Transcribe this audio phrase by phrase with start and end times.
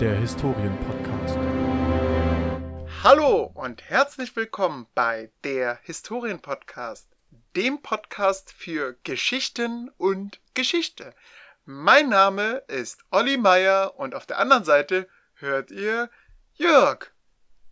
[0.00, 1.36] der Historienpodcast.
[3.02, 7.08] Hallo und herzlich willkommen bei der Historienpodcast,
[7.54, 11.14] dem Podcast für Geschichten und Geschichte.
[11.64, 16.10] Mein Name ist Olli Meier und auf der anderen Seite hört ihr
[16.54, 17.10] Jörg,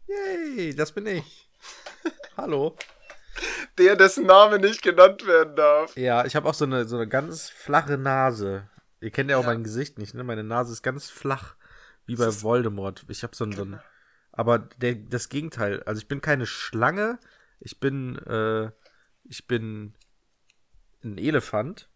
[0.06, 1.48] Yay, das bin ich.
[2.36, 2.76] Hallo.
[3.78, 5.96] der dessen Name nicht genannt werden darf.
[5.96, 8.68] Ja, ich habe auch so eine, so eine ganz flache Nase.
[9.00, 9.48] Ihr kennt ja auch Ja.
[9.48, 10.22] mein Gesicht nicht, ne?
[10.24, 11.54] Meine Nase ist ganz flach,
[12.06, 13.04] wie bei Voldemort.
[13.08, 13.80] Ich habe so ein, so ein
[14.36, 15.82] aber der, das Gegenteil.
[15.84, 17.18] Also ich bin keine Schlange.
[17.60, 18.70] Ich bin, äh,
[19.24, 19.94] ich bin
[21.04, 21.88] ein Elefant.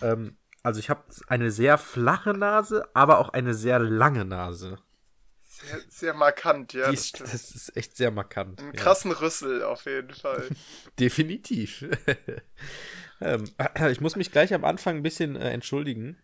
[0.00, 4.78] Ähm, also ich habe eine sehr flache Nase, aber auch eine sehr lange Nase.
[5.46, 6.90] Sehr, sehr markant, ja.
[6.90, 8.60] Das ist, das ist echt sehr markant.
[8.60, 8.82] Einen ja.
[8.82, 10.48] krassen Rüssel auf jeden Fall.
[10.98, 11.84] Definitiv.
[13.20, 13.44] ähm,
[13.90, 16.18] ich muss mich gleich am Anfang ein bisschen äh, entschuldigen.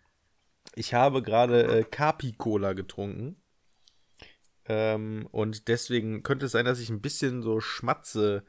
[0.74, 3.36] Ich habe gerade äh, Capi-Cola getrunken.
[4.66, 8.44] Ähm, und deswegen könnte es sein, dass ich ein bisschen so schmatze,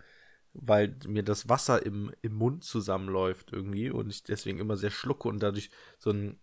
[0.53, 5.27] weil mir das Wasser im, im Mund zusammenläuft irgendwie und ich deswegen immer sehr schlucke
[5.27, 6.39] und dadurch so ein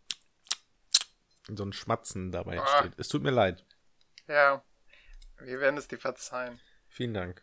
[1.56, 2.62] so ein Schmatzen dabei Ah.
[2.81, 2.92] entsteht.
[2.98, 3.64] Es tut mir leid.
[4.28, 4.62] Ja,
[5.41, 6.61] wir werden es dir verzeihen.
[6.89, 7.42] Vielen Dank.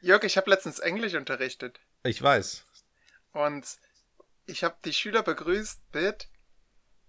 [0.00, 2.64] Jörg, ich habe letztens Englisch unterrichtet Ich weiß.
[3.32, 3.78] und
[4.46, 6.28] ich habe die Schüler begrüßt mit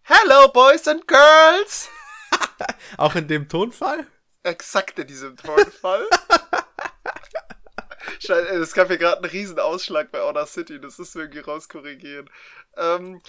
[0.03, 1.89] Hello, Boys and Girls!
[2.97, 4.07] Auch in dem Tonfall?
[4.43, 6.07] Exakt in diesem Tonfall.
[8.19, 12.29] Scheiße, Es gab hier gerade einen riesen Ausschlag bei Honor City, das ist irgendwie rauskorrigieren.
[12.77, 13.21] Ähm,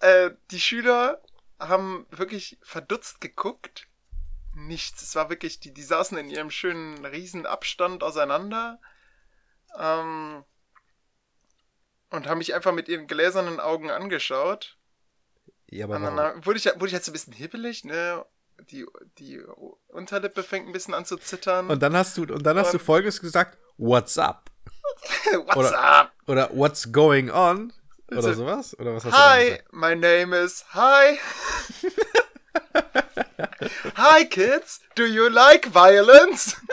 [0.00, 1.22] äh, die Schüler
[1.58, 3.86] haben wirklich verdutzt geguckt.
[4.54, 5.02] Nichts.
[5.02, 8.80] Es war wirklich, die, die saßen in ihrem schönen riesen Abstand auseinander.
[9.78, 10.44] Ähm,
[12.10, 14.76] und haben mich einfach mit ihren gläsernen Augen angeschaut.
[15.72, 16.44] Ja, aber warum?
[16.44, 18.24] wurde ich, wurde ich halt so ein bisschen hibbelig, ne?
[18.70, 18.84] Die,
[19.18, 19.40] die
[19.88, 21.68] Unterlippe fängt ein bisschen an zu zittern.
[21.70, 24.50] Und dann hast du, und dann hast du folgendes gesagt: What's up?
[25.46, 26.12] What's oder- up?
[26.26, 27.72] Oder What's going on?
[28.10, 28.78] Oder So, sowas?
[28.78, 29.72] Oder was hast du Hi, gesagt?
[29.72, 31.18] my name is Hi.
[33.96, 36.56] Hi kids, do you like violence?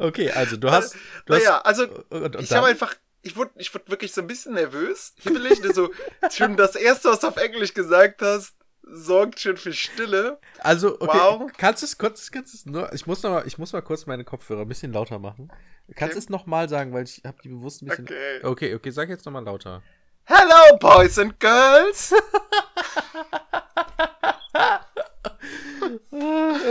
[0.00, 0.94] Okay, also du hast.
[1.26, 4.20] Du hast naja, also und, und ich habe einfach, ich wurde, ich wurde wirklich so
[4.20, 5.90] ein bisschen nervös, hibbelig, so
[6.30, 10.38] schon das erste, was du auf Englisch gesagt hast, sorgt schon für Stille.
[10.60, 11.50] also, okay, Wow.
[11.58, 13.82] kannst du es kurz, kannst du es nur, ich muss noch mal, ich muss mal
[13.82, 15.50] kurz meine Kopfhörer ein bisschen lauter machen.
[15.94, 16.24] Kannst du Okay.
[16.24, 18.04] es noch mal sagen, weil ich habe die bewusst ein bisschen.
[18.06, 18.40] Okay.
[18.44, 19.82] okay, okay, sag jetzt noch mal lauter.
[20.24, 22.12] Hello, boys and girls.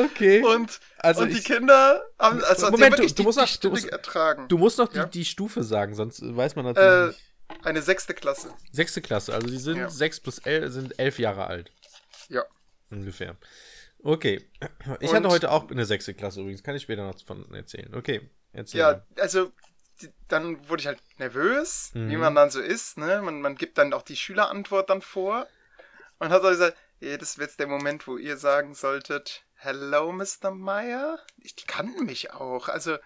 [0.05, 0.43] Okay.
[0.43, 3.41] Und, Also und die ich- Kinder haben, also Moment, die du- du die, musst die
[3.41, 4.47] noch- du musst- ertragen.
[4.47, 5.05] du musst noch die, Ja?
[5.05, 7.21] die Stufe sagen, sonst weiß man natürlich Äh.
[7.63, 8.53] Eine sechste Klasse.
[8.73, 9.89] Sechste Klasse, also die sind ja.
[9.89, 11.71] sechs plus elf, sind elf Jahre alt.
[12.27, 12.43] Ja.
[12.89, 13.37] Ungefähr.
[14.03, 14.45] Okay.
[14.99, 16.61] Ich Und- hatte heute auch eine sechste Klasse übrigens.
[16.61, 17.93] Kann ich später noch von erzählen.
[17.95, 18.29] Okay.
[18.51, 18.79] Erzähl.
[18.81, 19.05] Ja, mal.
[19.21, 19.51] also
[20.01, 22.19] die, dann wurde ich halt nervös, wie Mhm.
[22.19, 22.97] man dann so ist.
[22.97, 23.21] Ne?
[23.21, 25.47] Man, man gibt dann auch die Schülerantwort dann vor.
[26.19, 30.11] Und hat so gesagt, ja, das wird jetzt der Moment, wo ihr sagen solltet, Hello,
[30.11, 30.51] Mr.
[30.51, 31.19] Meyer?
[31.37, 32.69] Die kannten mich auch.
[32.69, 32.97] Also,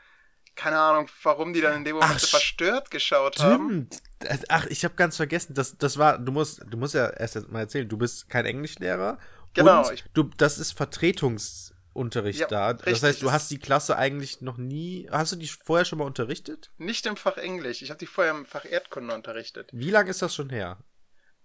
[0.55, 3.87] keine Ahnung, warum die dann in dem Moment Ach, so verstört geschaut haben.
[4.19, 4.43] Stimmt.
[4.49, 5.53] Ach, ich habe ganz vergessen.
[5.53, 7.87] Das, das war, du musst, du musst ja erst mal erzählen.
[7.87, 9.17] Du bist kein Englischlehrer.
[9.53, 12.73] Genau, Und du, das ist Vertretungsunterricht Ja, da.
[12.73, 15.07] Das richtig, heißt, du das- hast die Klasse eigentlich noch nie.
[15.11, 16.71] Hast du die vorher schon mal unterrichtet?
[16.77, 17.81] Nicht im Fach Englisch.
[17.81, 19.69] Ich habe die vorher im Fach Erdkunde unterrichtet.
[19.71, 20.77] Wie lange ist das schon her?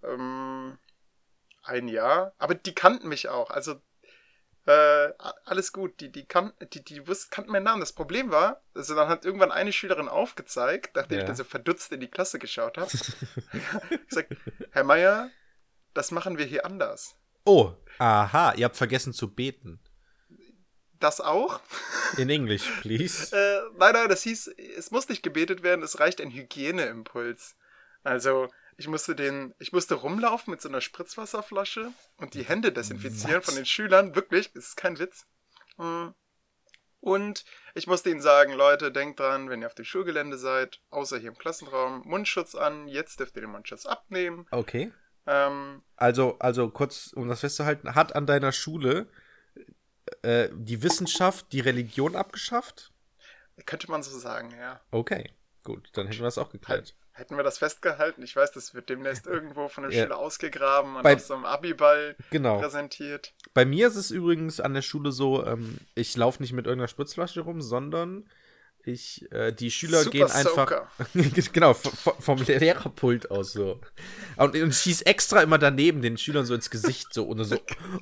[0.03, 0.79] Ähm,
[1.66, 2.32] ein Jahr.
[2.38, 3.50] Aber die kannten mich auch.
[3.50, 3.81] Also,
[4.66, 5.12] äh,
[5.44, 6.00] alles gut.
[6.00, 7.81] Die, die, kannten, die, die wussten, kannten meinen Namen.
[7.81, 11.22] Das Problem war, also dann hat irgendwann eine Schülerin aufgezeigt, nachdem Ja.
[11.22, 12.91] ich dann so verdutzt in die Klasse geschaut habe,
[14.09, 14.34] gesagt,
[14.72, 15.31] Herr Meier,
[15.94, 17.15] das machen wir hier anders.
[17.44, 18.55] Oh, aha.
[18.56, 19.81] Ihr habt vergessen zu beten.
[20.99, 21.60] Das auch?
[22.16, 23.37] In English, please.
[23.37, 24.49] Äh, nein, nein, das hieß,
[24.79, 27.55] es muss nicht gebetet werden, es reicht ein Hygieneimpuls.
[28.02, 33.38] Also, ich musste den, ich musste rumlaufen mit so einer Spritzwasserflasche und die Hände desinfizieren
[33.38, 33.46] Was?
[33.46, 35.26] von den Schülern, wirklich, das ist kein Witz.
[35.78, 36.08] Mm.
[37.00, 37.44] Und
[37.75, 41.28] ich musste ihnen sagen, Leute, denkt dran, wenn ihr auf dem Schulgelände seid, außer hier
[41.28, 44.46] im Klassenraum, Mundschutz an, jetzt dürft ihr den Mundschutz abnehmen.
[44.50, 44.93] Okay.
[45.26, 49.08] Ähm, Also, also kurz, um das festzuhalten, hat an deiner Schule
[50.22, 52.93] äh, die Wissenschaft die Religion abgeschafft?
[53.64, 54.81] könnte man so sagen, ja.
[54.90, 55.32] Okay,
[55.62, 56.94] gut, dann hätten wir das auch geklärt.
[57.17, 60.03] Hätten wir das festgehalten, ich weiß, das wird demnächst irgendwo von der Ja.
[60.05, 62.61] Schüler ausgegraben und Bei- auf so einem Abiball Genau.
[62.61, 63.33] präsentiert.
[63.55, 66.89] Bei mir ist es übrigens an der Schule so, ähm, ich laufe nicht mit irgendeiner
[66.89, 68.29] Spritzflasche rum, sondern
[68.87, 70.73] ich, äh, die Schüler Super gehen einfach.
[71.53, 73.81] Genau, vom Lehrerpult aus so.
[74.37, 77.59] Und, und schieß extra immer daneben den Schülern so ins Gesicht, so und so.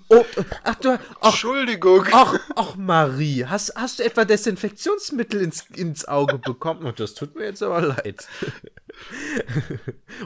[0.09, 0.25] Oh,
[0.63, 2.07] ach du, ach, Entschuldigung.
[2.13, 6.85] ach, ach Marie, hast, hast du etwa Desinfektionsmittel ins, ins Auge bekommen?
[6.85, 8.27] Und das tut mir jetzt aber leid.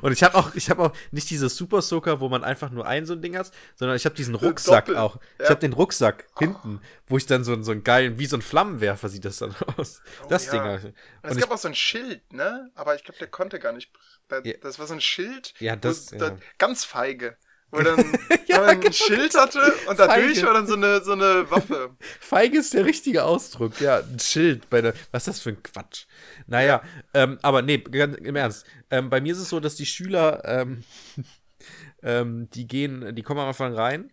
[0.02, 2.87] und ich habe auch, ich habe auch nicht dieses Super Soaker, wo man einfach nur
[2.87, 5.16] ein so ein Ding hat, sondern ich habe diesen Rucksack Doppel, auch.
[5.38, 5.50] Ich ja.
[5.50, 8.43] habe den Rucksack hinten, wo ich dann so, einen- so einen geilen, wie so ein
[8.43, 10.02] Flammenwerfer sieht das dann aus.
[10.28, 10.62] das ja.
[10.62, 10.72] Ding.
[10.72, 10.94] hab ich.
[11.22, 12.70] Es ich, gab auch so ein Schild, ne?
[12.74, 13.90] Aber ich glaube, der konnte gar nicht.
[14.28, 14.54] Das, Ja.
[14.78, 15.54] war so ein Schild.
[15.60, 16.36] Ja, das- wo, da- ja.
[16.58, 17.36] ganz feige.
[17.70, 17.96] Wo dann,
[18.46, 20.46] Ja, man genau, ein Schild hatte und dadurch feige.
[20.46, 21.96] war dann so eine, so eine Waffe.
[22.20, 23.98] Feige ist der richtige Ausdruck, ja.
[23.98, 24.94] Ein Schild bei der.
[25.12, 26.06] Was ist das für ein Quatsch?
[26.46, 28.64] Naja, ähm, aber nee, im Ernst.
[28.90, 30.82] Ähm, bei mir ist es so, dass die Schüler, ähm,
[32.02, 34.10] ähm, die gehen, die kommen am Anfang rein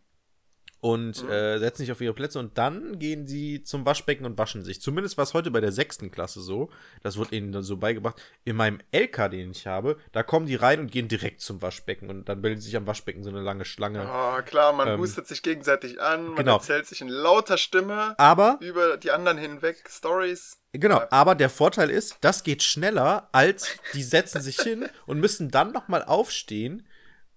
[0.86, 1.30] und Mhm.
[1.32, 4.80] äh, setzen sich auf ihre Plätze und dann gehen sie zum Waschbecken und waschen sich.
[4.82, 6.70] Zumindest war es heute bei der sechsten Klasse so.
[7.02, 8.22] Das wurde ihnen dann so beigebracht.
[8.44, 12.12] In meinem LK, den ich habe, da kommen die rein und gehen direkt zum Waschbecken
[12.12, 14.08] und dann bildet sich am Waschbecken so eine lange Schlange.
[14.08, 16.58] Oh, klar, man Ähm, hustet sich gegenseitig an, man genau.
[16.58, 20.60] erzählt sich in lauter Stimme Aber über die anderen hinweg Stories.
[20.72, 25.50] Genau, aber der Vorteil ist, das geht schneller, als die setzen sich hin und müssen
[25.50, 26.86] dann nochmal aufstehen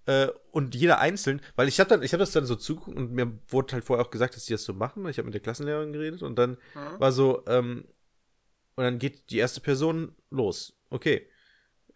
[0.05, 3.11] äh, und jeder einzeln, weil ich habe dann, ich habe das dann so zugucken und
[3.11, 5.07] mir wurde halt vorher auch gesagt, dass die das so machen.
[5.07, 6.99] Ich habe mit der Klassenlehrerin geredet und dann Mhm.
[6.99, 7.85] war so, ähm,
[8.75, 10.73] und dann geht die erste Person los.
[10.89, 11.27] Okay.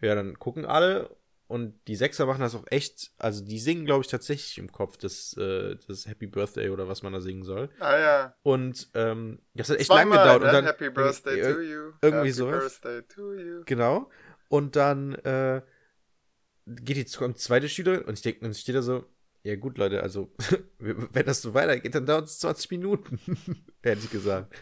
[0.00, 1.16] Ja, dann gucken alle
[1.46, 4.96] und die Sechser machen das auch echt, also die singen, glaube ich, tatsächlich im Kopf
[4.98, 7.70] das, äh, das Happy Birthday oder was man da singen soll.
[7.80, 8.34] Ah ja.
[8.42, 10.40] Und ähm, das hat echt lange Zweimal, gedauert.
[10.42, 10.46] ne?
[10.48, 11.80] und dann, Happy Birthday Ir- to you.
[12.02, 12.80] irgendwie Happy sowas.
[12.80, 13.62] Birthday to you.
[13.66, 14.10] Genau.
[14.48, 15.62] Und dann äh,
[16.66, 19.04] geht die kommt zweite Schülerin und ich denke, dann steht da so,
[19.42, 20.32] ja gut, Leute, also
[20.78, 23.18] wenn das so weitergeht, dann dauert es 20 Minuten,
[23.82, 24.54] ehrlich gesagt.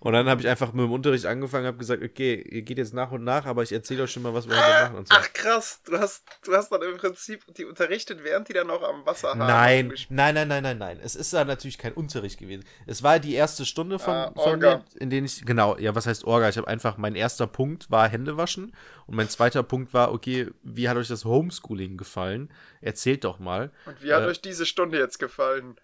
[0.00, 2.94] Und dann habe ich einfach mit dem Unterricht angefangen, habe gesagt, okay, ihr geht jetzt
[2.94, 5.14] nach und nach, aber ich erzähle euch schon mal, was wir heute machen und so.
[5.16, 8.82] Ach krass, du hast, du hast dann im Prinzip die unterrichtet, während die dann noch
[8.82, 11.00] am Wasserhahn Nein, gespielt- nein, nein, nein, nein, nein.
[11.02, 12.64] Es ist da natürlich kein Unterricht gewesen.
[12.86, 14.76] Es war die erste Stunde von, Ah, von Orga.
[14.78, 16.48] mir, in denen ich, genau, ja, was heißt Orga?
[16.48, 18.74] Ich habe einfach, mein erster Punkt war Hände waschen
[19.06, 22.50] und mein zweiter Punkt war, okay, wie hat euch das Homeschooling gefallen?
[22.80, 23.70] Erzählt doch mal.
[23.86, 25.76] Und wie hat Äh, euch diese Stunde jetzt gefallen?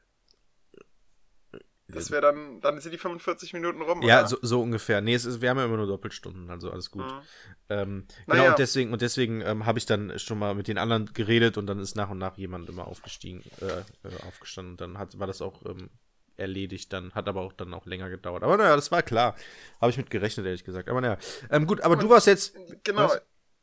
[1.92, 4.28] Das wäre dann, dann sind die 45 Minuten rum, Ja, oder?
[4.28, 5.00] so, so ungefähr.
[5.00, 7.04] Nee, es ist, wir haben ja immer nur Doppelstunden, also alles gut.
[7.06, 7.20] Mhm.
[7.68, 8.50] Ähm, genau, Naja.
[8.50, 11.66] und deswegen, und deswegen ähm, habe ich dann schon mal mit den anderen geredet und
[11.66, 13.66] dann ist nach und nach jemand immer aufgestiegen, äh,
[14.08, 15.90] äh, aufgestanden und dann hat, war das auch ähm,
[16.36, 18.42] erledigt, dann hat aber auch dann auch länger gedauert.
[18.42, 19.36] Aber naja, das war klar.
[19.80, 20.88] Habe ich mit gerechnet, ehrlich gesagt.
[20.88, 21.18] Aber naja.
[21.50, 22.54] Ähm, gut, aber du warst jetzt,
[22.84, 23.22] Genau, Was?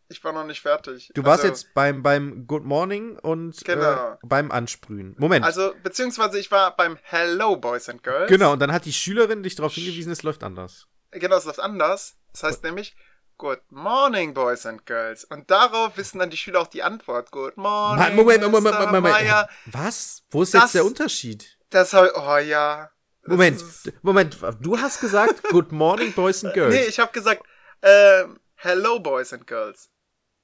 [0.10, 1.12] Ich war noch nicht fertig.
[1.14, 4.14] du warst Also- jetzt beim, beim Good Morning und Genau.
[4.14, 5.16] äh, beim Ansprühen.
[5.18, 5.46] Moment.
[5.46, 8.28] Also, beziehungsweise ich war beim Hello Boys and Girls.
[8.30, 10.88] genau, und dann hat die Schülerin dich darauf hingewiesen, es läuft anders.
[11.12, 12.18] Genau, es läuft anders.
[12.34, 12.96] Das heißt nämlich,
[13.38, 15.24] Good morning, Boys and Girls.
[15.24, 17.32] Und darauf wissen dann die Schüler auch die Antwort.
[17.32, 18.64] Good morning, Ma- Moment, Moment.
[18.66, 19.04] Moment, Moment.
[19.16, 19.48] Meyer.
[19.68, 20.24] Was?
[20.30, 21.58] Wo ist Das- jetzt der Unterschied?
[21.70, 22.90] Das habe oh ja.
[23.26, 23.64] Moment,
[24.02, 26.74] Moment, du hast gesagt, Good Morning, Boys and Girls.
[26.74, 27.44] Nee, ich habe gesagt,
[27.82, 29.90] ähm, Hello, Boys and Girls.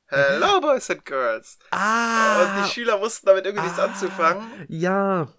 [0.08, 1.58] Hello, Boys and Girls.
[1.72, 4.44] Und ah, die Schüler wussten damit irgendwie nichts ah, anzufangen.
[4.68, 5.30] Ja,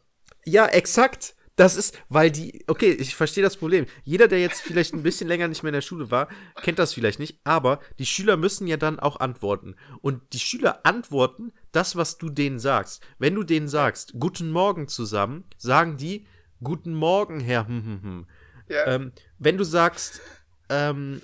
[0.45, 1.35] ja, exakt.
[1.57, 3.87] Das ist, weil die, okay, ich verstehe das Problem.
[4.05, 6.29] Jeder, der jetzt vielleicht ein bisschen länger nicht mehr in der Schule war,
[6.63, 9.75] kennt das vielleicht nicht, aber die Schüler müssen ja dann auch antworten.
[10.03, 13.03] Und die Schüler antworten das, was du denen sagst.
[13.19, 16.27] Wenn du denen sagst, Guten Morgen zusammen, sagen die,
[16.63, 18.27] Guten Morgen, Herr, hm, hm, hm.
[18.69, 18.87] Ja.
[18.87, 20.21] Ähm, wenn du sagst,
[20.69, 21.23] ähm,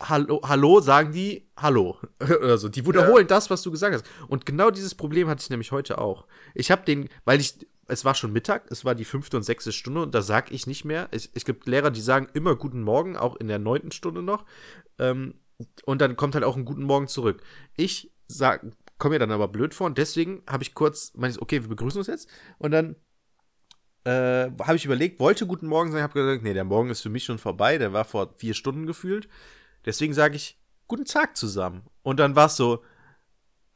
[0.00, 1.96] Hallo, hallo, sagen die Hallo.
[2.20, 2.68] Oder so.
[2.68, 4.06] Die wiederholen das, was du gesagt hast.
[4.28, 6.26] Und genau dieses Problem hatte ich nämlich heute auch.
[6.54, 9.72] Ich habe den, weil ich, es war schon Mittag, es war die fünfte und sechste
[9.72, 11.08] Stunde und da sag ich nicht mehr.
[11.10, 14.44] Es, es gibt Lehrer, die sagen immer Guten Morgen, auch in der neunten Stunde noch.
[14.98, 15.34] Ähm,
[15.84, 17.42] und dann kommt halt auch ein Guten Morgen zurück.
[17.76, 18.64] Ich sag,
[18.98, 21.68] komme mir dann aber blöd vor und deswegen habe ich kurz, meine ich, okay, wir
[21.68, 22.28] begrüßen uns jetzt.
[22.58, 22.94] Und dann
[24.04, 27.10] äh, habe ich überlegt, wollte Guten Morgen sagen, habe gesagt, nee, der Morgen ist für
[27.10, 29.28] mich schon vorbei, der war vor vier Stunden gefühlt.
[29.88, 31.82] Deswegen sage ich Guten Tag zusammen.
[32.02, 32.82] Und dann war es so,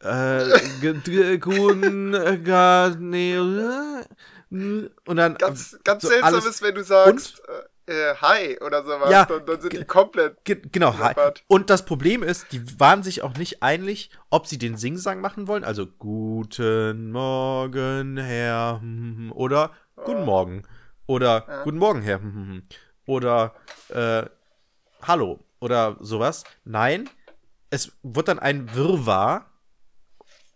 [0.00, 0.45] äh,
[0.81, 4.04] g- guten, äh, nee, äh,
[4.50, 7.40] und dann Ganz, ganz so seltsam alles- ist, wenn du sagst,
[7.87, 10.45] äh, äh, Hi oder sowas, Ja, dann, dann sind die komplett.
[10.45, 10.97] Ge genau.
[10.99, 11.14] hi.
[11.49, 15.49] Und das Problem ist, die waren sich auch nicht einig, ob sie den Singsang machen
[15.49, 15.64] wollen.
[15.64, 18.78] Also Guten Morgen, Herr.
[18.81, 20.62] hm, hm, Oder Guten Morgen.
[21.07, 21.62] Oder Ja.
[21.64, 22.21] Guten Morgen, Herr.
[22.21, 22.62] hm, hm, hm.
[23.07, 23.54] Oder
[23.88, 24.25] äh,
[25.02, 25.40] Hallo.
[25.62, 26.45] Oder sowas.
[26.64, 27.09] Nein.
[27.71, 29.49] Es wird dann ein Wirrwarr.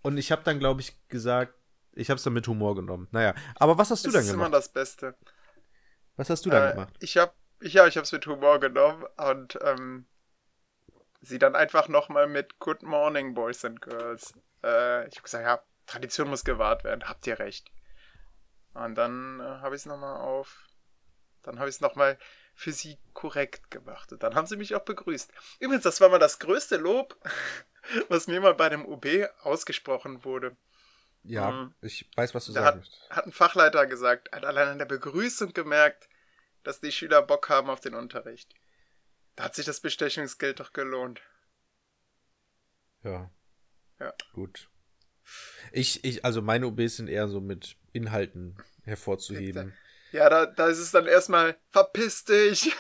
[0.03, 1.55] Und ich habe dann, glaube ich, gesagt,
[1.93, 3.09] ich habe es dann mit Humor genommen.
[3.13, 3.35] Naja.
[3.57, 4.55] Aber was hast du Das dann ist immer gemacht?
[4.59, 5.17] das Beste.
[6.17, 6.95] Was hast du dann Äh, gemacht?
[7.01, 10.07] Ich hab, ich, ja, ich hab's mit Humor genommen und ähm,
[11.21, 14.35] sie dann einfach nochmal mit Good Morning, Boys and Girls.
[14.63, 17.71] Äh, ich habe gesagt, ja, Tradition muss gewahrt werden, habt ihr recht.
[18.75, 20.67] Und dann äh, habe ich es nochmal auf.
[21.43, 22.19] Dann habe ich es nochmal
[22.57, 24.13] für sie korrekt gemacht.
[24.13, 25.31] Und dann haben sie mich auch begrüßt.
[25.61, 27.17] Übrigens, das war mal das größte Lob,
[28.09, 29.07] was mir mal bei dem UB
[29.43, 30.57] ausgesprochen wurde.
[31.23, 31.75] Ja, Mhm.
[31.83, 35.53] ich weiß, was du sagen hat, hat ein Fachleiter gesagt, hat allein an der Begrüßung
[35.53, 36.09] gemerkt,
[36.63, 38.55] dass die Schüler Bock haben auf den Unterricht.
[39.35, 41.21] Da hat sich das Bestechungsgeld doch gelohnt.
[43.03, 43.31] Ja.
[44.01, 44.15] Ja.
[44.33, 44.69] Gut.
[45.73, 49.77] Ich, ich, also meine OBs sind eher so mit Inhalten hervorzuheben.
[50.13, 52.73] Ja, da, da ist es dann erstmal, verpiss dich.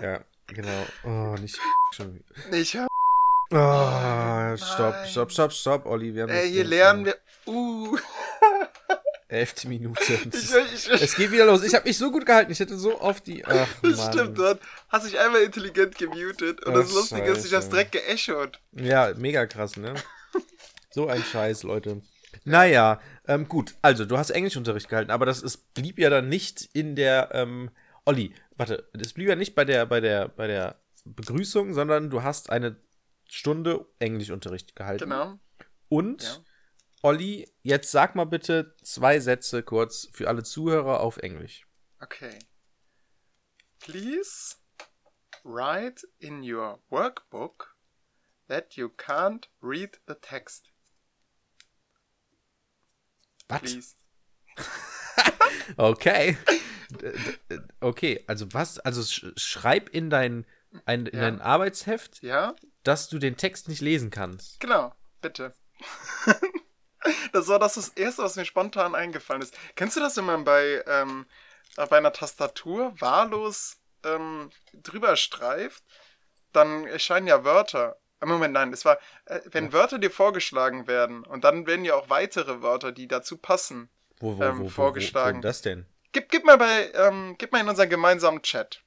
[0.00, 0.86] ja, genau.
[1.04, 1.58] Oh, nicht
[1.92, 2.22] schon.
[2.52, 2.88] Ich hab,
[3.54, 6.14] Oh, stopp, stopp, stopp, stopp, Olli.
[6.14, 7.16] Wir haben ey, das hier lernen wir.
[7.46, 7.98] Uh.
[9.28, 10.00] Elfte Minute.
[10.32, 11.62] Ich, ich, ich, Es geht wieder los.
[11.62, 12.50] Ich habe mich so gut gehalten.
[12.52, 13.44] Ich hätte so oft die.
[13.44, 14.12] Ach, das Mann.
[14.12, 17.70] stimmt, dort hast dich einmal intelligent gemutet und Ach, das Lustige ist, ich hab's Scheiße.
[17.70, 18.60] direkt geechot.
[18.72, 19.94] Ja, mega krass, ne?
[20.90, 22.02] So ein Scheiß, Leute.
[22.44, 23.74] Naja, ähm, gut.
[23.82, 27.70] Also, du hast Englischunterricht gehalten, aber das ist, blieb ja dann nicht in der, ähm,
[28.04, 32.22] Olli, warte, das blieb ja nicht bei der, bei der, bei der Begrüßung, sondern du
[32.22, 32.76] hast eine
[33.28, 35.04] Stunde Englischunterricht gehalten.
[35.04, 35.38] Genau.
[35.88, 36.36] Und, Ja.
[37.04, 41.66] Olli, jetzt sag mal bitte zwei Sätze kurz für alle Zuhörer auf Englisch.
[42.00, 42.38] Okay.
[43.80, 44.56] Please
[45.42, 47.76] write in your workbook
[48.48, 50.71] that you can't read the text.
[53.62, 53.96] Was?
[55.76, 56.36] Okay.
[57.80, 58.78] Okay, also was?
[58.78, 60.46] Also sch schreib in dein,
[60.84, 61.22] ein, in Ja.
[61.22, 62.54] dein Arbeitsheft, Ja?
[62.82, 64.60] dass du den Text nicht lesen kannst.
[64.60, 65.54] Genau, bitte.
[67.32, 69.56] das war das, das Erste, was mir spontan eingefallen ist.
[69.74, 71.26] Kennst du das, wenn man bei, ähm,
[71.76, 75.82] äh, bei einer Tastatur wahllos ähm, drüber streift?
[76.52, 77.96] Dann erscheinen ja Wörter.
[78.22, 81.94] Äh, Moment, nein, es war, äh, wenn Wörter dir vorgeschlagen werden und dann werden ja
[81.94, 83.90] auch weitere Wörter, die dazu passen.
[84.20, 85.38] Wo, wo, Ähm, wo, wo, vorgeschlagen.
[85.38, 85.86] Wo, wo das denn?
[86.12, 88.82] Gib, gib mal bei, ähm, gib mal in unseren gemeinsamen Chat.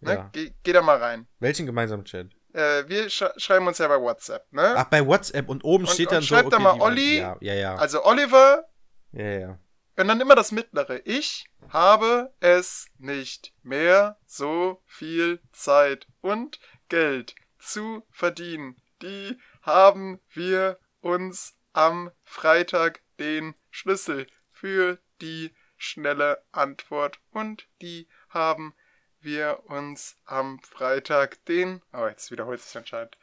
[0.00, 0.14] Ne?
[0.14, 0.30] Ja.
[0.32, 1.26] Geh, geh da mal rein.
[1.38, 2.28] Welchen gemeinsamen Chat?
[2.52, 4.74] Äh, wir sch schreiben uns ja bei WhatsApp, ne?
[4.76, 6.28] Ach, bei WhatsApp und oben Und- steht und dann so.
[6.34, 7.18] schreib da okay, mal die- Olli.
[7.18, 7.74] Ja, ja, ja.
[7.76, 8.64] Also Oliver
[9.12, 9.58] ja, ja.
[9.96, 11.00] Und dann immer das Mittlere.
[11.04, 18.76] Ich habe es nicht mehr so viel Zeit und Geld zu verdienen.
[19.02, 28.74] Die haben wir uns am Freitag den Schlüssel für die schnelle Antwort und die haben
[29.20, 31.82] wir uns am Freitag den.
[31.92, 33.16] Oh, jetzt wiederholt sich anscheinend.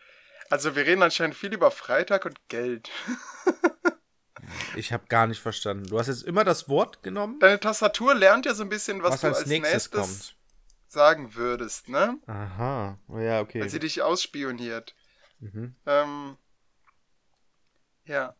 [0.50, 2.90] Also wir reden anscheinend viel über Freitag und Geld.
[4.76, 5.88] Ich habe gar nicht verstanden.
[5.88, 9.14] Du hast jetzt immer das Wort genommen, Deine Tastatur lernt ja so ein bisschen, was,
[9.14, 10.37] was, du als, nächstes, nächstes, kommt.
[10.92, 12.18] Sagen würdest, ne?
[12.28, 12.98] Aha.
[13.08, 13.62] Oh, ja, okay.
[13.62, 14.96] Weil sie dich ausspioniert.
[15.40, 15.76] Mhm.
[15.86, 16.38] Ähm,
[18.06, 18.36] ja.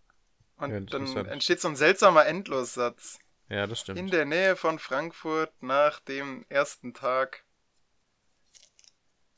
[0.58, 3.20] Und Ja, dann entsteht so ein seltsamer Endlossatz.
[3.50, 4.00] Ja, das stimmt.
[4.00, 7.44] In der Nähe von Frankfurt nach dem ersten Tag.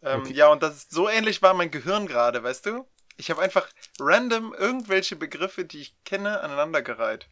[0.02, 0.34] Ähm, Okay.
[0.34, 2.88] Ja, und das ist, so ähnlich war mein Gehirn gerade, weißt du?
[3.18, 3.68] Ich habe einfach
[4.00, 7.28] random irgendwelche Begriffe, die ich kenne, aneinandergereiht.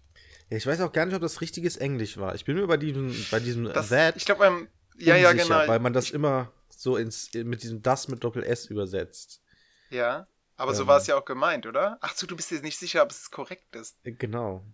[0.49, 2.35] Ja, ich weiß auch gar nicht, ob das richtiges Englisch war.
[2.35, 4.67] Ich bin mir bei diesem, bei diesem Das, that ich glaube, beim.
[4.97, 5.67] Ja, ja, genau.
[5.67, 9.41] Weil man das immer so ins, mit diesem das mit Doppel S übersetzt.
[9.89, 10.87] Ja, aber so Ähm.
[10.87, 11.97] war es ja auch gemeint, oder?
[12.01, 13.97] Ach so, du bist dir nicht sicher, ob es korrekt ist.
[14.03, 14.65] Äh, Genau.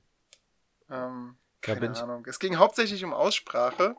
[0.90, 2.26] Ähm, keine Ahnung.
[2.28, 3.96] Es ging hauptsächlich um Aussprache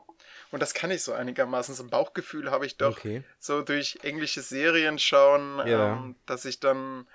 [0.51, 1.73] und das kann ich so einigermaßen.
[1.73, 3.23] So ein Bauchgefühl habe ich doch Okay.
[3.39, 5.93] so durch englische Serien schauen, Ja.
[5.93, 7.07] ähm, dass ich dann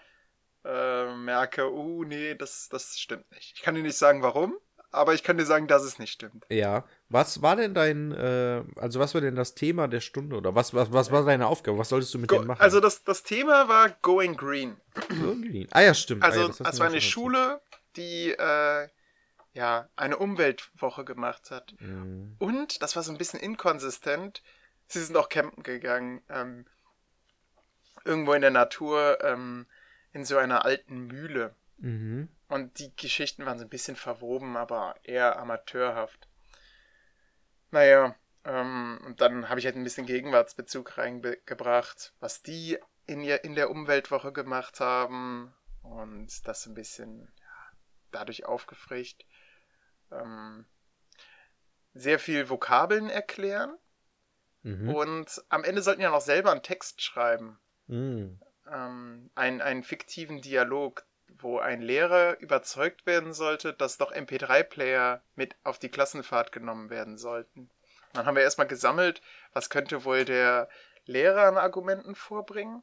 [0.65, 3.55] äh, merke, uh, nee, das, das stimmt nicht.
[3.57, 4.57] Ich kann dir nicht sagen, warum,
[4.91, 6.45] aber ich kann dir sagen, dass es nicht stimmt.
[6.51, 6.85] Ja.
[7.11, 10.73] Was war denn dein, äh, also was war denn das Thema der Stunde oder was,
[10.75, 11.77] was, was war deine Aufgabe?
[11.77, 12.63] Was solltest du mit Go denen machen?
[12.63, 14.81] also das, das Thema war Going Green.
[15.11, 15.67] Irgendwie.
[15.73, 16.23] Ah ja, stimmt.
[16.23, 17.61] ah, Also ja, das war eine Schule,
[17.97, 18.89] die äh,
[19.53, 21.75] ja eine Umweltwoche gemacht hat.
[21.81, 22.37] Mhm.
[22.39, 24.43] Und, das war so ein bisschen inkonsistent,
[24.87, 26.23] sie sind auch campen gegangen.
[26.29, 26.65] Ähm,
[28.05, 29.67] irgendwo in der Natur, ähm,
[30.13, 31.55] in so einer alten Mühle.
[31.79, 32.29] Mhm.
[32.49, 36.29] Und die Geschichten waren so ein bisschen verwoben, aber eher amateurhaft.
[37.71, 43.45] Naja, ähm, und dann habe ich halt ein bisschen Gegenwartsbezug reingebracht, was die in, ihr,
[43.45, 45.55] in der Umweltwoche gemacht haben.
[45.83, 47.79] Und das ein bisschen ja,
[48.11, 49.25] dadurch aufgefrischt.
[50.11, 50.67] Ähm,
[51.95, 53.77] sehr viel Vokabeln erklären.
[54.63, 54.95] Mhm.
[54.95, 57.59] Und am Ende sollten ja noch selber einen Text schreiben.
[57.87, 58.41] Mhm.
[58.71, 61.05] Ähm, einen, einen fiktiven Dialog,
[61.43, 67.19] wo ein Lehrer überzeugt werden sollte, dass doch MP3-Player mit auf die Klassenfahrt genommen werden
[67.19, 67.71] sollten.
[68.13, 70.69] Dann haben wir erstmal gesammelt, was könnte wohl der
[71.05, 72.83] Lehrer an Argumenten vorbringen.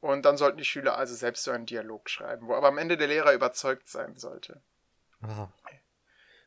[0.00, 2.96] Und dann sollten die Schüler also selbst so einen Dialog schreiben, wo aber am Ende
[2.96, 4.60] der Lehrer überzeugt sein sollte.
[5.22, 5.48] Ah,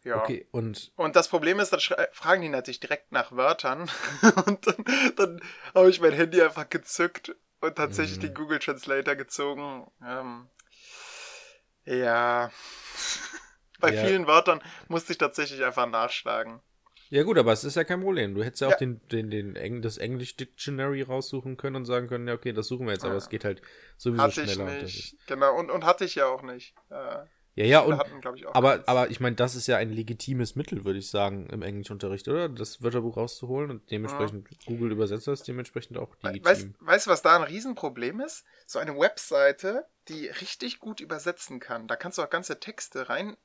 [0.04, 0.22] Ja.
[0.22, 1.80] okay, und Und das Problem ist, dann
[2.12, 3.90] fragen die natürlich direkt nach Wörtern.
[4.46, 4.86] und dann,
[5.16, 5.42] dann
[5.74, 8.22] habe ich mein Handy einfach gezückt und tatsächlich Mhm.
[8.22, 9.92] den Google Translator gezogen.
[10.06, 10.50] Ähm,
[11.88, 12.52] ja.
[13.80, 14.06] Bei Ja.
[14.06, 16.62] vielen Wörtern musste ich tatsächlich einfach nachschlagen.
[17.10, 18.36] Ja gut, aber es ist ja kein Problem.
[18.36, 18.78] Du hättest ja auch Ja.
[18.78, 22.68] den, den, den Eng das English Dictionary raussuchen können und sagen können, ja okay, das
[22.68, 23.18] suchen wir jetzt, aber Ja.
[23.18, 23.62] es geht halt
[23.98, 24.72] sowieso Hatte ich schneller.
[24.72, 25.16] und das nicht.
[25.28, 26.76] Genau, und, und hatte ich ja auch nicht.
[26.90, 27.20] Äh,
[27.58, 30.86] Ja, ja, und hatten, ich, aber, aber ich meine, das ist ja ein legitimes Mittel,
[30.86, 32.50] würde ich sagen, im Englischunterricht, oder?
[32.50, 36.46] Das Wörterbuch rauszuholen und dementsprechend Google übersetzt das dementsprechend auch legitim.
[36.46, 38.46] Weißt weißt du, was da ein Riesenproblem ist?
[38.68, 41.88] So eine Webseite, die richtig gut übersetzen kann.
[41.88, 43.36] Da kannst du auch ganze Texte rein.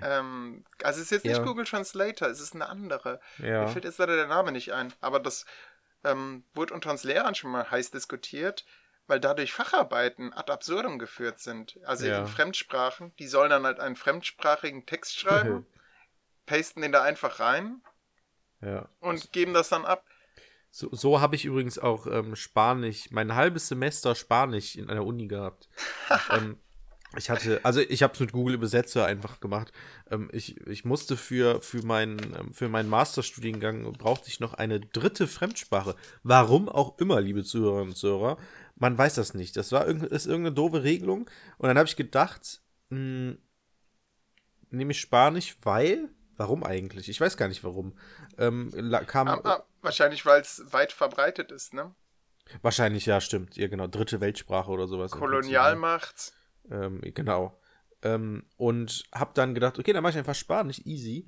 [0.00, 1.44] Ähm, also es ist jetzt nicht Ja.
[1.44, 3.18] Google Translator, es ist eine andere.
[3.38, 3.66] Mir ja.
[3.66, 4.92] fällt jetzt leider der Name nicht ein.
[5.00, 5.44] Aber das
[6.04, 8.64] ähm, wurde unter uns Lehrern schon mal heiß diskutiert,
[9.10, 11.78] weil dadurch Facharbeiten ad absurdum geführt sind.
[11.84, 12.20] Also Ja.
[12.20, 13.12] in Fremdsprachen.
[13.18, 15.66] Die sollen dann halt einen fremdsprachigen Text schreiben,
[16.46, 17.82] pasten den da einfach rein
[18.62, 18.88] ja.
[19.00, 20.04] und geben das dann ab.
[20.70, 25.26] So, so habe ich übrigens auch ähm, Spanisch, mein halbes Semester Spanisch in einer Uni
[25.26, 25.68] gehabt.
[26.30, 26.58] ähm,
[27.16, 29.72] ich hatte, also ich habe es mit Google Übersetzer einfach gemacht.
[30.10, 34.80] Ähm, ich, ich musste für, für, meinen, ähm, für meinen Masterstudiengang brauchte ich noch eine
[34.80, 35.96] dritte Fremdsprache.
[36.22, 38.36] Warum auch immer, liebe Zuhörerinnen und Zuhörer,
[38.76, 39.56] man weiß das nicht.
[39.56, 41.28] Das war irgend, ist irgendeine doofe Regelung.
[41.58, 43.36] Und dann habe ich gedacht, mh,
[44.70, 46.08] nehme ich Spanisch, weil.
[46.36, 47.10] Warum eigentlich?
[47.10, 47.92] Ich weiß gar nicht warum.
[48.38, 48.70] Ähm,
[49.06, 51.94] kam, Aber wahrscheinlich, weil es weit verbreitet ist, ne?
[52.62, 53.58] Wahrscheinlich, ja, stimmt.
[53.58, 53.88] Ja, genau.
[53.88, 55.12] Dritte Weltsprache oder sowas.
[55.12, 56.32] im Kolonialmacht.
[56.70, 57.58] Ähm, genau.
[58.02, 61.26] Ähm, und hab dann gedacht, okay, dann mache ich einfach Spanisch, easy.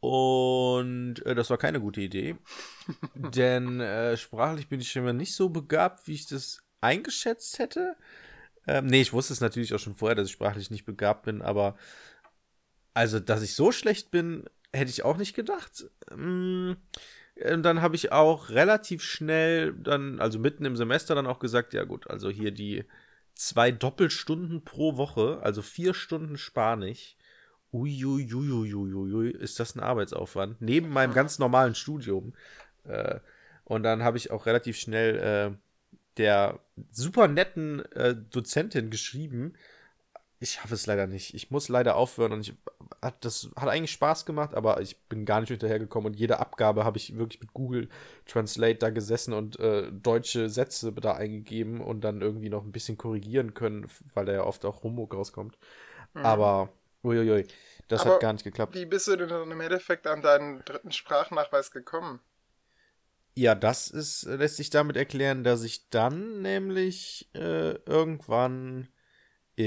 [0.00, 2.36] Und äh, das war keine gute Idee.
[3.14, 7.96] denn äh, sprachlich bin ich immer nicht so begabt, wie ich das eingeschätzt hätte.
[8.66, 11.42] Ähm, nee, ich wusste es natürlich auch schon vorher, dass ich sprachlich nicht begabt bin,
[11.42, 11.76] aber
[12.94, 15.86] also, dass ich so schlecht bin, hätte ich auch nicht gedacht.
[16.14, 16.72] Mm,
[17.36, 21.72] und dann habe ich auch relativ schnell dann, also mitten im Semester dann auch gesagt,
[21.74, 22.84] ja gut, also hier die
[23.34, 27.16] zwei Doppelstunden pro Woche, also vier Stunden Spanisch.
[27.72, 30.60] Uiuiuiuiui, ist das ein Arbeitsaufwand?
[30.60, 32.34] Neben meinem ganz normalen Studium.
[32.84, 33.20] Äh,
[33.64, 35.56] und dann habe ich auch relativ schnell äh,
[36.18, 39.54] der super netten äh, Dozentin geschrieben.
[40.42, 41.34] Ich schaffe es leider nicht.
[41.34, 42.54] Ich muss leider aufhören und ich
[43.00, 46.84] hat das hat eigentlich Spaß gemacht, aber ich bin gar nicht hinterhergekommen und jede Abgabe
[46.84, 47.88] habe ich wirklich mit Google
[48.26, 52.98] Translate da gesessen und äh, deutsche Sätze da eingegeben und dann irgendwie noch ein bisschen
[52.98, 55.56] korrigieren können, weil da ja oft auch Humbug rauskommt.
[56.14, 56.70] Aber
[57.04, 57.46] uiuiui,
[57.86, 58.06] das Mhm.
[58.08, 58.74] Aber hat gar nicht geklappt.
[58.74, 62.20] Wie bist du denn dann im Endeffekt an deinen dritten Sprachnachweis gekommen?
[63.34, 68.88] Ja, das ist, lässt sich damit erklären, dass ich dann nämlich äh, irgendwann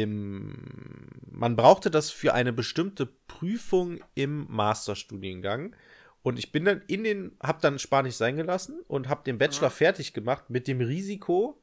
[0.03, 1.09] im.
[1.31, 5.75] Man brauchte das für eine bestimmte Prüfung im Masterstudiengang.
[6.21, 9.69] Und ich bin dann in den, hab dann Spanisch sein gelassen und hab den Bachelor
[9.69, 9.73] Mhm.
[9.73, 11.61] fertig gemacht mit dem Risiko.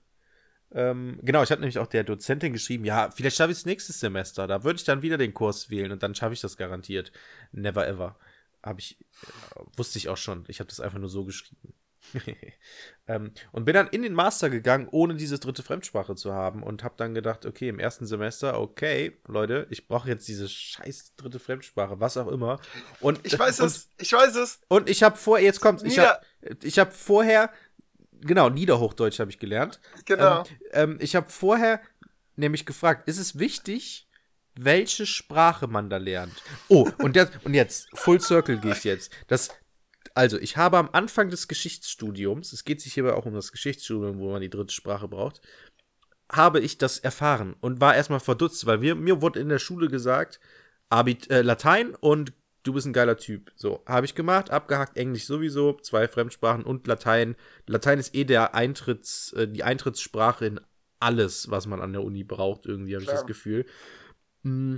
[0.75, 4.01] Ähm, genau, ich hatte nämlich auch der Dozentin geschrieben, ja, vielleicht schaffe ich es nächstes
[4.01, 4.47] Semester.
[4.47, 7.13] Da würde ich dann wieder den Kurs wählen und dann schaffe ich das garantiert.
[7.51, 8.17] Never ever.
[8.63, 10.45] Habe ich, äh, wusste ich auch schon.
[10.49, 11.75] Ich habe das einfach nur so geschrieben.
[13.07, 16.85] ähm, und bin dann in den Master gegangen, ohne diese dritte Fremdsprache zu haben und
[16.85, 21.39] habe dann gedacht, okay, im ersten Semester, okay, Leute, ich brauche jetzt diese scheiß dritte
[21.39, 22.61] Fremdsprache, was auch immer.
[23.01, 24.61] Und Ich weiß und, es, ich weiß es.
[24.69, 26.21] Und ich habe vor, jetzt kommt's, ich habe
[26.63, 27.51] ich hab vorher,
[28.21, 29.81] genau, Niederhochdeutsch habe ich gelernt.
[30.05, 30.45] Genau.
[30.73, 31.81] Ähm, ähm, ich habe vorher
[32.37, 34.09] nämlich gefragt, ist es wichtig,
[34.55, 36.43] welche Sprache man da lernt?
[36.69, 39.11] Oh, und, das, und jetzt, Full Circle gehe ich jetzt.
[39.29, 39.49] Das,
[40.15, 44.19] also, ich habe am Anfang des Geschichtsstudiums, es geht sich hierbei auch um das Geschichtsstudium,
[44.19, 45.41] wo man die dritte Sprache braucht,
[46.31, 49.89] habe ich das erfahren und war erstmal verdutzt, weil wir, mir wurde in der Schule
[49.89, 50.41] gesagt,
[50.89, 53.53] Abit äh, Latein und du bist ein geiler Typ.
[53.57, 57.37] So, habe ich gemacht, abgehakt, Englisch sowieso, zwei Fremdsprachen und Latein.
[57.67, 60.61] Latein ist eh der Eintritts, äh, die Eintrittssprache in
[61.01, 63.67] alles, was man an der Uni braucht, irgendwie, habe ich das Gefühl.
[64.43, 64.77] Mm.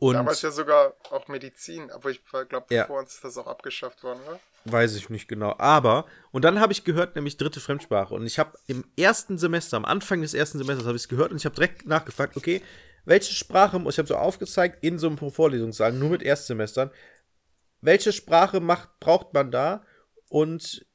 [0.00, 2.86] Und Damals ja sogar auch Medizin, aber ich glaube, Ja.
[2.86, 4.40] vor uns ist das auch abgeschafft worden, oder?
[4.64, 5.54] Weiß ich nicht genau.
[5.58, 8.14] Aber, und dann habe ich gehört, nämlich dritte Fremdsprache.
[8.14, 11.32] Und ich habe im ersten Semester, am Anfang des ersten Semesters, habe ich es gehört
[11.32, 12.62] und ich habe direkt nachgefragt, okay,
[13.04, 16.90] welche Sprache, ich habe so aufgezeigt in so einem Vorlesungssaal, nur mit Erstsemestern,
[17.82, 19.84] welche Sprache macht, braucht man da?
[20.30, 20.86] Und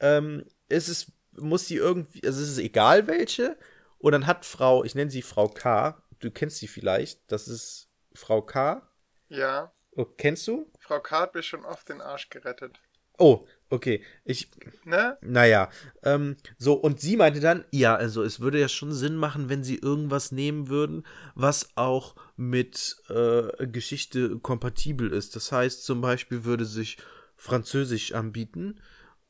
[0.00, 3.56] ähm, ist es, muss die irgendwie, also ist es egal welche?
[3.98, 7.87] Und dann hat Frau, ich nenne sie Frau K, du kennst sie vielleicht, das ist
[8.18, 8.82] Frau K.
[9.28, 9.72] Ja.
[9.92, 10.70] Oh, kennst du?
[10.80, 11.20] Frau K.
[11.20, 12.80] hat mir schon oft den Arsch gerettet.
[13.16, 14.04] Oh, okay.
[14.24, 14.50] Ich,
[14.84, 15.18] Ne?
[15.20, 15.70] naja.
[16.02, 19.62] Ähm, so, und sie meinte dann, ja, also es würde ja schon Sinn machen, wenn
[19.64, 25.36] sie irgendwas nehmen würden, was auch mit äh, Geschichte kompatibel ist.
[25.36, 26.98] Das heißt, zum Beispiel würde sich
[27.36, 28.80] Französisch anbieten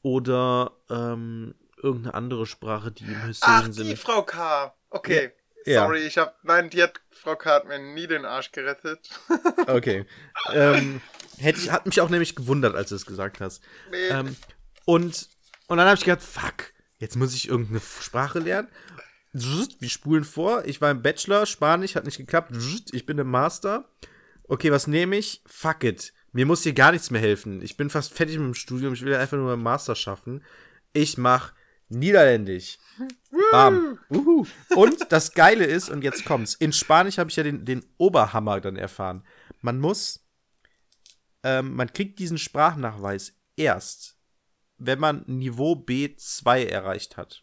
[0.02, 3.96] oder ähm, irgendeine andere Sprache, die im Ach, historischen die Sinne.
[3.96, 4.74] Frau K.
[4.90, 5.32] Okay.
[5.64, 5.84] Ja.
[5.84, 6.42] Sorry, ich hab.
[6.44, 7.00] Nein, die hat.
[7.10, 9.10] Frau mir nie den Arsch gerettet.
[9.66, 10.06] Okay.
[10.52, 11.00] ähm,
[11.36, 13.62] hätte ich, hat mich auch nämlich gewundert, als du es gesagt hast.
[13.90, 14.08] Nee.
[14.08, 14.36] Ähm,
[14.86, 15.28] und,
[15.66, 18.68] und dann habe ich gedacht, fuck, jetzt muss ich irgendeine Sprache lernen.
[19.32, 20.64] Wir spulen vor.
[20.64, 22.52] Ich war im Bachelor, Spanisch, hat nicht geklappt.
[22.92, 23.90] Ich bin im Master.
[24.44, 25.42] Okay, was nehme ich?
[25.46, 26.14] Fuck it.
[26.32, 27.60] Mir muss hier gar nichts mehr helfen.
[27.60, 28.94] Ich bin fast fertig mit dem Studium.
[28.94, 30.42] Ich will einfach nur meinen Master schaffen.
[30.94, 31.52] Ich mach
[31.88, 32.78] Niederländisch.
[33.50, 33.98] Bam.
[34.10, 34.46] Uhu.
[34.74, 38.60] Und das Geile ist, und jetzt kommt's, in Spanisch habe ich ja den, den Oberhammer
[38.60, 39.24] dann erfahren.
[39.60, 40.26] Man muss,
[41.42, 44.16] ähm, man kriegt diesen Sprachnachweis erst,
[44.76, 47.42] wenn man Niveau B2 erreicht hat.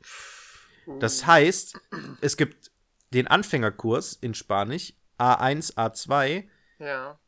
[0.99, 1.79] Das heißt,
[2.21, 2.71] es gibt
[3.13, 6.47] den Anfängerkurs in Spanisch, A1, A2,
[6.79, 7.19] ja.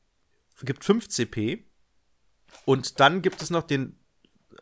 [0.61, 1.65] gibt 5 CP.
[2.65, 3.99] Und dann gibt es noch den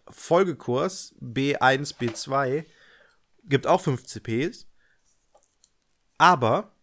[0.09, 2.65] Folgekurs B1, B2,
[3.43, 4.67] gibt auch 5 CPs.
[6.17, 6.75] Aber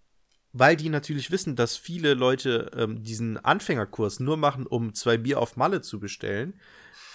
[0.53, 5.41] weil die natürlich wissen, dass viele Leute ähm, diesen Anfängerkurs nur machen, um zwei Bier
[5.41, 6.55] auf Malle zu bestellen,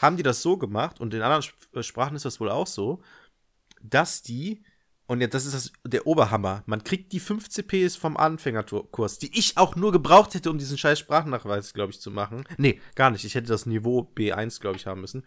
[0.02, 3.02] haben die das so gemacht, und in anderen äh, Sprachen ist das wohl auch so,
[3.82, 4.64] dass die,
[5.06, 9.38] und jetzt, das ist das, der Oberhammer, man kriegt die 5 CPs vom Anfängerkurs, die
[9.38, 12.44] ich auch nur gebraucht hätte, um diesen scheiß Sprachnachweis, glaube ich, zu machen.
[12.58, 13.24] Nee, gar nicht.
[13.24, 15.24] Ich hätte das Niveau B1, glaube ich, haben müssen.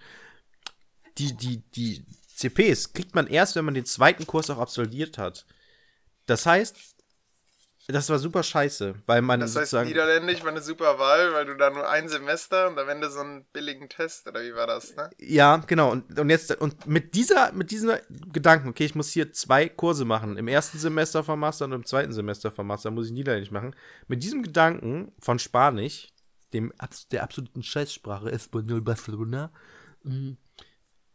[1.19, 5.45] Die, die, die CPs kriegt man erst, wenn man den zweiten Kurs auch absolviert hat.
[6.27, 6.77] Das heißt,
[7.93, 9.73] das war super scheiße, weil man Das heißt.
[9.73, 13.21] Niederländisch war eine super Wahl, weil du da nur ein Semester und am Ende so
[13.21, 15.11] einen billigen Test, oder wie war das, ne?
[15.19, 15.91] Ja, genau.
[15.91, 17.93] Und, und jetzt, und mit dieser, mit diesem
[18.33, 20.37] Gedanken, okay, ich muss hier zwei Kurse machen.
[20.37, 23.75] Im ersten Semester vom Master und im zweiten Semester vom Master muss ich Niederländisch machen.
[24.09, 26.09] Mit diesem Gedanken von Spanisch,
[26.53, 26.73] dem,
[27.13, 29.51] der absoluten Scheißsprache, Español Barcelona,
[30.05, 30.33] mm,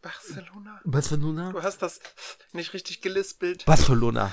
[0.05, 0.81] Barcelona?
[0.85, 1.99] Barcelona, Du hast das
[2.53, 3.65] nicht richtig gelispelt.
[3.65, 4.31] Barcelona.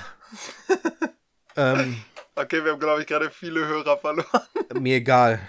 [1.55, 1.97] ähm,
[2.35, 4.41] Okay, wir haben, glaube ich, gerade viele Hörer verloren.
[4.79, 5.39] mir egal.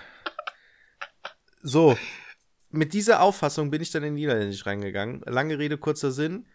[1.63, 1.97] So,
[2.71, 5.21] mit dieser Auffassung bin ich dann in Niederländisch reingegangen.
[5.27, 6.47] Lange Rede, kurzer Sinn.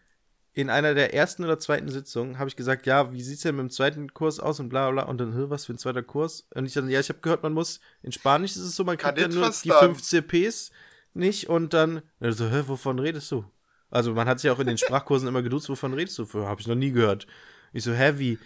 [0.53, 3.63] In einer der ersten oder zweiten Sitzungen habe ich gesagt, ja, wie sieht's denn mit
[3.65, 5.03] dem zweiten Kurs aus und bla bla.
[5.03, 6.47] Und dann, "Hä, was für ein zweiter Kurs?
[6.55, 8.97] Und ich dann, ja, ich habe gehört, man muss, in Spanisch ist es so, man
[8.97, 9.95] kriegt ja nur die verstanden.
[9.95, 10.71] 5 CPs
[11.13, 13.45] nicht und dann, er so, hä, wovon redest du?
[13.89, 16.27] Also man hat sich auch in den Sprachkursen immer geduzt, wovon redest du?
[16.45, 17.27] Habe ich noch nie gehört.
[17.73, 18.37] Ich so, hä, wie?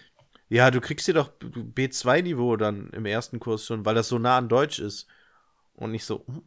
[0.49, 4.37] Ja, du kriegst hier doch B2-Niveau dann im ersten Kurs schon, weil das so nah
[4.37, 5.07] an Deutsch ist.
[5.73, 6.43] Und ich so, hm,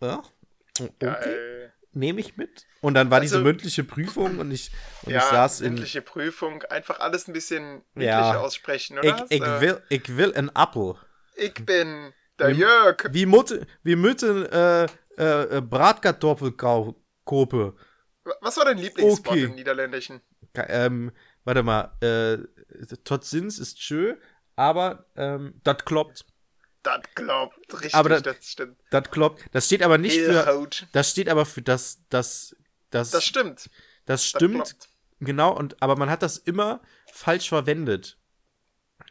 [0.00, 0.22] ja,
[0.80, 2.66] okay, nehme ich mit.
[2.80, 4.70] Und dann war diese Also- mündliche Prüfung und ich,
[5.04, 5.74] und ja, ich saß in.
[5.74, 6.62] mündliche Prüfung.
[6.64, 8.38] Einfach alles ein bisschen Ja.
[8.38, 9.26] aussprechen, Ich, oder?
[9.30, 10.94] ich, So, will, ich will ein Apfel.
[11.36, 12.96] ich bin der Wie- Jörg.
[13.10, 17.74] Wie Mutter, wie Mütter, äh, äh, äh, Bratkartoffelkope.
[18.40, 19.44] Was war dein Lieblingswort Okay.
[19.44, 20.20] im Niederländischen?
[20.54, 21.12] Ähm,
[21.44, 22.38] warte mal, äh,
[23.04, 24.16] tot sins ist schön,
[24.56, 26.24] aber ähm, das kloppt.
[26.82, 28.76] Das glaubt richtig, Aber das- das stimmt.
[28.90, 29.44] Das kloppt.
[29.52, 30.68] Das steht aber nicht für.
[30.92, 32.56] Das steht aber für das, das,
[32.90, 33.70] das, Das stimmt.
[34.04, 34.54] das stimmt.
[34.54, 34.88] kloppt.
[35.20, 36.80] Genau, und aber man hat das immer
[37.12, 38.18] falsch verwendet.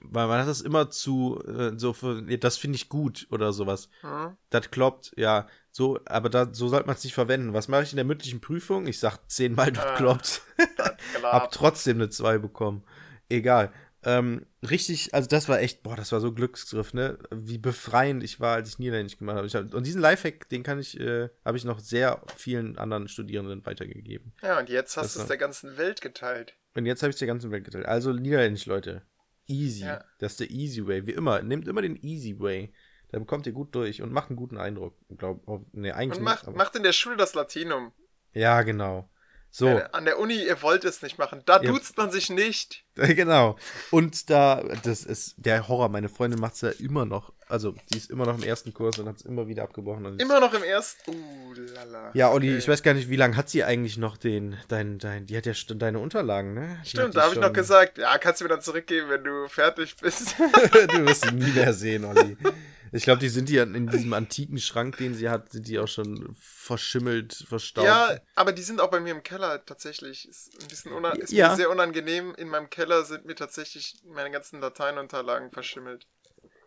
[0.02, 3.89] Weil man hat das immer zu, äh, so für, das finde ich gut oder sowas.
[4.02, 4.36] Hm?
[4.50, 7.53] Das kloppt, ja, so, aber da, so sollte man es nicht verwenden.
[7.53, 8.88] Was mache ich in der mündlichen Prüfung?
[8.88, 9.95] Ich sag zehnmal, das Ah.
[9.95, 10.41] kloppt.
[11.23, 12.84] Hab trotzdem eine 2 bekommen.
[13.29, 13.71] Egal.
[14.03, 17.19] Ähm, richtig, also das war echt, boah, das war so Glücksgriff, ne?
[17.29, 19.47] Wie befreiend ich war, als ich Niederländisch gemacht habe.
[19.47, 23.63] Hab, und diesen Lifehack, den kann ich, äh, habe ich noch sehr vielen anderen Studierenden
[23.65, 24.34] weitergegeben.
[24.41, 26.55] Ja, und jetzt hast du es der ganzen Welt geteilt.
[26.73, 27.86] Und jetzt habe ich der ganzen Welt geteilt.
[27.86, 29.03] Also Niederländisch, Leute.
[29.47, 29.84] Easy.
[29.86, 30.03] Ja.
[30.17, 31.05] Das ist der easy way.
[31.05, 31.41] Wie immer.
[31.43, 32.73] Nehmt immer den easy way.
[33.12, 34.95] Dann kommt ihr gut durch und macht einen guten Eindruck.
[35.17, 36.56] Glaub, oh, nee, eigentlich Und macht, nicht.
[36.58, 37.91] macht in der Schule das Latinum.
[38.34, 39.10] Ja, genau.
[39.54, 39.67] So.
[39.91, 41.41] An der Uni, ihr wollt es nicht machen.
[41.45, 41.69] Da Ja.
[41.69, 42.86] duzt man sich nicht.
[42.95, 43.58] genau.
[43.89, 45.89] Und da, das ist der Horror.
[45.89, 47.34] Meine Freundin macht es ja immer noch.
[47.50, 50.06] Also, die ist immer noch im ersten Kurs und hat es immer wieder abgebrochen.
[50.06, 51.12] Und Immer noch im ersten.
[51.13, 52.12] Uh, lala.
[52.13, 52.60] ja, Olli, Okay.
[52.60, 55.45] ich weiß gar nicht, wie lange hat sie eigentlich noch den, dein, dein, die hat
[55.45, 56.80] ja deine Unterlagen, ne?
[56.86, 59.50] Die Stimmt, da habe ich noch gesagt, ja, kannst du mir dann zurückgeben, wenn du
[59.50, 60.34] fertig bist.
[60.39, 62.38] du wirst sie nie mehr sehen, Olli.
[62.93, 65.88] Ich glaube, die sind hier in diesem antiken Schrank, den sie hat, sind die auch
[65.88, 67.86] schon verschimmelt, verstaubt.
[67.88, 70.27] ja, aber die sind auch bei mir im Keller tatsächlich.
[70.27, 71.49] Ist ein bisschen una ist Ja.
[71.51, 72.36] mir sehr unangenehm.
[72.36, 76.06] In meinem Keller sind mir tatsächlich meine ganzen Lateinunterlagen verschimmelt.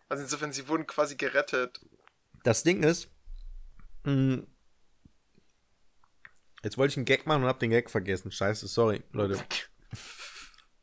[0.09, 1.79] Also insofern, sie wurden quasi gerettet.
[2.43, 3.07] Das Ding ist,
[4.03, 4.43] mh,
[6.63, 8.31] Jetzt wollte ich einen Gag machen und hab den Gag vergessen.
[8.31, 9.37] Scheiße, sorry, Leute.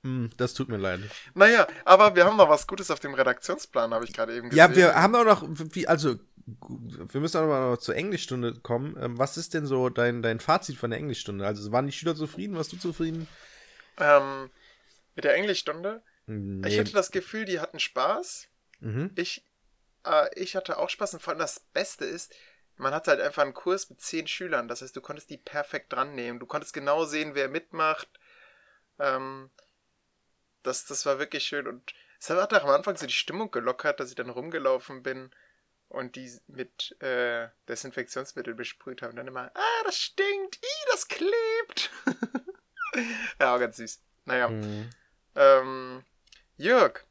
[0.03, 1.01] Hm, das tut mir leid.
[1.35, 4.59] Naja, aber wir haben noch was Gutes auf dem Redaktionsplan, habe ich gerade eben gesehen.
[4.59, 5.49] Ja, wir haben auch noch,
[5.87, 8.97] also, wir müssen auch noch zur Englischstunde kommen.
[9.01, 11.47] Ähm, was ist denn so dein, dein Fazit von der Englischstunde?
[11.47, 12.57] Also, waren die Schüler zufrieden?
[12.57, 13.29] Warst du zufrieden?
[13.99, 14.51] Ähm,
[15.15, 16.03] mit der Englischstunde?
[16.27, 16.69] Nee.
[16.69, 18.49] Ich hatte das Gefühl, die hatten Spaß.
[18.81, 19.13] mhm.
[19.15, 19.45] Ich,
[20.05, 22.35] äh, ich hatte auch Spaß und vor allem das Beste ist,
[22.77, 24.67] man hatte halt einfach einen Kurs mit zehn Schülern.
[24.67, 26.41] Das heißt, du konntest die perfekt dran nehmen.
[26.41, 28.09] Du konntest genau sehen, wer mitmacht.
[28.99, 29.51] Ähm,
[30.63, 31.67] das, das war wirklich schön.
[31.67, 35.31] Und es hat auch am Anfang so die Stimmung gelockert, dass ich dann rumgelaufen bin
[35.89, 39.11] und die mit äh, Desinfektionsmittel besprüht haben.
[39.11, 41.91] Und dann immer, ah, das stinkt, ih, das klebt.
[43.41, 44.01] ja, ganz süß.
[44.25, 44.49] Naja.
[44.49, 44.91] Mhm.
[45.35, 46.05] Ähm,
[46.57, 47.05] Jörg,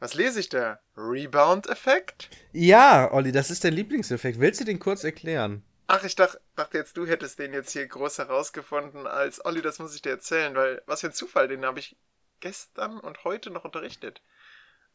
[0.00, 0.80] was lese ich da?
[0.96, 2.30] Rebound-Effekt?
[2.52, 4.40] Ja, Olli, das ist dein Lieblingseffekt.
[4.40, 5.64] Willst du den kurz erklären?
[5.88, 9.78] Ach, ich dachte, dachte jetzt, du hättest den jetzt hier groß herausgefunden als Olli, das
[9.78, 11.96] muss ich dir erzählen, weil was für ein Zufall, den habe ich
[12.40, 14.22] gestern und heute noch unterrichtet.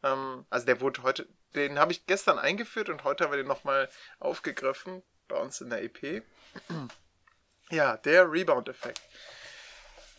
[0.02, 3.46] Ähm, also der wurde heute, den habe ich gestern eingeführt und heute haben wir den
[3.46, 6.22] nochmal aufgegriffen bei uns in der EP.
[7.70, 9.00] Ja, der Rebound-Effekt.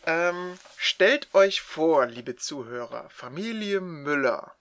[0.04, 4.56] Ähm, stellt euch vor, liebe Zuhörer, Familie Müller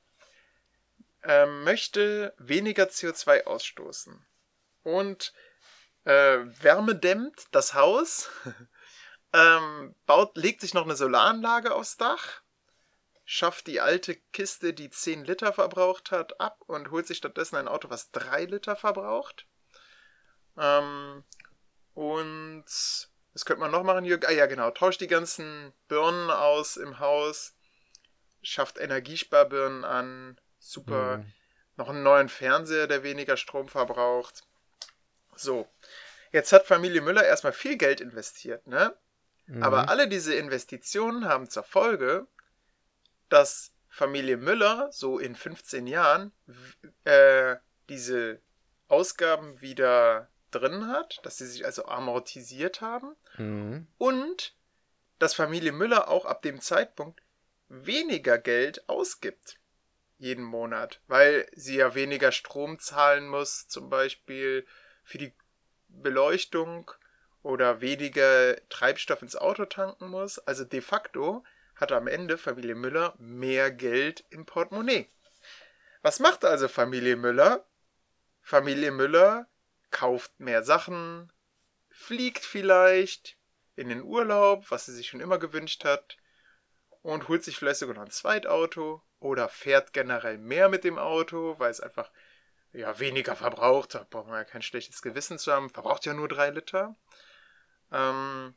[1.26, 4.26] ähm, möchte weniger CO2 ausstoßen
[4.84, 5.34] und
[6.04, 8.30] äh, Wärme dämmt das Haus,
[9.34, 12.42] ähm, baut, legt sich noch eine Solaranlage aufs Dach,
[13.26, 17.68] schafft die alte Kiste, die 10 Liter verbraucht hat, ab und holt sich stattdessen ein
[17.68, 19.48] Auto, was 3 Liter verbraucht.
[20.58, 21.24] Ähm,
[21.96, 22.66] und
[23.34, 24.26] was könnte man noch machen, Jörg?
[24.28, 24.72] Ah ja, genau.
[24.72, 27.56] Tauscht die ganzen Birnen aus im Haus,
[28.44, 31.18] schafft Energiesparbirnen an, super.
[31.18, 31.34] Mhm.
[31.78, 34.44] Noch einen neuen Fernseher, der weniger Strom verbraucht.
[35.36, 35.68] So.
[36.32, 38.96] Jetzt hat Familie Müller erstmal viel Geld investiert, ne?
[39.48, 39.64] Mhm.
[39.64, 42.28] Aber alle diese Investitionen haben zur Folge,
[43.30, 46.32] dass Familie Müller so in 15 Jahren
[47.06, 47.56] äh,
[47.90, 48.42] diese
[48.88, 53.88] Ausgaben wieder drin hat, dass sie sich also amortisiert haben Mhm.
[53.98, 54.56] und
[55.20, 57.22] dass Familie Müller auch ab dem Zeitpunkt
[57.68, 59.58] weniger Geld ausgibt
[60.18, 64.66] jeden Monat, weil sie ja weniger Strom zahlen muss, zum Beispiel
[65.04, 65.34] für die
[65.90, 66.92] Beleuchtung
[67.44, 70.40] oder weniger Treibstoff ins Auto tanken muss.
[70.40, 71.44] Also de facto
[71.76, 75.10] hat am Ende Familie Müller mehr Geld im Portemonnaie.
[76.02, 77.66] Was macht also Familie Müller?
[78.42, 79.48] Familie Müller
[79.92, 81.32] kauft mehr Sachen,
[81.90, 83.38] fliegt vielleicht
[83.76, 86.18] in den Urlaub, was sie sich schon immer gewünscht hat,
[87.02, 91.60] und holt sich vielleicht sogar noch ein Zweitauto oder fährt generell mehr mit dem Auto,
[91.60, 92.12] weil es einfach
[92.72, 93.96] ja, weniger verbraucht.
[93.96, 95.70] Da braucht man ja kein schlechtes Gewissen zu haben.
[95.70, 96.96] Verbraucht ja nur drei Liter.
[97.92, 98.56] Ähm,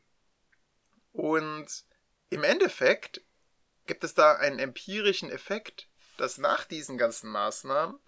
[1.12, 1.84] und
[2.30, 3.22] im Endeffekt
[3.86, 5.88] gibt es da einen empirischen Effekt,
[6.18, 7.98] dass nach diesen ganzen Maßnahmen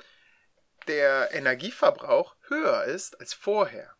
[0.87, 3.95] der Energieverbrauch höher ist als vorher.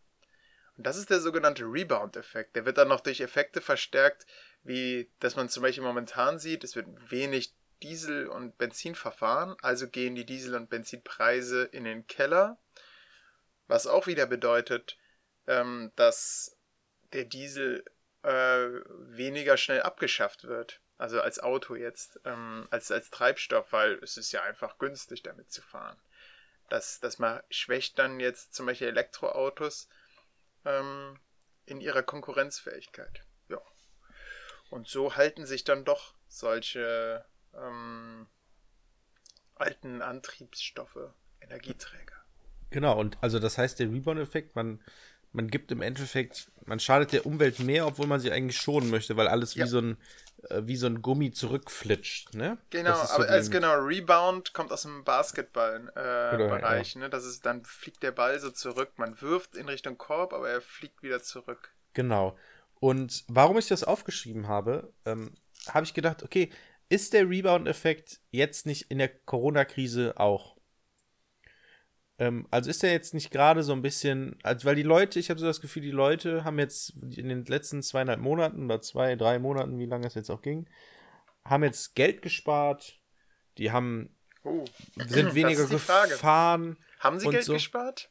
[0.77, 2.57] Und das ist der sogenannte Rebound-Effekt.
[2.57, 4.27] Der wird dann noch durch Effekte verstärkt,
[4.63, 9.89] wie dass man zum Beispiel momentan sieht, es wird wenig Diesel- und Benzin verfahren, also
[9.89, 12.59] gehen die Diesel- und Benzinpreise in den Keller,
[13.69, 14.99] was auch wieder bedeutet,
[15.47, 16.57] ähm, dass
[17.13, 17.85] der Diesel
[18.23, 18.69] äh,
[19.09, 20.81] weniger schnell abgeschafft wird.
[20.99, 25.51] Also als Auto jetzt, ähm, als, als Treibstoff, weil es ist ja einfach günstig, damit
[25.51, 25.99] zu fahren.
[26.69, 29.89] Das, das mal schwächt dann jetzt zum Beispiel Elektroautos
[30.65, 31.19] ähm,
[31.65, 33.25] in ihrer Konkurrenzfähigkeit.
[33.49, 33.61] Ja.
[34.69, 38.29] Und so halten sich dann doch solche ähm,
[39.55, 42.17] alten Antriebsstoffe, Energieträger.
[42.71, 44.83] Genau, und also das heißt, der Rebound-Effekt, man,
[45.33, 49.17] man gibt im Endeffekt, man schadet der Umwelt mehr, obwohl man sie eigentlich schonen möchte,
[49.17, 49.65] weil alles Ja.
[49.65, 49.97] wie so ein
[50.49, 52.57] äh, wie so ein Gummi zurückflitscht, ne?
[52.71, 56.33] Genau, so aber die- als genau, Rebound kommt aus dem Basketball-Bereich.
[56.35, 57.11] Äh, Bereich, ne?
[57.11, 58.93] Das ist, dann fliegt der Ball so zurück.
[58.97, 61.71] Man wirft in Richtung Korb, aber er fliegt wieder zurück.
[61.93, 62.39] Genau.
[62.81, 65.33] Und warum ich das aufgeschrieben habe, ähm,
[65.69, 66.51] habe ich gedacht, okay,
[66.89, 70.57] ist der Rebound-Effekt jetzt nicht in der Corona-Krise auch?
[72.21, 75.31] Ähm, also ist der jetzt nicht gerade so ein bisschen, also weil die Leute, ich
[75.31, 79.17] habe so das Gefühl, die Leute haben jetzt in den letzten zweieinhalb Monaten oder zwei,
[79.17, 80.69] drei Monaten, wie lange es jetzt auch ging,
[81.47, 83.01] haben jetzt Geld gespart,
[83.57, 84.65] die haben, Oh.
[84.97, 86.79] sind weniger gefahren.
[86.99, 87.55] Haben Sie Geld so.
[87.55, 88.11] gespart?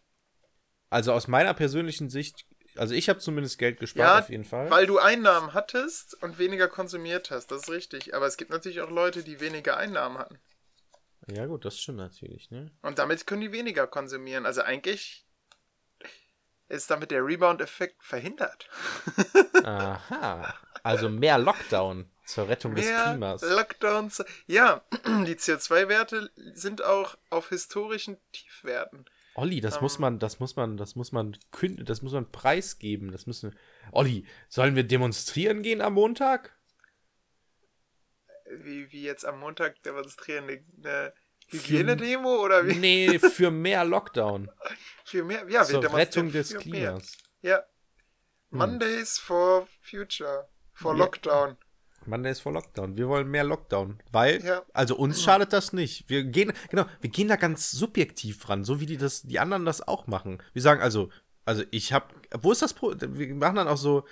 [0.89, 2.45] Also aus meiner persönlichen Sicht,
[2.75, 4.71] also ich habe zumindest Geld gespart, Ja, auf jeden Fall.
[4.71, 8.15] Weil du Einnahmen hattest und weniger konsumiert hast, das ist richtig.
[8.15, 10.39] Aber es gibt natürlich auch Leute, die weniger Einnahmen hatten.
[11.33, 12.71] Ja, gut, das stimmt natürlich, ne?
[12.81, 14.45] Und damit können die weniger konsumieren.
[14.45, 15.25] Also eigentlich
[16.67, 18.69] ist damit der Rebound-Effekt verhindert.
[19.63, 20.53] Aha.
[20.83, 23.41] Also mehr Lockdown zur Rettung des Mehr Klimas.
[23.41, 24.23] Lockdowns.
[24.47, 29.05] Ja, die CO2-Werte sind auch auf historischen Tiefwerten.
[29.35, 29.81] Olli, das Ähm.
[29.81, 33.11] muss man, das muss man, das muss man künden, das muss man preisgeben.
[33.11, 33.55] Das müssen.
[33.91, 36.55] Olli, sollen wir demonstrieren gehen am Montag?
[38.49, 41.13] Wie, wie jetzt am Montag demonstrieren eine,
[41.47, 42.75] Hygienedemo oder wie?
[42.75, 44.49] Nee, für mehr Lockdown.
[45.05, 45.39] Für mehr?
[45.49, 46.91] Ja, wir zur demonstrieren Rettung des für mehr.
[46.91, 47.17] Klimas.
[47.41, 47.63] Ja.
[48.51, 50.47] Mondays for Future.
[50.73, 50.99] For Ja.
[50.99, 51.57] Lockdown.
[52.05, 52.95] Monday ist vor Lockdown.
[52.97, 54.01] Wir wollen mehr Lockdown.
[54.11, 54.63] Weil, Ja.
[54.73, 56.09] also uns schadet das nicht.
[56.09, 59.65] Wir gehen, genau, wir gehen da ganz subjektiv ran, so wie die das, die anderen
[59.65, 60.41] das auch machen.
[60.53, 61.09] Wir sagen also,
[61.45, 64.05] also ich hab, wo ist das Pro Wir machen dann auch so,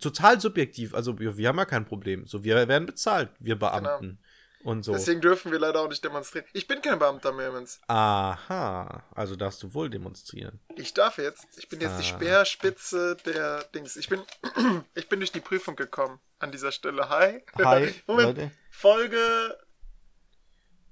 [0.00, 0.94] total subjektiv.
[0.94, 2.26] Also wir, wir haben ja kein Problem.
[2.26, 4.18] So, wir werden bezahlt, wir Beamten.
[4.62, 4.92] Und so.
[4.92, 6.46] Deswegen dürfen wir leider auch nicht demonstrieren.
[6.52, 7.78] Ich bin kein Beamter mehr, Mensch.
[7.86, 10.60] Aha, also darfst du wohl demonstrieren.
[10.76, 11.46] Ich darf jetzt.
[11.56, 12.16] Ich bin jetzt die Ah.
[12.16, 13.96] Speerspitze der Dings.
[13.96, 14.20] Ich bin,
[14.94, 16.20] ich bin durch die Prüfung gekommen.
[16.40, 17.08] An dieser Stelle.
[17.08, 17.42] Hi.
[17.56, 18.36] Hi, Moment.
[18.38, 18.50] Leute.
[18.70, 19.56] Folge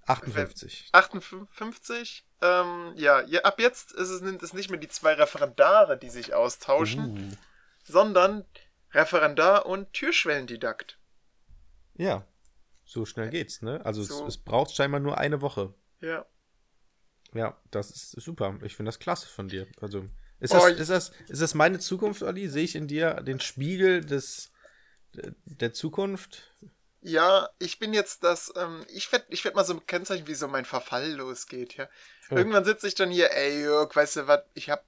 [0.06, 0.88] 58.
[0.92, 2.24] 58.
[2.40, 6.08] Ähm, ja, ja, ab jetzt ist es, sind es nicht mehr die zwei Referendare, die
[6.10, 7.36] sich austauschen, Uh,
[7.84, 8.44] sondern
[8.92, 10.98] Referendar und Türschwellendidakt.
[11.94, 12.26] ja,
[12.84, 13.84] so schnell geht's, ne?
[13.84, 14.26] Also So.
[14.26, 15.74] es, es braucht scheinbar nur eine Woche.
[16.00, 16.24] Ja.
[17.34, 18.58] Ja, das ist super.
[18.62, 19.66] Ich finde das klasse von dir.
[19.82, 20.06] Also,
[20.40, 22.48] ist Oh, das, ist das, ist das meine Zukunft, Olli?
[22.48, 24.50] Sehe ich in dir den Spiegel des,
[25.12, 26.54] der Zukunft?
[27.02, 30.48] Ja, ich bin jetzt das, ähm, ich werde ich werd mal so kennzeichnen, wie so
[30.48, 31.88] mein Verfall losgeht, ja.
[32.30, 32.36] Oh.
[32.36, 34.82] Irgendwann sitze ich dann hier, ey Jörg, weißt du was, ich habe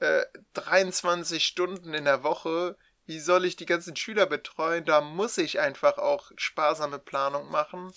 [0.00, 2.76] äh, 23 Stunden in der Woche,
[3.08, 4.84] wie soll ich die ganzen Schüler betreuen?
[4.84, 7.90] Da muss ich einfach auch sparsame Planung machen.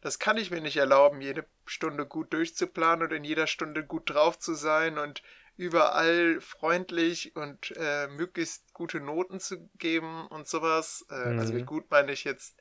[0.00, 4.08] Das kann ich mir nicht erlauben, jede Stunde gut durchzuplanen und in jeder Stunde gut
[4.10, 5.22] drauf zu sein und
[5.56, 11.04] überall freundlich und äh, möglichst gute Noten zu geben und sowas.
[11.10, 11.58] Äh, Also Mhm.
[11.58, 12.54] mit gut meine ich jetzt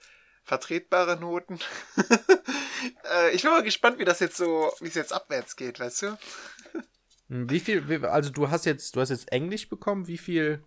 [0.44, 1.60] vertretbare Noten.
[3.14, 6.02] äh, ich bin mal gespannt, wie das jetzt so, wie es jetzt abwärts geht, weißt
[6.02, 6.18] du?
[7.30, 10.64] Hm, Wie viel, also du hast jetzt, du hast jetzt Englisch bekommen, wie viel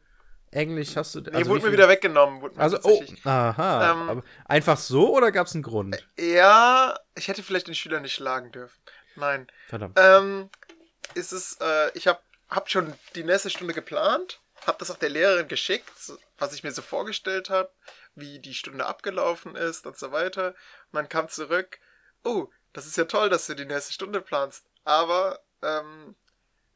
[0.53, 1.21] Englisch hast du?
[1.21, 2.41] Nee, also wurde wie mir wieder weggenommen.
[2.41, 4.11] Wurde mir Also, oh, aha.
[4.11, 6.05] Ähm, einfach so oder gab es einen Grund?
[6.19, 8.81] Ja, ich hätte vielleicht den Schüler nicht schlagen dürfen.
[9.15, 9.47] Nein.
[9.69, 9.97] Verdammt.
[10.01, 10.51] Ähm,
[11.15, 15.11] ist es, äh, ich habe hab schon die nächste Stunde geplant, habe das auch der
[15.11, 15.91] Lehrerin geschickt,
[16.39, 17.71] was ich mir so vorgestellt habe,
[18.15, 20.49] wie die Stunde abgelaufen ist und so weiter.
[20.49, 21.79] Und dann kam zurück,
[22.25, 26.17] oh, das ist ja toll, dass du die nächste Stunde planst, aber ähm,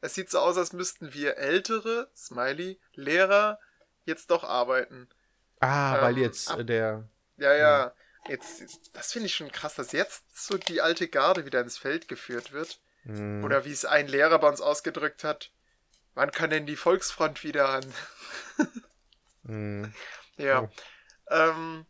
[0.01, 3.59] es sieht so aus, als müssten wir ältere, Smiley, Lehrer
[4.05, 5.09] jetzt doch arbeiten.
[5.61, 7.09] ah, weil ähm, jetzt ab- äh, der.
[7.37, 7.93] Ja, ja.
[8.27, 8.63] Jetzt,
[8.93, 12.51] das finde ich schon krass, dass jetzt so die alte Garde wieder ins Feld geführt
[12.53, 12.79] wird.
[13.05, 15.51] hm, Oder wie es ein Lehrer bei uns ausgedrückt hat.
[16.15, 17.93] Wann kann denn die Volksfront wieder an?
[19.45, 19.93] hm,
[20.37, 20.65] Ja.
[20.65, 20.69] Oh.
[21.29, 21.85] Ähm,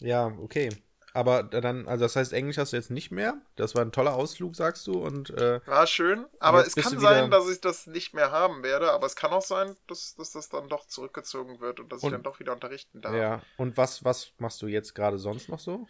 [0.00, 0.70] Ja, okay.
[1.16, 3.40] Aber dann, also das heißt, Englisch hast du jetzt nicht mehr.
[3.54, 4.94] Das war ein toller Ausflug, sagst du.
[5.00, 6.26] Und äh, war schön.
[6.40, 8.90] Aber es kann sein, dass ich das nicht mehr haben werde.
[8.90, 12.04] Aber es kann auch sein, dass, dass das dann doch zurückgezogen wird und dass ich
[12.06, 13.14] Und- dann doch wieder unterrichten darf.
[13.14, 13.40] ja.
[13.56, 15.86] Und was, was machst du jetzt gerade sonst noch so?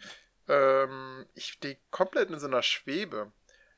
[0.47, 3.31] Ähm, ich stehe komplett in so einer Schwebe.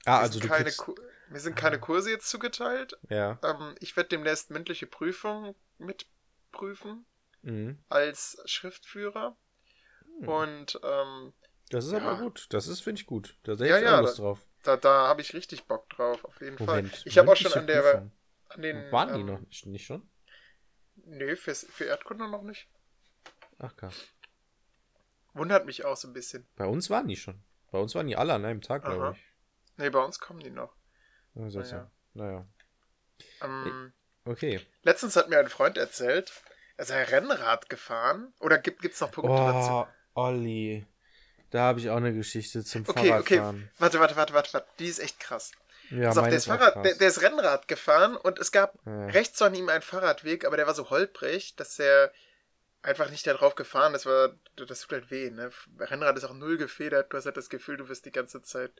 [0.05, 0.85] Ah, Mir also sind du keine, kriegst,
[1.29, 2.97] mir sind keine Kurse jetzt zugeteilt.
[3.09, 3.39] ja.
[3.41, 7.05] Ähm, ich werde demnächst mündliche Prüfungen mitprüfen
[7.41, 7.77] Mhm.
[7.87, 9.37] als Schriftführer.
[10.19, 10.27] Hm.
[10.27, 11.33] Und ähm,
[11.69, 11.99] Das ist Ja.
[11.99, 12.47] aber gut.
[12.51, 13.37] Das ist, finde ich gut.
[13.43, 14.39] Da sehe Ja, ich ja, auch Lust da- drauf.
[14.63, 16.89] da, da habe ich richtig Bock drauf, auf jeden Moment.
[16.95, 17.01] Fall.
[17.05, 18.11] Ich habe auch schon an der Prüfung.
[18.49, 20.09] an den Waren die ähm, noch nicht, nicht schon?
[20.95, 22.67] Nee, fürs, für Erdkunde noch nicht.
[23.59, 23.95] Ach krass.
[25.33, 26.47] Wundert mich auch so ein bisschen.
[26.55, 27.43] Bei uns waren die schon.
[27.71, 29.23] Bei uns waren die alle an einem Tag, glaube ich.
[29.77, 30.73] Nee, bei uns kommen die noch.
[31.35, 31.91] Also, Naja.
[32.13, 32.47] naja.
[33.41, 33.93] Ähm,
[34.25, 34.59] Okay.
[34.81, 36.31] letztens hat mir ein Freund erzählt,
[36.77, 38.33] er sei Rennrad gefahren.
[38.39, 39.87] Oder gibt es noch Punkte dazu?
[40.17, 40.85] Olli.
[41.51, 43.37] Da habe ich auch eine Geschichte zum Okay, okay.
[43.37, 43.69] Fahrradfahren.
[43.77, 44.67] Warte, warte, warte, warte, warte.
[44.79, 45.51] Die ist echt krass.
[45.89, 49.05] Ja, meine der, ist Fahrrad, der, der ist Rennrad gefahren und es gab Ja.
[49.07, 52.11] rechts von ihm einen Fahrradweg, aber der war so holprig, dass er
[52.81, 54.05] einfach nicht da drauf gefahren ist.
[54.05, 55.49] War, das tut halt weh, ne?
[55.79, 57.13] Rennrad ist auch null gefedert.
[57.13, 58.71] Du hast halt das Gefühl, du wirst die ganze Zeit,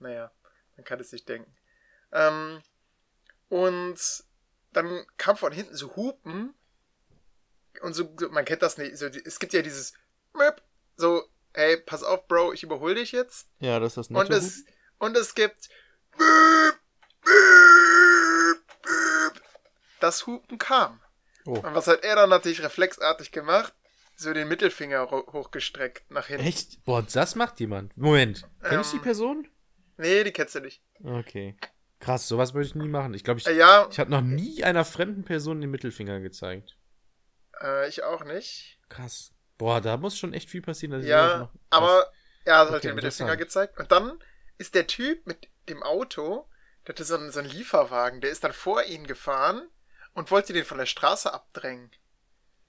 [0.00, 0.30] naja,
[0.76, 1.54] man kann es sich denken.
[2.12, 2.60] Ähm,
[3.48, 3.98] und
[4.72, 6.52] dann kam von hinten so Hupen
[7.80, 9.94] und so, man kennt das nicht, so, es gibt ja dieses
[10.34, 10.60] Möp,
[11.00, 11.24] so,
[11.54, 13.48] hey, pass auf, Bro, ich überhole dich jetzt.
[13.58, 14.64] Ja, das ist das Und es,
[14.98, 15.68] und es gibt
[20.00, 21.00] das Hupen kam.
[21.46, 21.54] Oh.
[21.58, 23.72] Und was hat er dann natürlich reflexartig gemacht?
[24.16, 26.44] So den Mittelfinger ho- hochgestreckt nach hinten.
[26.46, 26.84] Echt?
[26.84, 27.96] Boah, das macht jemand.
[27.96, 28.46] Moment.
[28.62, 29.02] Kenn ich die Ähm.
[29.02, 29.48] Person?
[29.96, 30.82] Nee, die kennst du nicht.
[31.02, 31.56] Okay.
[32.00, 33.12] Krass, sowas würde ich nie machen.
[33.14, 36.76] Ich glaube, ich, Äh, ja, ich habe noch nie einer fremden Person den Mittelfinger gezeigt.
[37.62, 38.78] äh, ich auch nicht.
[38.88, 39.32] Krass.
[39.60, 42.10] Boah, da muss schon echt viel passieren, dass Ja, noch- aber
[42.46, 43.78] er hat halt Okay, den Mittelfinger gezeigt.
[43.78, 44.18] Und dann
[44.56, 46.48] ist der Typ mit dem Auto,
[46.86, 49.68] der hatte so einen, so einen Lieferwagen, der ist dann vor ihn gefahren
[50.14, 51.90] und wollte den von der Straße abdrängen.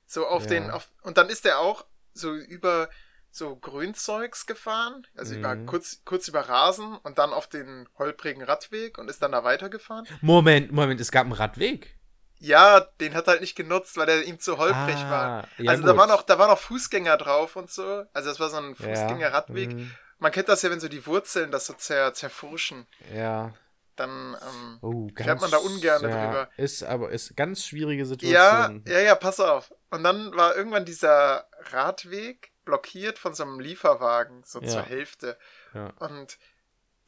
[0.05, 0.49] So auf Ja.
[0.49, 2.89] den, auf, und dann ist er auch so über
[3.31, 5.67] so Grünzeugs gefahren, also über, Mhm.
[5.67, 10.05] kurz, kurz über Rasen und dann auf den holprigen Radweg und ist dann da weitergefahren.
[10.19, 11.97] Moment, Moment, es gab einen Radweg.
[12.43, 15.43] Ja, den hat er halt nicht genutzt, weil der ihm zu holprig war.
[15.43, 15.99] Ah, ja, also da gut.
[15.99, 18.03] waren, auch, da waren auch Fußgänger drauf und so.
[18.13, 19.69] Also das war so ein Ja, Fußgängerradweg.
[19.73, 23.53] mhm, Man kennt das ja, wenn so die Wurzeln das so zer, zerfurschen, Ja.
[23.95, 26.49] dann ähm, Oh, Fährt man da ungern ja, drüber.
[26.57, 28.83] Ist aber ist ganz schwierige ja, Situation.
[28.87, 29.71] ja, ja, pass auf.
[29.91, 34.67] Und dann war irgendwann dieser Radweg blockiert von so einem Lieferwagen, so Ja.
[34.67, 35.37] zur Hälfte.
[35.73, 35.93] Ja.
[35.99, 36.37] Und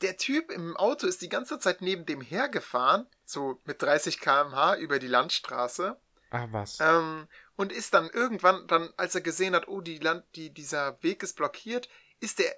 [0.03, 4.75] der Typ im Auto ist die ganze Zeit neben dem hergefahren, so mit 30 km/h
[4.75, 5.97] über die Landstraße.
[6.29, 6.79] Ach was.
[6.79, 11.01] Ähm, und ist dann irgendwann, dann, als er gesehen hat, oh, die Land, die, dieser
[11.03, 11.89] Weg ist blockiert,
[12.19, 12.53] ist er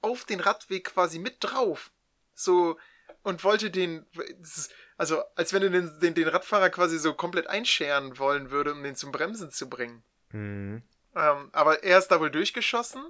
[0.00, 1.90] auf den Radweg quasi mit drauf.
[2.34, 2.78] So,
[3.22, 4.06] und wollte den,
[4.96, 8.82] also als wenn er den, den, den Radfahrer quasi so komplett einscheren wollen würde, um
[8.82, 10.02] den zum Bremsen zu bringen.
[10.30, 10.82] Mhm.
[11.14, 13.04] Ähm, aber er ist da wohl durchgeschossen.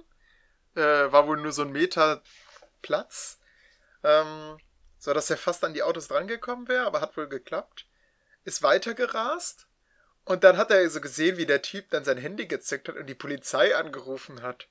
[0.75, 2.23] Äh, war wohl nur so ein Meter
[2.81, 3.38] Platz.
[4.03, 4.57] Ähm,
[4.97, 7.87] so dass er fast an die Autos drangekommen wäre, aber hat wohl geklappt.
[8.43, 9.67] Ist weitergerast.
[10.25, 13.07] Und dann hat er so gesehen, wie der Typ dann sein Handy gezückt hat und
[13.07, 14.67] die Polizei angerufen hat.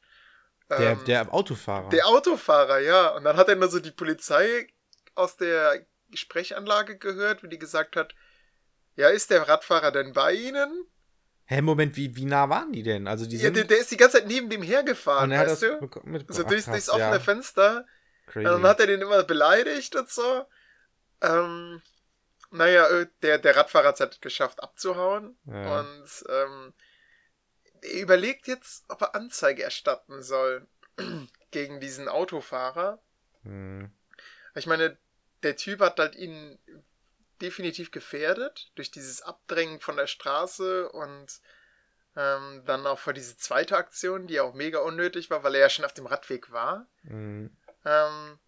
[0.70, 1.88] Der, Ähm, der Autofahrer.
[1.88, 3.08] der Autofahrer, ja.
[3.08, 4.68] Und dann hat er nur so die Polizei
[5.14, 8.14] aus der Sprechanlage gehört, wie die gesagt hat,
[8.96, 10.86] ja, ist der Radfahrer denn bei Ihnen?
[11.44, 13.08] Hä, Moment, wie, wie nah waren die denn?
[13.08, 13.56] Also die Ja, sind.
[13.56, 15.80] der, der ist die ganze Zeit neben dem hergefahren, er weißt das du?
[16.28, 17.20] So krass, durchs offene ja.
[17.20, 17.86] Fenster.
[18.28, 18.46] Crazy.
[18.46, 20.46] Und dann hat er den immer beleidigt und so.
[21.20, 21.82] Ähm,
[22.50, 25.36] naja, äh, der, der Radfahrer hat es halt geschafft abzuhauen.
[25.46, 25.80] Ja.
[25.80, 26.74] Und ähm,
[27.82, 30.66] er überlegt jetzt, ob er Anzeige erstatten soll
[31.50, 33.00] gegen diesen Autofahrer.
[33.42, 33.90] Hm.
[34.54, 34.96] Ich meine,
[35.42, 36.58] der Typ hat halt ihn
[37.40, 41.40] definitiv gefährdet durch dieses Abdrängen von der Straße und
[42.16, 45.70] ähm, dann auch vor diese zweite Aktion, die auch mega unnötig war, weil er ja
[45.70, 46.86] schon auf dem Radweg war.
[47.02, 47.56] Hm.
[47.88, 48.38] Ähm,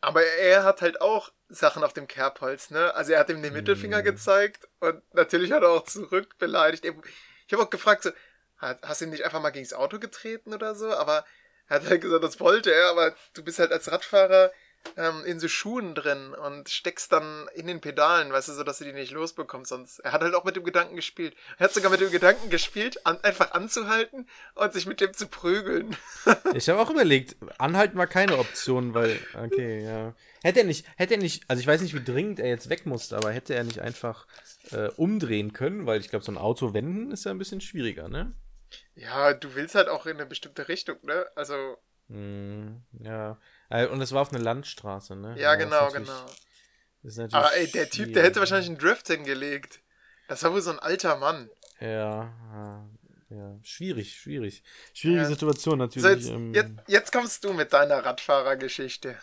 [0.00, 2.94] aber er hat halt auch Sachen auf dem Kerbholz, ne?
[2.94, 4.04] Also er hat ihm den Mittelfinger Mhm.
[4.04, 6.84] gezeigt und natürlich hat er auch zurück beleidigt.
[7.46, 8.10] Ich habe auch gefragt, so,
[8.60, 10.92] "Ha- hast du ihn nicht einfach mal gegen das Auto getreten oder so?
[10.92, 11.24] Aber
[11.68, 14.50] er hat halt gesagt, das wollte er, aber du bist halt als Radfahrer
[14.96, 18.78] ähm, in so Schuhen drin und steckst dann in den Pedalen, weißt du, so dass
[18.78, 19.70] du die nicht losbekommst.
[19.70, 20.00] Sonst.
[20.00, 21.34] Er hat halt auch mit dem Gedanken gespielt.
[21.58, 25.26] Er hat sogar mit dem Gedanken gespielt, an, einfach anzuhalten und sich mit dem zu
[25.26, 25.96] prügeln.
[26.54, 30.14] Ich habe auch überlegt, anhalten war keine Option, weil, okay, ja.
[30.42, 32.84] Hätte er nicht, hätte er nicht, also ich weiß nicht, wie dringend er jetzt weg
[32.86, 34.26] musste, aber hätte er nicht einfach
[34.70, 38.08] äh, umdrehen können, weil ich glaube, so ein Auto wenden ist ja ein bisschen schwieriger,
[38.08, 38.32] ne?
[38.94, 41.26] Ja, du willst halt auch in eine bestimmte Richtung, ne?
[41.34, 41.78] Also,
[42.08, 43.38] Hm, ja.
[43.72, 45.34] Äh, Und es war auf einer Landstraße, ne?
[45.38, 46.26] ja, das ist genau, genau.
[47.02, 49.80] das Aber ey, der Typ, der hätte wahrscheinlich einen Drift hingelegt.
[50.28, 51.48] Das war wohl so ein alter Mann.
[51.80, 52.88] Ja, ja,
[53.30, 53.58] ja.
[53.62, 54.62] Schwierig, schwierig.
[54.92, 55.28] Schwierige Ja.
[55.28, 56.24] Situation So, natürlich.
[56.24, 59.16] jetzt, ähm, jetzt, jetzt kommst du mit deiner Radfahrergeschichte.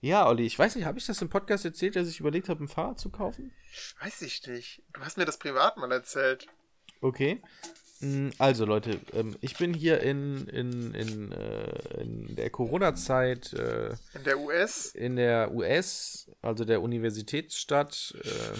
[0.00, 2.62] Ja, Olli, ich weiß nicht, habe ich das im Podcast erzählt, dass ich überlegt habe,
[2.62, 3.52] ein Fahrrad zu kaufen?
[4.00, 4.82] Weiß ich nicht.
[4.92, 6.46] Du hast mir das privat mal erzählt.
[7.00, 7.40] Okay.
[8.02, 13.90] Mm, Also, Leute, ähm, ich bin hier in, in, in, äh, in der Corona-Zeit äh,
[14.14, 14.94] In der US.
[14.94, 18.58] in der US, also der Universitätsstadt, äh,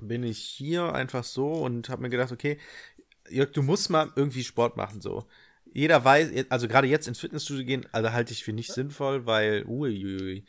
[0.00, 2.58] bin ich hier einfach so und habe mir gedacht, okay,
[3.28, 5.26] Jörg, du musst mal irgendwie Sport machen, so.
[5.72, 9.64] Jeder weiß, also gerade jetzt ins Fitnessstudio gehen, also halte ich für nicht sinnvoll, weil,
[9.66, 10.44] uiuiui,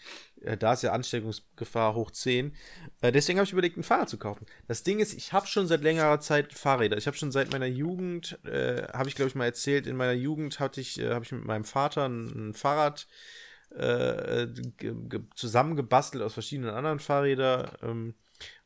[0.58, 2.56] da ist ja Ansteckungsgefahr hoch 10.
[3.02, 4.46] Äh, deswegen habe ich überlegt, ein Fahrrad zu kaufen.
[4.68, 6.98] Das Ding ist, ich habe schon seit längerer Zeit Fahrräder.
[6.98, 10.14] Ich habe schon seit meiner Jugend, äh, habe ich glaube ich mal erzählt, in meiner
[10.14, 13.08] Jugend hatte ich, äh, habe ich mit meinem Vater ein, ein Fahrrad
[13.76, 17.72] äh, ge- ge- zusammengebastelt aus verschiedenen anderen Fahrrädern.
[17.82, 18.16] Ähm,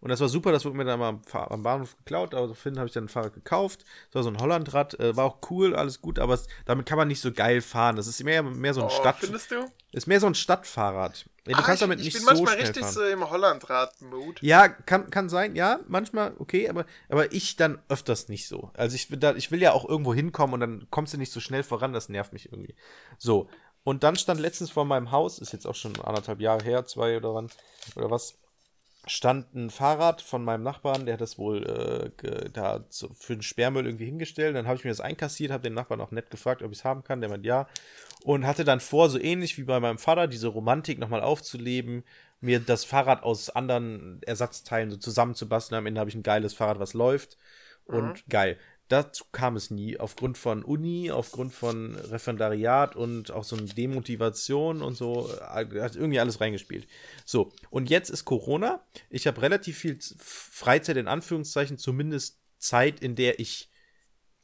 [0.01, 1.19] und das war super, das wurde mir dann mal
[1.49, 2.33] am, Bahnhof geklaut.
[2.33, 3.85] Aber Finn habe ich dann ein Fahrrad gekauft.
[4.07, 6.97] Das war so ein Hollandrad, äh, war auch cool, alles gut, aber es, damit kann
[6.97, 7.95] man nicht so geil fahren.
[7.95, 9.65] Das ist mehr, mehr so ein Oh, Stadt, findest du?
[9.91, 11.25] ist mehr so ein Stadtfahrrad.
[11.49, 12.93] Ja, du Ah, kannst ich, damit ich nicht bin so manchmal richtig fahren.
[12.93, 14.41] so im Hollandrad-Mood.
[14.41, 18.71] Ja, kann, kann sein, ja, manchmal, okay, aber, aber ich dann öfters nicht so.
[18.75, 21.31] Also ich will, da, ich will ja auch irgendwo hinkommen und dann kommst du nicht
[21.31, 22.75] so schnell voran, das nervt mich irgendwie.
[23.17, 23.49] So,
[23.83, 27.17] und dann stand letztens vor meinem Haus, ist jetzt auch schon anderthalb Jahre her, zwei
[27.17, 27.49] oder wann,
[27.95, 28.38] oder was,
[29.09, 31.63] stand ein Fahrrad von meinem Nachbarn, der hat das wohl
[32.23, 34.55] äh, da zu, für den Sperrmüll irgendwie hingestellt.
[34.55, 36.85] Dann habe ich mir das einkassiert, habe den Nachbarn auch nett gefragt, ob ich es
[36.85, 37.21] haben kann.
[37.21, 37.67] Der meint ja.
[38.23, 42.03] Und hatte dann vor, so ähnlich wie bei meinem Vater, diese Romantik nochmal aufzuleben
[42.41, 45.77] mir das Fahrrad aus anderen Ersatzteilen so zusammenzubasteln.
[45.77, 47.37] Am Ende habe ich ein geiles Fahrrad, was läuft.
[47.85, 48.29] Und Mhm.
[48.29, 48.57] geil.
[48.89, 54.81] Dazu kam es nie, aufgrund von Uni, aufgrund von Referendariat und auch so eine Demotivation
[54.81, 56.87] und so, äh, hat irgendwie alles reingespielt.
[57.23, 58.83] So, und jetzt ist Corona.
[59.11, 63.69] Ich habe relativ viel Freizeit in Anführungszeichen, zumindest Zeit, in der ich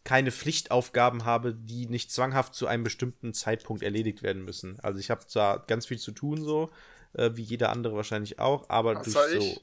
[0.03, 4.79] keine Pflichtaufgaben habe, die nicht zwanghaft zu einem bestimmten Zeitpunkt erledigt werden müssen.
[4.79, 6.69] Also ich habe zwar ganz viel zu tun, so,
[7.13, 9.61] äh, wie jeder andere wahrscheinlich auch, aber Außer durch so.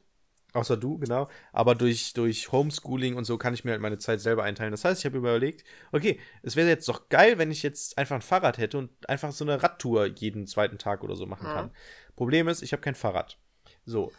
[0.55, 1.29] Außer du, genau.
[1.53, 4.71] Aber durch, durch Homeschooling und so kann ich mir halt meine Zeit selber einteilen.
[4.71, 8.17] Das heißt, ich habe überlegt, okay, es wäre jetzt doch geil, wenn ich jetzt einfach
[8.17, 11.53] ein Fahrrad hätte und einfach so eine Radtour jeden zweiten Tag oder so machen Mhm.
[11.53, 11.71] kann.
[12.17, 13.39] Problem ist, ich habe kein Fahrrad.
[13.87, 14.13] So.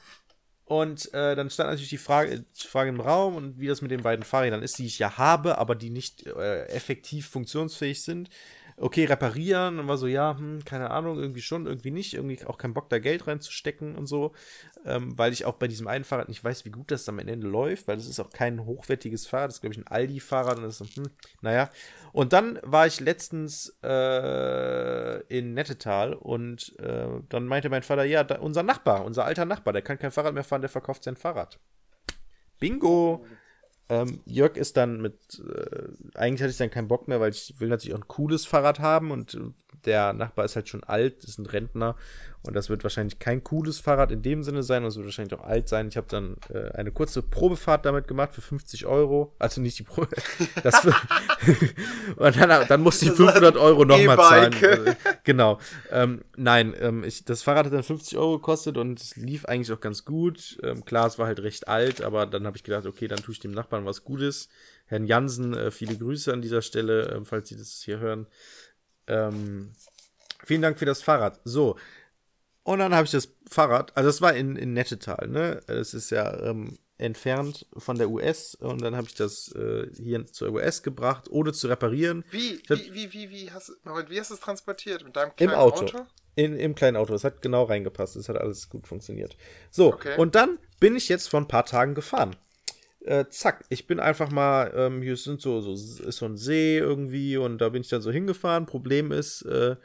[0.66, 3.92] Und äh, dann stand natürlich die Frage, die Frage im Raum und wie das mit
[3.92, 8.30] den beiden Fahrrädern ist, die ich ja habe, aber die nicht äh, effektiv funktionsfähig sind.
[8.78, 12.58] Okay, reparieren und war so, ja, hm, keine Ahnung, irgendwie schon, irgendwie nicht, irgendwie auch
[12.58, 14.34] keinen Bock da Geld reinzustecken und so,
[14.86, 17.36] ähm, weil ich auch bei diesem einen Fahrrad nicht weiß, wie gut das am Ende
[17.48, 20.64] läuft, weil das ist auch kein hochwertiges Fahrrad, das ist glaube ich ein Aldi-Fahrrad und
[20.64, 21.06] das ist, hm,
[21.42, 21.70] naja.
[22.12, 28.24] Und dann war ich letztens äh, in Nettetal und äh, dann meinte mein Vater, ja,
[28.24, 31.16] da, unser Nachbar, unser alter Nachbar, der kann kein Fahrrad mehr fahren, der verkauft sein
[31.16, 31.60] Fahrrad.
[32.60, 33.26] Bingo!
[33.90, 37.60] Ähm, Jörg ist dann mit, äh, eigentlich hatte ich dann keinen Bock mehr, weil ich
[37.60, 39.40] will natürlich auch ein cooles Fahrrad haben und äh,
[39.86, 41.96] der Nachbar ist halt schon alt, ist ein Rentner
[42.46, 45.34] und das wird wahrscheinlich kein cooles Fahrrad in dem Sinne sein und es wird wahrscheinlich
[45.40, 45.88] auch alt sein.
[45.88, 49.84] Ich habe dann äh, eine kurze Probefahrt damit gemacht für 50 Euro, also nicht die
[49.84, 50.10] Probe,
[52.18, 54.54] und dann, dann musste ich Das war 500 Euro nochmal zahlen.
[54.62, 54.92] Also,
[55.24, 55.60] genau.
[55.90, 59.72] Ähm, nein, ähm, ich, das Fahrrad hat dann 50 Euro gekostet und es lief eigentlich
[59.72, 60.58] auch ganz gut.
[60.64, 63.32] Ähm, klar, es war halt recht alt, aber dann habe ich gedacht, okay, dann tue
[63.32, 64.50] ich dem Nachbarn was Gutes.
[64.86, 68.28] Herrn Jansen, äh, viele Grüße an dieser Stelle, ähm, falls Sie das hier hören.
[69.08, 69.72] Ähm,
[70.46, 71.40] vielen Dank für das Fahrrad.
[71.44, 71.78] So.
[72.64, 75.62] Und dann habe ich das Fahrrad, also das war in, in Nettetal, ne?
[75.68, 80.26] Es ist ja ähm, entfernt von der US und dann habe ich das äh, hier
[80.28, 82.24] zur US gebracht, ohne zu reparieren.
[82.32, 83.74] Wie, hab- wie, wie, wie, wie hast,
[84.08, 85.04] wie hast du es transportiert?
[85.04, 85.86] Mit deinem Im kleinen Auto.
[85.86, 86.06] Auto?
[86.36, 87.14] In, Im kleinen Auto.
[87.14, 88.16] Es hat genau reingepasst.
[88.16, 89.36] Es hat alles gut funktioniert.
[89.70, 90.18] So, Okay.
[90.18, 92.36] und dann bin ich jetzt vor ein paar Tagen gefahren.
[93.06, 96.78] Äh, zack, ich bin einfach mal, ähm, hier sind so, so, ist so ein See
[96.78, 98.66] irgendwie und da bin ich dann so hingefahren.
[98.66, 99.76] Problem ist, äh,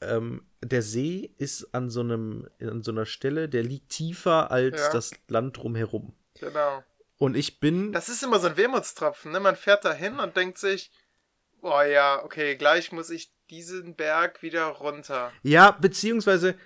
[0.00, 4.80] ähm, der See ist an so einem, an so einer Stelle, der liegt tiefer als
[4.80, 4.92] Ja.
[4.92, 6.12] das Land drumherum.
[6.40, 6.82] Genau.
[7.18, 7.92] Und ich bin.
[7.92, 9.40] Das ist immer so ein Wermutstropfen, ne?
[9.40, 10.90] Man fährt da hin und denkt sich,
[11.60, 15.32] boah ja, okay, gleich muss ich diesen Berg wieder runter.
[15.42, 16.56] Ja, beziehungsweise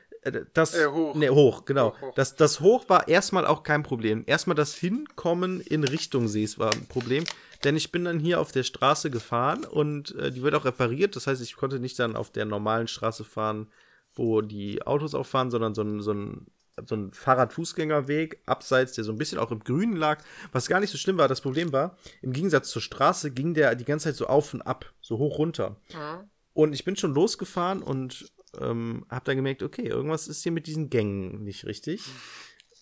[0.54, 1.14] das Äh, hoch.
[1.14, 1.92] Nee, hoch, genau.
[1.92, 2.14] Hoch, hoch.
[2.14, 4.24] Das, das Hoch war erstmal auch kein Problem.
[4.26, 7.24] Erstmal das Hinkommen in Richtung Sees war ein Problem,
[7.64, 11.16] denn ich bin dann hier auf der Straße gefahren und äh, die wird auch repariert.
[11.16, 13.68] Das heißt, ich konnte nicht dann auf der normalen Straße fahren,
[14.14, 16.46] wo die Autos auch fahren, sondern so ein, so ein,
[16.86, 20.90] so ein Fahrrad-Fußgängerweg abseits, der so ein bisschen auch im Grünen lag, was gar nicht
[20.90, 21.28] so schlimm war.
[21.28, 24.62] Das Problem war, im Gegensatz zur Straße ging der die ganze Zeit so auf und
[24.62, 25.76] ab, so hoch runter.
[25.92, 26.30] Mhm.
[26.52, 28.30] Und ich bin schon losgefahren und
[28.60, 32.02] ähm, habe dann gemerkt, okay, irgendwas ist hier mit diesen Gängen nicht richtig.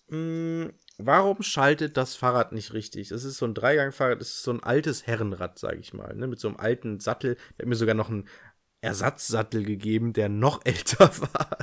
[0.09, 0.67] Mm,
[0.97, 3.09] warum schaltet das Fahrrad nicht richtig?
[3.09, 6.27] Das ist so ein Dreigangfahrrad, das ist so ein altes Herrenrad, sage ich mal, ne?
[6.27, 7.35] mit so einem alten Sattel.
[7.57, 8.27] Der hat mir sogar noch einen
[8.81, 11.57] Ersatzsattel gegeben, der noch älter war.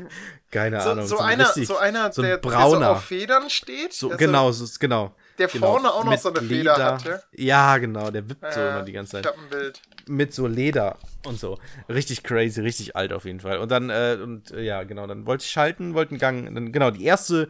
[0.50, 1.06] Keine So, Ahnung.
[1.06, 2.90] so, ein einer, richtig- so einer, so ein der, der so brauner.
[2.90, 3.92] auf Federn steht.
[3.92, 5.16] so, der genau, so, genau.
[5.38, 5.72] Der genau.
[5.72, 6.84] vorne auch noch so eine Feder Leder.
[6.94, 7.20] hat, ja?
[7.32, 9.34] Ja, genau, der wippt so Äh, immer die ganze Zeit
[10.08, 11.58] mit so Leder und so.
[11.88, 13.58] Richtig crazy, richtig alt auf jeden Fall.
[13.58, 16.72] Und dann, äh, und äh, ja, genau, dann wollte ich schalten, wollte einen Gang, dann,
[16.72, 17.48] genau, die erste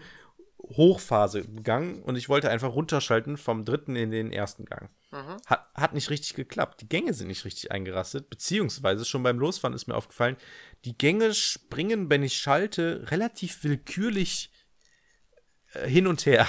[0.59, 4.91] Hochphase Gang und ich wollte einfach runterschalten vom dritten in den ersten Gang.
[5.13, 5.37] Mhm.
[5.47, 6.81] Hat, hat nicht richtig geklappt.
[6.81, 10.37] Die Gänge sind nicht richtig eingerastet, beziehungsweise schon beim Losfahren ist mir aufgefallen,
[10.85, 14.51] die Gänge springen, wenn ich schalte, relativ willkürlich
[15.75, 16.49] äh, hin und her.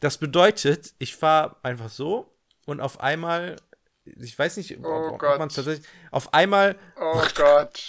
[0.00, 2.34] Das bedeutet, ich fahre einfach so
[2.66, 3.56] und auf einmal,
[4.04, 5.38] ich weiß nicht, ob, Oh ob Gott.
[5.38, 7.82] man es tatsächlich, auf einmal, Oh Gott.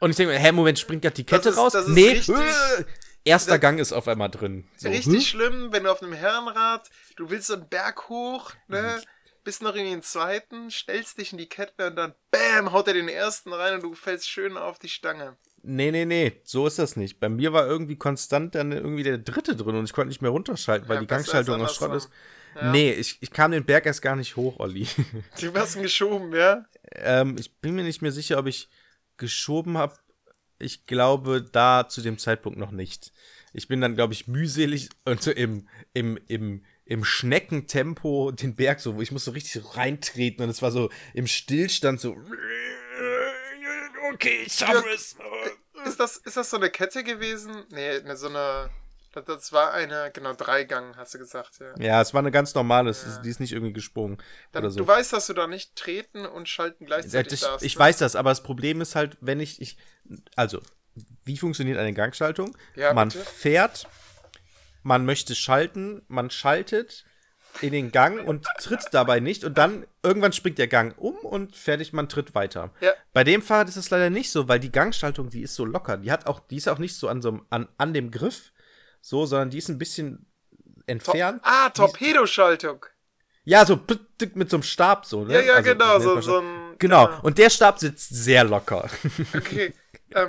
[0.00, 1.74] und ich denke mir, hä, Moment, springt gerade die Kette ist- raus?
[1.88, 2.84] nee, richtig- äh,
[3.24, 4.68] erster das- Gang ist auf einmal drin.
[4.76, 5.20] So, Richtig hm?
[5.20, 8.74] schlimm, wenn du auf einem Herrenrad, du willst so einen Berg hoch, Mhm.
[8.76, 9.02] ne?
[9.44, 12.92] Bist noch in den zweiten, stellst dich in die Kette und dann BÄM, haut er
[12.94, 15.36] den ersten rein und du fällst schön auf die Stange.
[15.70, 17.20] Nee, nee, nee, so ist das nicht.
[17.20, 20.30] Bei mir war irgendwie konstant dann irgendwie der dritte drin und ich konnte nicht mehr
[20.30, 22.08] runterschalten, weil Ja, die Gangschaltung aus Schrott ist.
[22.54, 22.72] Ja.
[22.72, 24.86] Nee, ich, ich kam den Berg erst gar nicht hoch, Olli.
[25.40, 26.64] Du wirst ihn geschoben, ja?
[26.94, 28.70] ähm, ich bin mir nicht mehr sicher, ob ich
[29.18, 29.94] geschoben habe.
[30.58, 33.12] Ich glaube, da zu dem Zeitpunkt noch nicht.
[33.52, 38.80] Ich bin dann, glaube ich, mühselig und so im, im, im, im Schneckentempo den Berg
[38.80, 42.16] so, wo ich muss so richtig reintreten und es war so im Stillstand so.
[44.12, 45.16] Okay, ich schaffe es.
[45.86, 47.64] ist, das, ist das so eine Kette gewesen?
[47.70, 48.70] Nee, ne, so eine.
[49.26, 51.74] Das, war eine, genau, Dreigang, hast du gesagt, ja.
[51.78, 53.18] Ja, es war eine ganz normale, Ja.
[53.22, 54.18] die ist nicht irgendwie gesprungen.
[54.52, 54.78] Dann, oder so.
[54.78, 57.66] Du weißt, dass du da nicht treten und schalten Ja, gleichzeitig das, darfst.
[57.66, 57.80] ich ne?
[57.80, 59.76] weiß das, aber das Problem ist halt, wenn ich, ich
[60.36, 60.60] also,
[61.24, 62.56] wie funktioniert eine Gangschaltung?
[62.76, 63.24] Ja, man bitte.
[63.24, 63.88] fährt,
[64.82, 67.04] man möchte schalten, man schaltet
[67.60, 71.56] in den Gang und tritt dabei nicht und dann irgendwann springt der Gang um und
[71.56, 72.70] fertig, man tritt weiter.
[72.80, 72.92] Ja.
[73.12, 75.96] Bei dem Fahrrad ist es leider nicht so, weil die Gangschaltung, die ist so locker,
[75.96, 78.52] die hat auch, die ist auch nicht so an so einem- an, an dem Griff,
[79.00, 80.26] so, sondern die ist ein bisschen
[80.86, 81.40] entfernt.
[81.44, 82.86] ah, Torpedoschaltung.
[83.44, 83.80] Ja, so
[84.34, 85.34] mit so einem Stab so, ne?
[85.34, 86.74] Ja, ja, Also, genau, so, so ein.
[86.78, 88.88] Genau, und der Stab sitzt sehr locker.
[89.34, 89.72] Okay.
[90.14, 90.28] ähm,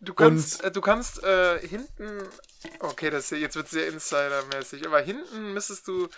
[0.00, 2.22] du kannst, äh, du kannst äh, hinten.
[2.80, 6.08] Okay, das hier, jetzt wird sehr Insider-mäßig, aber hinten müsstest du.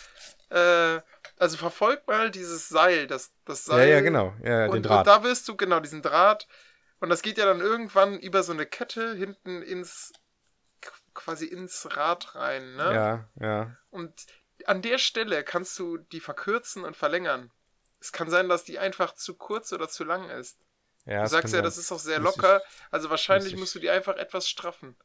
[0.50, 1.00] Äh,
[1.38, 3.88] also verfolg mal dieses Seil, das, das Ja, Seil.
[3.90, 4.34] ja, genau.
[4.42, 4.98] Ja, ja, und, den Draht.
[5.00, 6.48] und da wirst du, genau, diesen Draht.
[7.00, 10.12] Und das geht ja dann irgendwann über so eine Kette hinten ins.
[11.14, 12.94] quasi ins Rad rein, ne?
[12.94, 13.76] Ja, ja.
[13.90, 14.12] Und
[14.66, 17.50] an der Stelle kannst du die verkürzen und verlängern.
[18.00, 20.58] Es kann sein, dass die einfach zu kurz oder zu lang ist.
[21.04, 22.62] ja du sagst ja, das ist auch sehr locker.
[22.90, 24.96] Also wahrscheinlich musst du die einfach etwas straffen.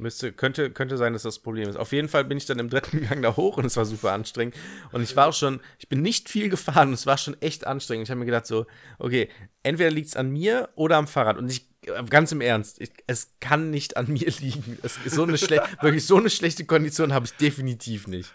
[0.00, 1.74] Müsste, könnte, könnte sein, dass das Problem ist.
[1.74, 4.12] Auf jeden Fall bin ich dann im dritten Gang da hoch und es war super
[4.12, 4.54] anstrengend.
[4.92, 7.66] Und ich war auch schon, ich bin nicht viel gefahren und es war schon echt
[7.66, 8.06] anstrengend.
[8.06, 8.66] Ich habe mir gedacht so,
[9.00, 9.28] okay,
[9.64, 11.36] entweder liegt es an mir oder am Fahrrad.
[11.36, 11.68] Und ich,
[12.10, 14.78] ganz im Ernst, ich, es kann nicht an mir liegen.
[14.84, 15.32] Es ist so eine
[15.82, 18.32] wirklich so eine schlechte Kondition habe ich definitiv nicht.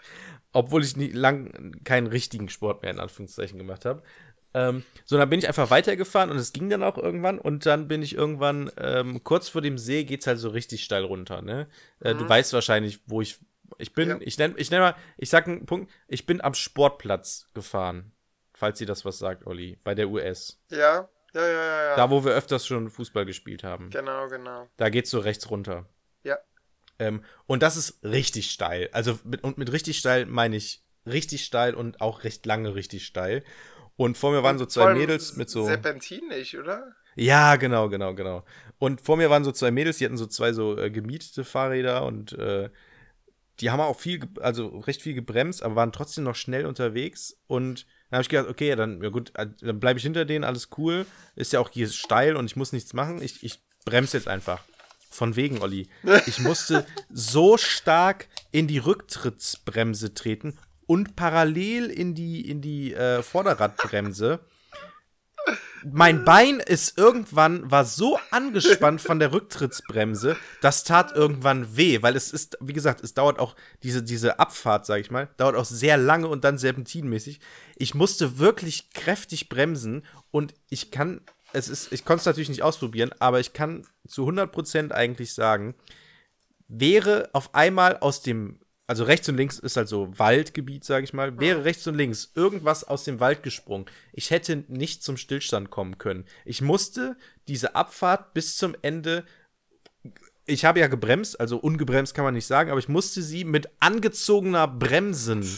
[0.52, 4.02] Obwohl ich nie, lang keinen richtigen Sport mehr in Anführungszeichen gemacht habe.
[4.54, 7.88] Ähm, so, dann bin ich einfach weitergefahren und es ging dann auch irgendwann und dann
[7.88, 11.66] bin ich irgendwann, ähm, kurz vor dem See geht's halt so richtig steil runter, ne?
[12.00, 13.38] Äh, Du weißt wahrscheinlich, wo ich,
[13.78, 14.16] ich bin, Ja.
[14.20, 18.12] ich nenne, ich nenne mal, ich sag einen Punkt, ich bin am Sportplatz gefahren,
[18.54, 20.60] falls ihr das was sagt, Olli, bei der US.
[20.70, 21.84] Ja, ja, ja, ja.
[21.90, 21.96] ja.
[21.96, 23.90] Da, wo wir öfters schon Fußball gespielt haben.
[23.90, 24.68] genau, genau.
[24.76, 25.86] Da geht's so rechts runter.
[26.22, 26.38] Ja.
[27.00, 28.88] Ähm, und das ist richtig steil.
[28.92, 33.04] Also mit, und mit richtig steil meine ich richtig steil und auch recht lange richtig
[33.04, 33.42] steil.
[33.96, 35.64] Und vor mir waren so zwei Mädels mit so.
[35.66, 36.94] Serpentinig, oder?
[37.16, 38.44] Ja, genau, genau, genau.
[38.78, 42.04] Und vor mir waren so zwei Mädels, die hatten so zwei so äh, gemietete Fahrräder
[42.04, 42.70] und äh,
[43.60, 47.38] die haben auch viel, also recht viel gebremst, aber waren trotzdem noch schnell unterwegs.
[47.46, 50.24] Und dann habe ich gedacht, okay, ja, dann, ja gut, äh, dann bleibe ich hinter
[50.24, 51.06] denen, alles cool.
[51.36, 53.22] Ist ja auch hier steil und ich muss nichts machen.
[53.22, 54.64] Ich, ich bremse jetzt einfach.
[55.08, 55.88] Von wegen, Olli.
[56.26, 63.22] Ich musste so stark in die Rücktrittsbremse treten und parallel in die, in die äh,
[63.22, 64.40] Vorderradbremse.
[65.92, 72.16] Mein Bein ist irgendwann, war so angespannt von der Rücktrittsbremse, das tat irgendwann weh, weil
[72.16, 75.66] es ist, wie gesagt, es dauert auch, diese, diese Abfahrt, sag ich mal, dauert auch
[75.66, 77.38] sehr lange und dann serpentinmäßig.
[77.76, 81.20] Ich musste wirklich kräftig bremsen und ich kann,
[81.52, 85.74] es ist, ich konnte es natürlich nicht ausprobieren, aber ich kann zu 100% eigentlich sagen,
[86.66, 91.12] wäre auf einmal aus dem, also rechts und links ist halt so Waldgebiet, sage ich
[91.12, 95.70] mal, wäre rechts und links irgendwas aus dem Wald gesprungen, ich hätte nicht zum Stillstand
[95.70, 96.24] kommen können.
[96.44, 97.16] Ich musste
[97.48, 99.24] diese Abfahrt bis zum Ende
[100.46, 103.68] ich habe ja gebremst, also ungebremst kann man nicht sagen, aber ich musste sie mit
[103.80, 105.48] angezogener Bremsen,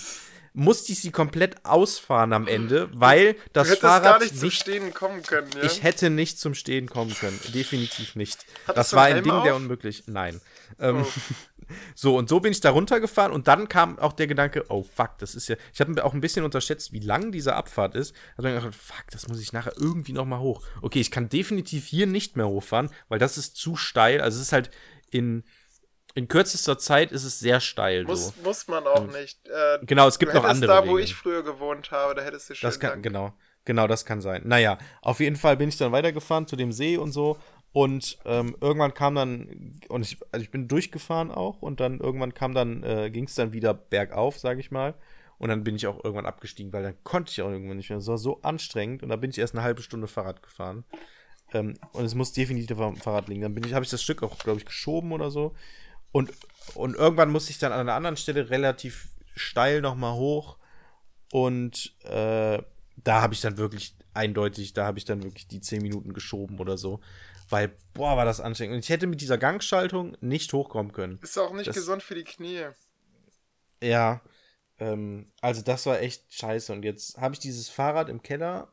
[0.52, 4.94] musste ich sie komplett ausfahren am Ende, weil das Fahrrad gar nicht zum nicht Stehen
[4.94, 5.64] kommen können, ja?
[5.64, 7.38] ich hätte nicht zum Stehen kommen können.
[7.52, 8.46] Definitiv nicht.
[8.66, 9.60] Hattest das war ein Ding Helm der auf?
[9.60, 10.04] unmöglich.
[10.06, 10.40] Nein.
[10.78, 11.06] Ähm, Oh.
[11.94, 15.18] So, und so bin ich da runtergefahren und dann kam auch der Gedanke, oh fuck,
[15.18, 15.56] das ist ja.
[15.74, 18.14] Ich habe auch ein bisschen unterschätzt, wie lang diese Abfahrt ist.
[18.36, 20.62] Also dann gedacht, fuck, das muss ich nachher irgendwie nochmal hoch.
[20.82, 24.20] Okay, ich kann definitiv hier nicht mehr hochfahren, weil das ist zu steil.
[24.20, 24.70] Also es ist halt
[25.10, 25.44] in,
[26.14, 28.04] in kürzester Zeit ist es sehr steil.
[28.04, 28.32] Muss, so.
[28.42, 29.38] muss man auch nicht.
[29.48, 31.02] Äh, Genau, es gibt noch andere da, wo Wege.
[31.04, 34.20] ich früher gewohnt habe, da hättest du schön Das kann, lang- genau, genau, das kann
[34.22, 34.42] sein.
[34.46, 37.38] Naja, auf jeden Fall bin ich dann weitergefahren zu dem See und so.
[37.76, 42.32] Und ähm, irgendwann kam dann, und ich, also ich bin durchgefahren auch, und dann irgendwann
[42.32, 44.94] kam dann, äh, ging es dann wieder bergauf, sage ich mal.
[45.36, 47.98] Und dann bin ich auch irgendwann abgestiegen, weil dann konnte ich auch irgendwann nicht mehr.
[47.98, 50.84] Es war so anstrengend und da bin ich erst eine halbe Stunde Fahrrad gefahren.
[51.52, 53.42] Ähm, und es muss definitiv am Fahrrad liegen.
[53.42, 55.52] Dann bin ich, habe ich das Stück auch, glaube ich, geschoben oder so.
[56.12, 56.32] Und,
[56.76, 60.56] und irgendwann musste ich dann an einer anderen Stelle relativ steil nochmal hoch.
[61.30, 62.56] Und äh,
[62.96, 66.58] da habe ich dann wirklich eindeutig, da habe ich dann wirklich die 10 Minuten geschoben
[66.58, 67.00] oder so.
[67.48, 68.74] Weil, boah, war das anstrengend.
[68.74, 71.18] Und ich hätte mit dieser Gangschaltung nicht hochkommen können.
[71.22, 72.66] Ist auch nicht Das- gesund für die Knie.
[73.82, 74.20] Ja,
[74.78, 76.72] ähm, also das war echt scheiße.
[76.72, 78.72] Und jetzt habe ich dieses Fahrrad im Keller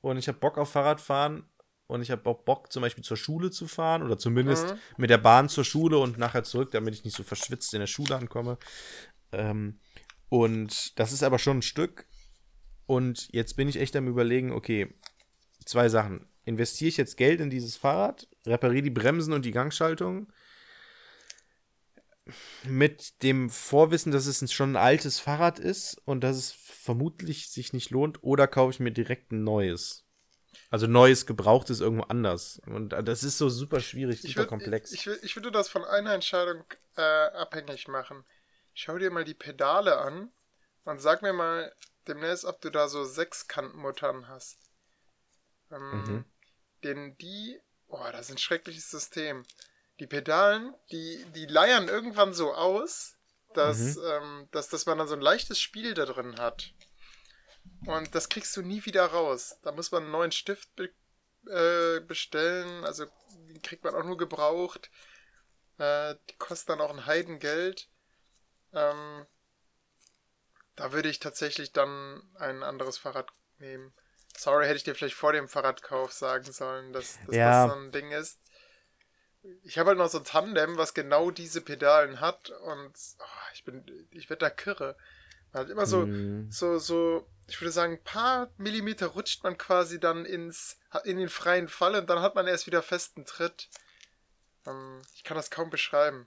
[0.00, 1.48] und ich habe Bock auf Fahrradfahren
[1.86, 4.78] und ich habe auch Bock zum Beispiel zur Schule zu fahren oder zumindest Mhm.
[4.98, 7.86] mit der Bahn zur Schule und nachher zurück, damit ich nicht so verschwitzt in der
[7.86, 8.58] Schule ankomme.
[9.32, 9.80] Ähm,
[10.28, 12.06] und das ist aber schon ein Stück.
[12.86, 14.94] Und jetzt bin ich echt am überlegen, okay,
[15.64, 16.28] zwei Sachen.
[16.44, 20.32] Investiere ich jetzt Geld in dieses Fahrrad, repariere die Bremsen und die Gangschaltung
[22.64, 27.72] mit dem Vorwissen, dass es schon ein altes Fahrrad ist und dass es vermutlich sich
[27.72, 30.04] nicht lohnt, oder kaufe ich mir direkt ein neues.
[30.70, 32.60] Also neues, gebrauchtes irgendwo anders.
[32.66, 34.92] Und das ist so super schwierig, super Ich, komplex.
[34.92, 36.64] ich, ich, ich würde das von einer Entscheidung
[36.96, 38.24] äh, abhängig machen.
[38.72, 40.30] Schau dir mal die Pedale an
[40.84, 41.72] und sag mir mal
[42.08, 44.58] demnächst, ob du da so Sechskantmuttern hast.
[45.70, 46.24] Ähm, Mhm.
[46.84, 49.44] Denn die, boah, das ist ein schreckliches System.
[49.98, 53.16] Die Pedalen, die, die leiern irgendwann so aus,
[53.54, 56.72] dass, ähm, dass, dass man dann so ein leichtes Spiel da drin hat.
[57.86, 59.58] Und das kriegst du nie wieder raus.
[59.62, 60.90] Da muss man einen neuen Stift be
[61.48, 62.84] äh, bestellen.
[62.84, 63.06] Also
[63.48, 64.90] den kriegt man auch nur gebraucht.
[65.78, 67.88] Äh, die kosten dann auch ein Heidengeld.
[68.72, 69.26] Ähm,
[70.76, 73.92] da würde ich tatsächlich dann ein anderes Fahrrad nehmen.
[74.36, 77.64] Sorry, hätte ich dir vielleicht vor dem Fahrradkauf sagen sollen, dass, dass Ja.
[77.64, 78.38] das so ein Ding ist.
[79.62, 83.64] Ich habe halt noch so ein Tandem, was genau diese Pedalen hat und oh, ich
[83.64, 84.96] bin, ich werde da kirre.
[85.52, 86.48] Man hat immer so, Hm.
[86.50, 91.28] so, so, ich würde sagen, ein paar Millimeter rutscht man quasi dann ins, in den
[91.28, 93.68] freien Fall und dann hat man erst wieder festen Tritt.
[94.66, 96.26] Ähm, ich kann das kaum beschreiben.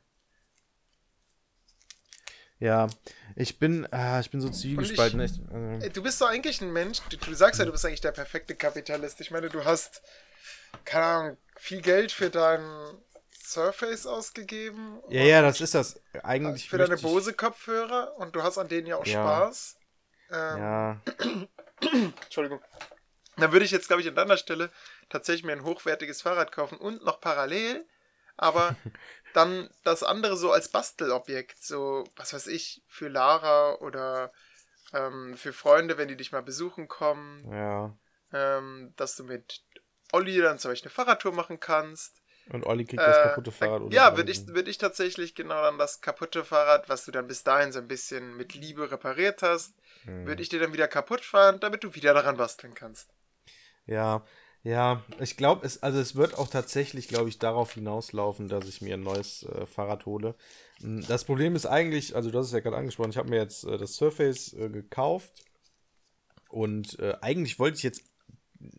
[2.59, 2.87] Ja,
[3.35, 5.19] ich bin, ah, ich bin so zwiegespalten.
[5.21, 5.41] Also,
[5.85, 8.11] Ey, Du bist doch eigentlich ein Mensch, du, du sagst ja, du bist eigentlich der
[8.11, 9.21] perfekte Kapitalist.
[9.21, 10.01] Ich meine, du hast,
[10.83, 12.97] keine Ahnung, viel Geld für deinen
[13.31, 14.99] Surface ausgegeben.
[15.09, 16.01] ja, ja, das ist das.
[16.23, 19.21] Eigentlich Für deine ich- Bose-Kopfhörer und du hast an denen ja auch Ja.
[19.23, 19.77] Spaß.
[20.31, 21.01] Ähm, Ja,
[22.23, 22.59] Entschuldigung.
[23.37, 24.71] Dann würde ich jetzt, glaube ich, an deiner Stelle
[25.09, 27.85] tatsächlich mir ein hochwertiges Fahrrad kaufen und noch parallel,
[28.35, 28.75] aber
[29.37, 34.33] dann das andere so als Bastelobjekt, so, was weiß ich, für Lara oder
[34.93, 37.91] ähm, für Freunde, wenn die dich mal besuchen kommen, ja.
[38.33, 39.63] ähm, dass du mit
[40.11, 42.21] Olli dann zum Beispiel eine Fahrradtour machen kannst.
[42.51, 43.81] Und Olli kriegt das Äh, kaputte Fahrrad.
[43.81, 47.27] oder ja, würde ich, würd ich tatsächlich genau dann das kaputte Fahrrad, was du dann
[47.27, 49.73] bis dahin so ein bisschen mit Liebe repariert hast,
[50.05, 50.25] Hm.
[50.25, 53.09] würde ich dir dann wieder kaputt fahren, damit du wieder daran basteln kannst.
[53.85, 54.23] Ja,
[54.63, 58.81] ja, ich glaube, es, also es wird auch tatsächlich, glaube ich, darauf hinauslaufen, dass ich
[58.81, 60.35] mir ein neues äh, Fahrrad hole.
[60.81, 63.63] Mm, Das Problem ist eigentlich, also hast es ja gerade angesprochen, ich habe mir jetzt
[63.63, 65.31] äh, das Surface äh, gekauft
[66.49, 68.03] und äh, eigentlich wollte ich jetzt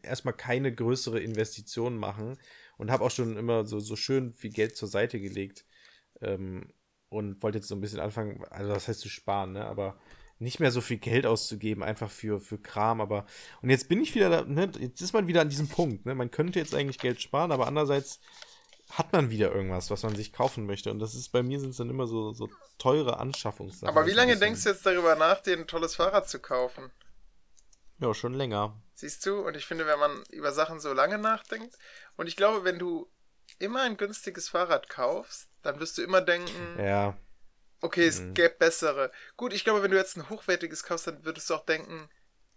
[0.03, 2.39] erstmal keine größere Investition machen
[2.77, 5.65] und habe auch schon immer so, so schön viel Geld zur Seite gelegt
[6.21, 6.73] ähm,
[7.09, 9.99] und wollte jetzt so ein bisschen anfangen, also das heißt zu sparen, ne, aber
[10.39, 13.27] nicht mehr so viel Geld auszugeben, einfach für, für Kram, aber
[13.63, 16.15] und jetzt bin ich wieder da, ne, jetzt ist man wieder an diesem Punkt, ne,
[16.15, 18.21] man könnte jetzt eigentlich Geld sparen, aber andererseits
[18.91, 21.71] hat man wieder irgendwas, was man sich kaufen möchte und das ist, bei mir sind
[21.71, 23.89] es dann immer so, so teure Anschaffungssachen.
[23.89, 26.91] Aber wie lange denkst du jetzt darüber nach, dir ein tolles Fahrrad zu kaufen?
[28.01, 28.81] Ja, schon länger.
[28.95, 29.41] Siehst du?
[29.41, 31.77] Und ich finde, wenn man über Sachen so lange nachdenkt,
[32.17, 33.09] und ich glaube, wenn du
[33.59, 37.17] immer ein günstiges Fahrrad kaufst, dann wirst du immer denken, Ja,
[37.81, 38.35] okay, es Mhm.
[38.35, 39.11] gäbe bessere.
[39.37, 42.09] Gut, ich glaube, wenn du jetzt ein hochwertiges kaufst, dann würdest du auch denken,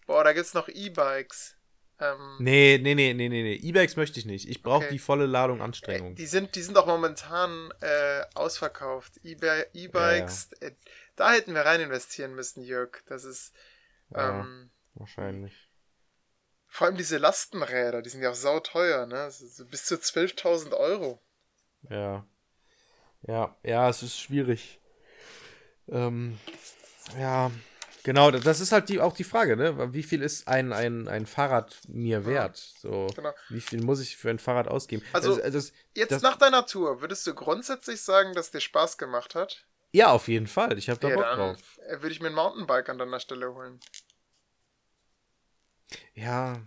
[0.08, 1.56] boah, da gibt's noch E-Bikes.
[2.00, 4.50] Ähm, nee, nee, nee, nee, nee, nee, E-Bikes möchte ich nicht.
[4.50, 4.94] Ich brauche Okay.
[4.94, 6.16] die volle Ladung äh, Anstrengung.
[6.16, 9.20] die sind, die sind auch momentan äh, ausverkauft.
[9.24, 10.72] E-Bi- E-Bikes, äh,
[11.16, 13.04] da hätten wir rein investieren müssen, Jörg.
[13.08, 13.54] Das ist,
[14.10, 14.42] Ja.
[14.42, 15.54] ähm, Wahrscheinlich.
[16.68, 19.30] Vor allem diese Lastenräder, die sind ja auch sauteuer, ne?
[19.70, 21.22] Bis zu 12.000 Euro.
[21.90, 22.26] Ja.
[23.28, 24.81] Ja, ja, es ist schwierig.
[25.90, 26.38] Ähm,
[27.20, 27.52] ja,
[28.04, 29.94] genau, das ist halt die, auch die Frage, ne?
[29.94, 32.58] Wie viel ist ein, ein, ein Fahrrad mir wert?
[32.58, 33.34] So, Genau.
[33.50, 35.04] wie viel muss ich für ein Fahrrad ausgeben?
[35.14, 38.98] Also, das, das, Jetzt das, nach deiner Tour, würdest du grundsätzlich sagen, dass dir Spaß
[38.98, 39.66] gemacht hat?
[39.94, 40.78] ja, auf jeden Fall.
[40.78, 41.58] Ich habe da Ja, Bock drauf.
[42.02, 43.80] würde ich mir ein Mountainbike an deiner Stelle holen.
[46.16, 46.62] Ja,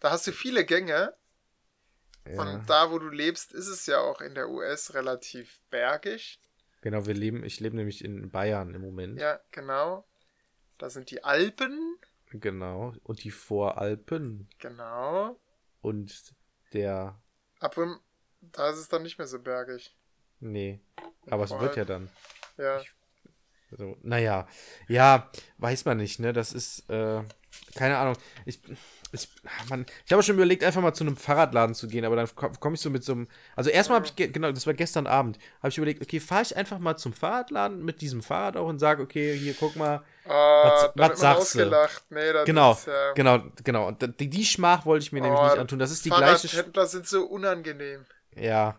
[0.00, 1.14] Da hast du viele Gänge
[2.26, 2.42] ja.
[2.42, 6.40] und da, wo du lebst, ist es ja auch in der US relativ bergig.
[6.80, 9.18] Genau, wir leben, ich lebe nämlich in Bayern im Moment.
[9.20, 10.06] Ja, genau.
[10.78, 11.98] Da sind die Alpen,
[12.32, 12.94] Genau.
[13.02, 15.36] Und die Voralpen genau.
[15.80, 16.34] und
[16.72, 17.20] der.
[17.60, 17.98] Obwohl,
[18.40, 19.96] da ist es dann nicht mehr so bergig.
[20.38, 20.80] Nee.
[21.28, 22.08] Aber es wird ja dann.
[22.56, 22.80] Ja.
[23.70, 24.48] Also, naja,
[24.88, 26.32] ja, weiß man nicht, ne?
[26.32, 27.22] Das ist, äh,
[27.74, 28.16] keine Ahnung.
[28.44, 28.60] Ich,
[29.12, 29.28] ich,
[29.68, 32.54] man, ich habe schon überlegt, einfach mal zu einem Fahrradladen zu gehen, aber dann komme
[32.60, 33.28] komm ich so mit so einem.
[33.56, 36.42] Also erstmal habe ich, ge- genau, das war gestern Abend, habe ich überlegt, okay, fahre
[36.42, 40.02] ich einfach mal zum Fahrradladen mit diesem Fahrrad auch und sage, okay, hier, guck mal.
[40.26, 41.58] Ah, Was- was sagst du?
[41.60, 42.04] ausgelacht.
[42.10, 43.12] Nee, Genau, ist ja...
[43.14, 43.88] genau, genau.
[43.88, 45.78] Und die, die Schmach wollte ich mir nämlich Oh, nicht antun.
[45.80, 46.46] Das ist die gleiche.
[46.48, 48.04] Fahrradhändler sind so unangenehm.
[48.36, 48.78] Ja.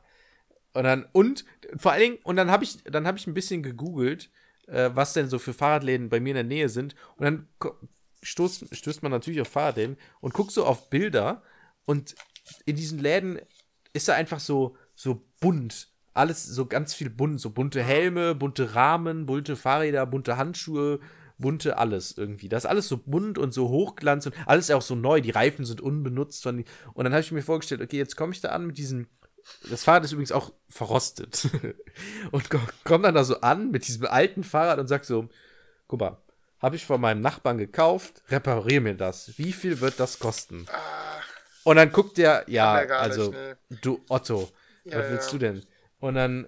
[0.73, 1.43] Und dann, und
[1.75, 4.29] vor allen Dingen, und dann habe ich, dann habe ich ein bisschen gegoogelt,
[4.67, 6.95] äh, was denn so für Fahrradläden bei mir in der Nähe sind.
[7.17, 7.49] Und dann
[8.21, 11.41] stoßt, stößt man natürlich auf Fahrradläden und guckt so auf Bilder
[11.85, 12.15] und
[12.65, 13.39] in diesen Läden
[13.93, 15.89] ist da einfach so, so bunt.
[16.13, 17.39] Alles so ganz viel bunt.
[17.39, 20.99] So bunte Helme, bunte Rahmen, bunte Fahrräder, bunte Handschuhe,
[21.37, 22.49] bunte alles irgendwie.
[22.49, 25.21] Das ist alles so bunt und so hochglanz und alles auch so neu.
[25.21, 26.45] Die Reifen sind unbenutzt.
[26.45, 26.65] Und
[26.95, 29.07] dann habe ich mir vorgestellt, okay, jetzt komme ich da an mit diesem.
[29.69, 31.49] Das Fahrrad ist übrigens auch verrostet.
[32.31, 32.49] und
[32.83, 35.29] komme dann da so an mit diesem alten Fahrrad und sag so:
[35.87, 36.17] Guck mal,
[36.61, 39.37] habe ich von meinem Nachbarn gekauft, repariere mir das.
[39.37, 40.67] Wie viel wird das kosten?
[41.63, 43.39] Und dann guckt der, ja, also, nicht,
[43.69, 43.77] nee.
[43.81, 44.49] du Otto,
[44.83, 45.31] ja, was willst ja.
[45.31, 45.65] du denn?
[45.99, 46.45] Und dann,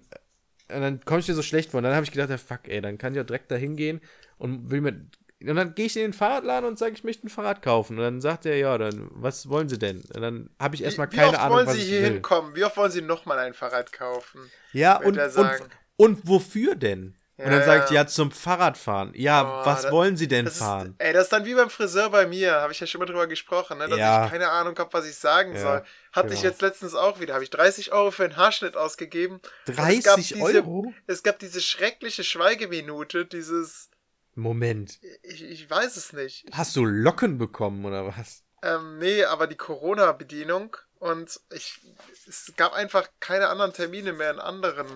[0.70, 1.80] und dann komme ich mir so schlecht vor.
[1.80, 4.01] Und dann habe ich gedacht, ja, fuck, ey, dann kann ich ja direkt da hingehen
[4.38, 5.05] und will mir.
[5.45, 7.97] Und dann gehe ich in den Fahrradladen und sage, ich möchte ein Fahrrad kaufen.
[7.97, 10.01] Und dann sagt er, ja, dann, was wollen Sie denn?
[10.14, 11.66] Und dann habe ich erstmal keine Ahnung, was.
[11.66, 12.55] Wie oft wollen Sie hier hinkommen?
[12.55, 14.49] Wie oft wollen Sie nochmal ein Fahrrad kaufen?
[14.72, 15.51] Ja, und, und,
[15.97, 17.18] und wofür denn?
[17.45, 19.13] Und dann sagt ja, ja zum Fahrradfahren.
[19.15, 20.95] Ja, oh, was das, wollen Sie denn fahren?
[20.97, 23.05] Ist, ey, das ist dann wie beim Friseur bei mir, habe ich ja schon mal
[23.05, 23.87] drüber gesprochen, ne?
[23.87, 24.25] dass ja.
[24.25, 25.83] ich keine Ahnung habe, was ich sagen ja, soll.
[26.11, 26.39] Hatte genau.
[26.39, 29.41] ich jetzt letztens auch wieder, habe ich 30 Euro für einen Haarschnitt ausgegeben.
[29.65, 30.93] 30 diese, Euro?
[31.07, 33.89] Es gab diese schreckliche Schweigeminute, dieses.
[34.35, 34.99] Moment.
[35.21, 36.45] Ich, ich weiß es nicht.
[36.51, 38.43] Hast du Locken bekommen oder was?
[38.63, 41.81] Ähm, nee, aber die Corona-Bedienung und ich,
[42.27, 44.87] es gab einfach keine anderen Termine mehr in anderen.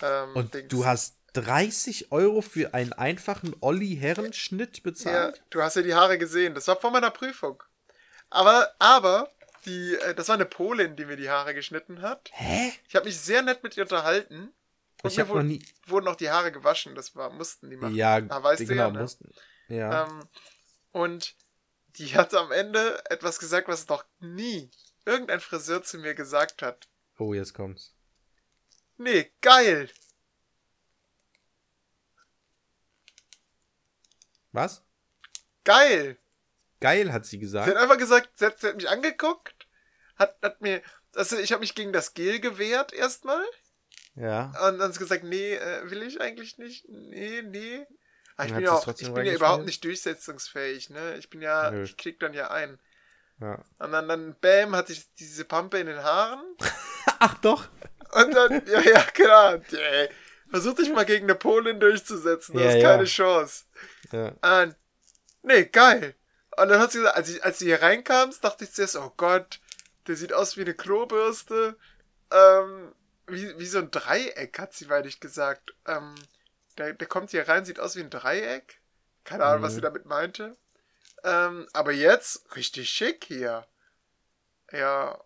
[0.00, 0.68] Ähm, und Dings.
[0.68, 5.38] du hast 30 Euro für einen einfachen Olli-Herrenschnitt bezahlt?
[5.38, 6.54] Ja, du hast ja die Haare gesehen.
[6.54, 7.62] Das war vor meiner Prüfung.
[8.30, 9.30] Aber, aber,
[9.64, 12.30] die, äh, das war eine Polin, die mir die Haare geschnitten hat.
[12.32, 12.72] Hä?
[12.88, 14.52] Ich habe mich sehr nett mit ihr unterhalten.
[15.02, 15.64] Und ich mir wurden, nie...
[15.86, 16.94] wurden auch die Haare gewaschen.
[16.94, 17.94] Das war, mussten die machen.
[17.94, 19.00] Ja, ah, weißt genau, ja, ne?
[19.00, 19.32] mussten.
[19.68, 20.04] Ja.
[20.04, 20.28] Ähm,
[20.92, 21.34] und
[21.96, 24.70] die hat am Ende etwas gesagt, was noch nie
[25.04, 26.88] irgendein Friseur zu mir gesagt hat.
[27.18, 27.94] Oh, jetzt kommt's.
[28.96, 29.90] Nee, geil.
[34.52, 34.82] Was?
[35.64, 36.16] Geil!
[36.80, 37.66] Geil, hat sie gesagt.
[37.66, 39.68] Sie hat einfach gesagt, sie hat, sie hat mich angeguckt,
[40.16, 40.82] hat, hat mir,
[41.14, 43.44] also ich habe mich gegen das Gel gewehrt erstmal.
[44.14, 44.46] Ja.
[44.46, 46.88] Und dann hat sie gesagt, nee, äh, will ich eigentlich nicht.
[46.88, 47.86] Nee, nee.
[48.36, 51.16] Aber ich bin ja auch, ich bin ja überhaupt nicht durchsetzungsfähig, ne?
[51.18, 51.84] Ich bin ja, Nö.
[51.84, 52.78] ich krieg dann ja ein.
[53.40, 53.62] Ja.
[53.78, 56.42] Und dann, dann, bam, hatte ich diese Pampe in den Haaren.
[57.18, 57.68] Ach doch.
[58.12, 59.60] Und dann, ja, ja, klar.
[60.52, 62.90] Versuch dich mal gegen eine Polin durchzusetzen, du ja, hast ja.
[62.90, 63.64] keine Chance.
[64.10, 64.62] Ja.
[64.62, 64.76] Und,
[65.40, 66.14] nee, geil.
[66.58, 69.14] Und dann hat sie gesagt, als, ich, als sie hier reinkam, dachte ich zuerst, oh
[69.16, 69.60] Gott,
[70.06, 71.78] der sieht aus wie eine Klobürste.
[72.30, 72.92] Ähm,
[73.26, 75.74] wie, wie so ein Dreieck, hat sie weinig gesagt.
[75.86, 76.14] Ähm,
[76.76, 78.78] der, der kommt hier rein, sieht aus wie ein Dreieck.
[79.24, 79.64] Keine Ahnung, mhm.
[79.64, 80.54] was sie damit meinte.
[81.24, 83.66] Ähm, aber jetzt richtig schick hier.
[84.70, 85.18] Ja.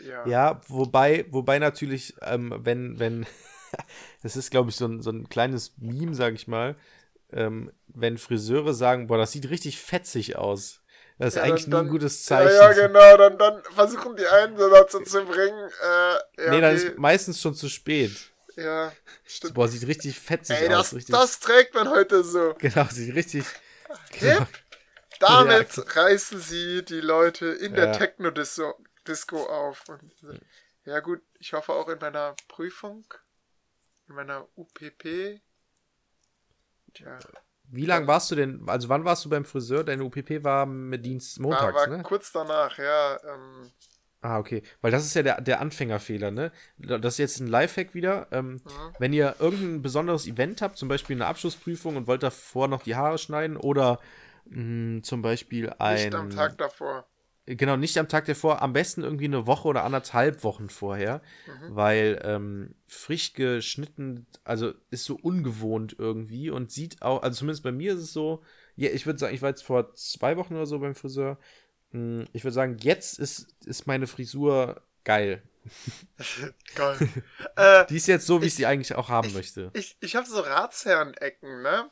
[0.00, 3.24] Ja, ja wobei, wobei natürlich, ähm, wenn, wenn,
[4.22, 6.76] das ist, glaube ich, so ein, so ein kleines Meme, sag ich mal,
[7.32, 10.80] ähm, wenn Friseure sagen, boah, das sieht richtig fetzig aus.
[11.18, 12.54] Das ist ja, eigentlich dann, nie ein gutes Zeichen.
[12.54, 15.70] Ja, ja genau, dann, dann versuchen die einen so dazu zu bringen.
[15.82, 18.12] Äh, ja, nee, dann ist meistens schon zu spät.
[18.56, 18.92] Ja,
[19.24, 19.54] stimmt.
[19.54, 20.90] Boah, sieht richtig fetzig Ey, aus.
[20.90, 21.14] Das, richtig...
[21.14, 22.54] das trägt man heute so.
[22.58, 23.44] Genau, sieht richtig.
[24.18, 24.46] Genau.
[25.20, 25.82] Damit ja.
[25.86, 29.84] reißen sie die Leute in der Techno-Disco auf.
[29.88, 30.12] Und,
[30.84, 33.06] ja, gut, ich hoffe auch in meiner Prüfung,
[34.08, 35.40] in meiner UPP,
[36.96, 37.18] Tja.
[37.68, 39.84] Wie lange warst du denn, also wann warst du beim Friseur?
[39.84, 42.02] Deine UPP war mit Dienst montags, war, war ne?
[42.02, 43.18] kurz danach, ja.
[43.24, 43.70] Ähm.
[44.22, 44.62] Ah, okay.
[44.80, 46.52] Weil das ist ja der, der Anfängerfehler, ne?
[46.78, 48.28] Das ist jetzt ein Lifehack wieder.
[48.30, 48.60] Ähm, mhm.
[48.98, 52.96] Wenn ihr irgendein besonderes Event habt, zum Beispiel eine Abschlussprüfung und wollt davor noch die
[52.96, 54.00] Haare schneiden oder
[54.46, 55.96] mh, hm, zum Beispiel ein.
[55.96, 57.06] Nicht am Tag davor.
[57.46, 61.76] Genau, nicht am Tag davor, am besten irgendwie eine Woche oder anderthalb Wochen vorher, mhm.
[61.76, 67.70] weil ähm, frisch geschnitten, also ist so ungewohnt irgendwie und sieht auch, also zumindest bei
[67.70, 68.42] mir ist es so,
[68.74, 71.38] ja, ich würde sagen, ich war jetzt vor zwei Wochen oder so beim Friseur,
[71.92, 75.40] hm, ich würde sagen, jetzt ist, ist meine Frisur geil.
[76.74, 76.98] geil.
[77.56, 79.70] äh, Die ist jetzt so, wie ich, ich sie eigentlich auch haben ich, möchte.
[79.74, 81.90] Ich, ich habe so Ratsherrenecken, ne?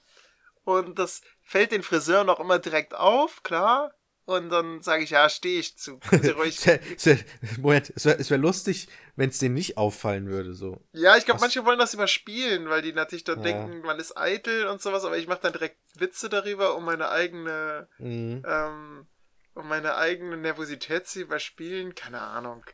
[0.65, 3.93] Und das fällt den Friseuren auch immer direkt auf, klar.
[4.27, 6.01] Und dann sage ich, ja, stehe ich zu.
[6.11, 7.19] wär,
[7.59, 10.55] Moment, es wäre wär lustig, wenn es denen nicht auffallen würde.
[10.55, 10.83] so.
[10.93, 13.45] Ja, ich glaube, manche wollen das überspielen, weil die natürlich dann ja.
[13.45, 17.11] denken, man ist eitel und sowas, aber ich mache dann direkt Witze darüber, um meine
[17.11, 18.43] eigene, mhm.
[18.47, 19.07] ähm,
[19.55, 21.95] um meine eigene Nervosität zu überspielen.
[21.95, 22.65] Keine Ahnung.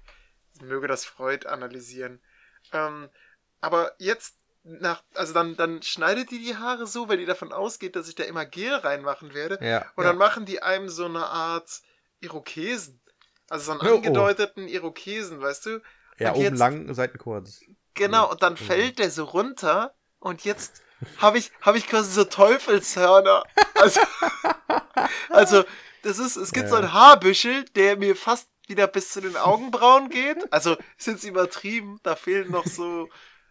[0.62, 2.20] Möge das Freud analysieren.
[2.72, 3.08] Ähm,
[3.60, 7.96] aber jetzt nach, also dann, dann schneidet die die Haare so, weil die davon ausgeht,
[7.96, 9.58] dass ich da immer Gel reinmachen werde.
[9.64, 10.10] Ja, und ja.
[10.10, 11.80] dann machen die einem so eine Art
[12.20, 13.00] Irokesen.
[13.48, 13.96] Also so einen oh, oh.
[13.96, 15.82] angedeuteten Irokesen, weißt du?
[16.18, 17.60] Ja, und oben jetzt, lang, Seiten kurz.
[17.94, 18.66] Genau, und dann genau.
[18.66, 20.82] fällt der so runter und jetzt
[21.18, 23.44] habe ich, hab ich quasi so Teufelshörner.
[23.74, 24.00] Also,
[25.30, 25.64] also
[26.02, 26.70] das ist, es gibt ja.
[26.70, 30.52] so einen Haarbüschel, der mir fast wieder bis zu den Augenbrauen geht.
[30.52, 33.08] Also ist jetzt übertrieben, da fehlen noch so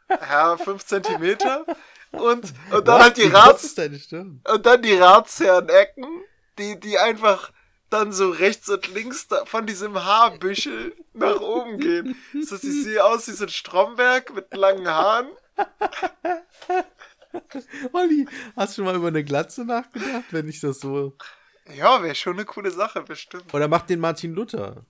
[0.10, 1.66] ja, 5 Zentimeter.
[2.12, 6.07] Und, und dann halt die Rats und dann die Ratsherrenecken,
[6.57, 7.51] die, die einfach
[7.89, 12.16] dann so rechts und links von diesem Haarbüschel nach oben gehen.
[12.41, 15.28] So, sie sieht aus wie so ein Stromberg mit langen Haaren.
[17.93, 21.16] Olli, hast du mal über eine Glatze nachgedacht, wenn ich das so.
[21.76, 23.53] Ja, wäre schon eine coole Sache, bestimmt.
[23.53, 24.86] Oder macht den Martin Luther.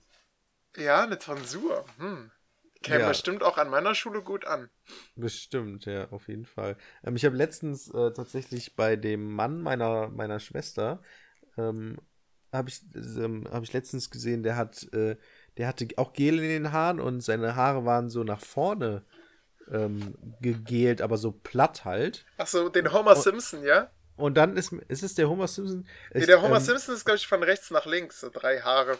[0.76, 1.84] Ja, eine Tonsur.
[1.98, 2.30] Hm.
[2.82, 3.08] Käme ja.
[3.08, 4.70] bestimmt auch an meiner Schule gut an.
[5.14, 6.76] Bestimmt, ja, auf jeden Fall.
[7.04, 11.02] Ähm, ich habe letztens äh, tatsächlich bei dem Mann meiner, meiner Schwester,
[11.58, 11.98] ähm,
[12.52, 15.16] habe ich, ähm, hab ich letztens gesehen, der hat, äh,
[15.58, 19.04] der hatte auch Gel in den Haaren und seine Haare waren so nach vorne
[19.70, 22.24] ähm, gegelt, aber so platt halt.
[22.38, 23.90] Achso, den Homer und, Simpson, ja?
[24.16, 25.86] Und dann ist, ist es der Homer Simpson?
[26.12, 28.98] Nee, der Homer ähm, Simpson ist, glaube ich, von rechts nach links, so drei Haare.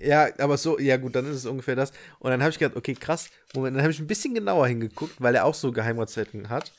[0.00, 1.92] Ja, aber so, ja gut, dann ist es ungefähr das.
[2.18, 5.20] Und dann habe ich gedacht, okay, krass, Moment, dann habe ich ein bisschen genauer hingeguckt,
[5.20, 6.72] weil er auch so Geheimratsecken hat.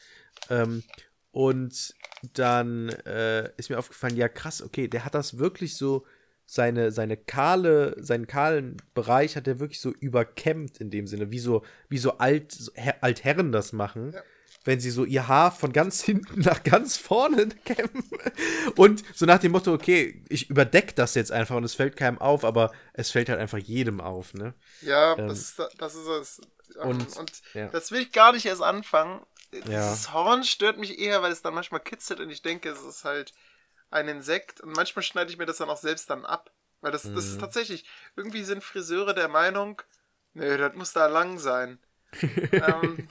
[0.49, 0.84] Ähm,
[1.32, 1.93] und
[2.34, 6.05] dann äh, ist mir aufgefallen, ja krass, okay, der hat das wirklich so,
[6.45, 11.39] seine, seine kahle, seinen kahlen Bereich hat er wirklich so überkämmt in dem Sinne, wie
[11.39, 14.11] so, wie so Alt, so Altherren das machen.
[14.14, 14.22] Ja
[14.64, 18.09] wenn sie so ihr Haar von ganz hinten nach ganz vorne kämmen.
[18.76, 22.20] Und so nach dem Motto, okay, ich überdecke das jetzt einfach und es fällt keinem
[22.20, 24.53] auf, aber es fällt halt einfach jedem auf, ne?
[24.82, 26.41] Ja, ähm, das, ist, das ist es.
[26.78, 27.68] Und, und ja.
[27.68, 29.22] das will ich gar nicht erst anfangen.
[29.51, 30.14] Dieses ja.
[30.14, 33.34] Horn stört mich eher, weil es dann manchmal kitzelt und ich denke, es ist halt
[33.91, 34.61] ein Insekt.
[34.61, 36.51] Und manchmal schneide ich mir das dann auch selbst dann ab.
[36.82, 37.16] Weil das, mhm.
[37.16, 37.41] das ist mhm.
[37.41, 37.86] tatsächlich,
[38.16, 39.82] irgendwie sind Friseure der Meinung,
[40.34, 41.80] nö, das muss da lang sein.
[42.51, 43.07] ähm,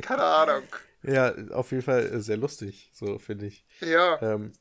[0.00, 0.62] keine Ahnung.
[1.02, 3.64] Ja, auf jeden Fall sehr lustig, so finde ich.
[3.80, 4.20] Ja.
[4.20, 4.52] Ähm,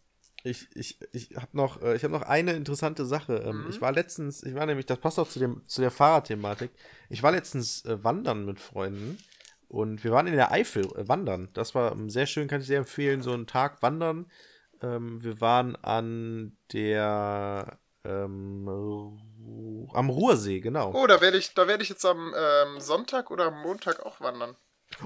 [0.44, 3.38] ich ich, ich habe noch, äh, hab noch eine interessante Sache.
[3.38, 3.70] Ähm, mhm.
[3.70, 6.72] Ich war letztens, ich war nämlich, das passt auch zu, dem, zu der Fahrradthematik.
[7.10, 9.18] Ich war letztens äh, wandern mit Freunden
[9.68, 11.50] und wir waren in der Eifel äh, wandern.
[11.54, 14.32] Das war ähm, sehr schön, kann ich sehr empfehlen, so einen Tag wandern.
[14.82, 17.80] Ähm, wir waren an der
[18.10, 18.70] am
[20.10, 20.94] Ruhrsee, genau.
[20.94, 22.32] Oh, da werde ich, da ich jetzt am
[22.78, 24.56] Sonntag oder am Montag auch wandern.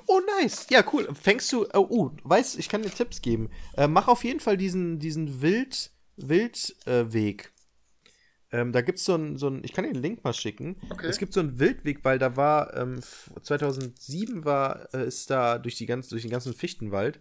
[0.05, 0.67] Oh, nice.
[0.69, 1.07] Ja, cool.
[1.13, 1.67] Fängst du.
[1.73, 3.49] Oh, uh, weißt ich kann dir Tipps geben.
[3.75, 7.45] Äh, mach auf jeden Fall diesen, diesen Wild, Wildweg.
[7.45, 7.51] Äh,
[8.53, 10.75] ähm, da gibt's so ein, so ein, ich kann dir den Link mal schicken.
[10.89, 11.07] Okay.
[11.07, 12.99] Es gibt so einen Wildweg, weil da war, ähm,
[13.41, 17.19] 2007 war, äh, ist da durch, die ganz, durch den ganzen Fichtenwald,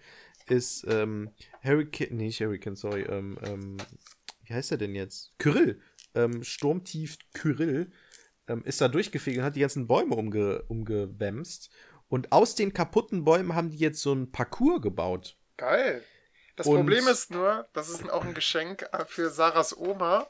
[0.49, 1.31] ist ähm,
[1.63, 3.77] Hurricane, nee, nicht Hurricane, sorry, ähm, ähm,
[4.45, 5.39] wie heißt er denn jetzt?
[5.39, 5.81] Kyrill.
[6.17, 7.93] Ähm, Sturmtief Kyrill
[8.49, 11.71] ähm, ist da durchgefegt und hat die ganzen Bäume umge umgewämst.
[12.11, 15.37] Und aus den kaputten Bäumen haben die jetzt so ein Parcours gebaut.
[15.57, 16.03] Geil.
[16.57, 20.27] Das und Problem ist nur, das ist auch ein Geschenk äh, für Sarahs Oma.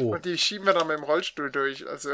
[0.00, 0.14] Oh.
[0.14, 1.86] Und die schieben wir dann mit dem Rollstuhl durch.
[1.86, 2.10] Also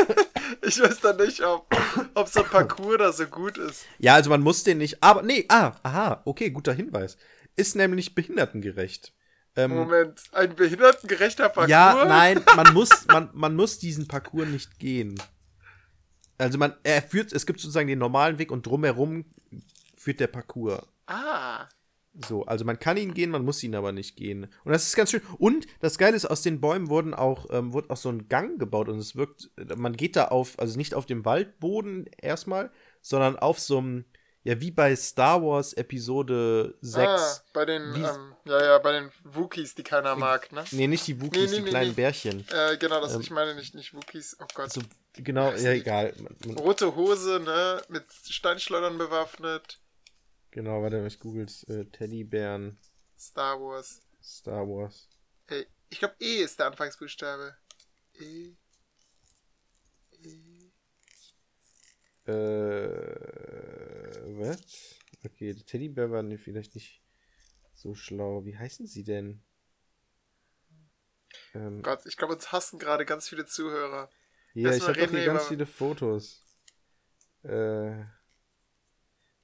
[0.62, 1.68] ich weiß dann nicht, ob,
[2.14, 3.84] ob so ein Parcours da so gut ist.
[3.98, 5.02] Ja, also man muss den nicht.
[5.02, 7.18] Aber nee, ah, aha, okay, guter Hinweis.
[7.54, 9.12] Ist nämlich behindertengerecht.
[9.56, 11.68] Ähm, Moment, ein behindertengerechter Parcours?
[11.68, 15.20] Ja, nein, man muss, man, man muss diesen Parcours nicht gehen.
[16.38, 19.24] Also man, er führt, es gibt sozusagen den normalen Weg und drumherum
[19.96, 20.82] führt der Parcours.
[21.06, 21.66] Ah.
[22.26, 24.44] So, also man kann ihn gehen, man muss ihn aber nicht gehen.
[24.64, 25.22] Und das ist ganz schön.
[25.38, 28.58] Und das Geile ist, aus den Bäumen wurden auch, ähm, wurde auch so ein Gang
[28.58, 32.70] gebaut und es wirkt, man geht da auf, also nicht auf dem Waldboden erstmal,
[33.02, 34.04] sondern auf so einem,
[34.42, 37.06] ja, wie bei Star Wars Episode 6.
[37.06, 40.64] Ah, bei den, ähm, ja, ja, bei den Wookies, die keiner mag, ne?
[40.72, 42.44] Nee, nicht die Wookies, nee, nee, die nee, kleinen Bärchen.
[42.48, 44.72] Äh, genau, das, ähm, ich meine nicht, nicht Wookies, oh Gott.
[44.72, 44.80] So
[45.18, 46.14] Genau, ja, egal.
[46.58, 47.82] Rote Hose, ne?
[47.88, 49.80] Mit Steinschleudern bewaffnet.
[50.50, 52.78] Genau, warte, ich googles äh, Teddybären.
[53.18, 54.00] Star Wars.
[54.22, 55.08] Star Wars.
[55.48, 57.56] Ey, ich glaube, E ist der Anfangsbuchstabe.
[58.14, 58.54] E.
[60.22, 60.70] E.
[62.30, 63.28] Äh.
[64.38, 64.98] Was?
[65.24, 67.02] Okay, die Teddybär waren vielleicht nicht
[67.74, 68.44] so schlau.
[68.44, 69.42] Wie heißen sie denn?
[71.54, 74.10] Ähm, Gott, ich glaube, uns hassen gerade ganz viele Zuhörer.
[74.54, 76.44] Ja, ich habe hier ganz viele Fotos.
[77.42, 78.04] Äh.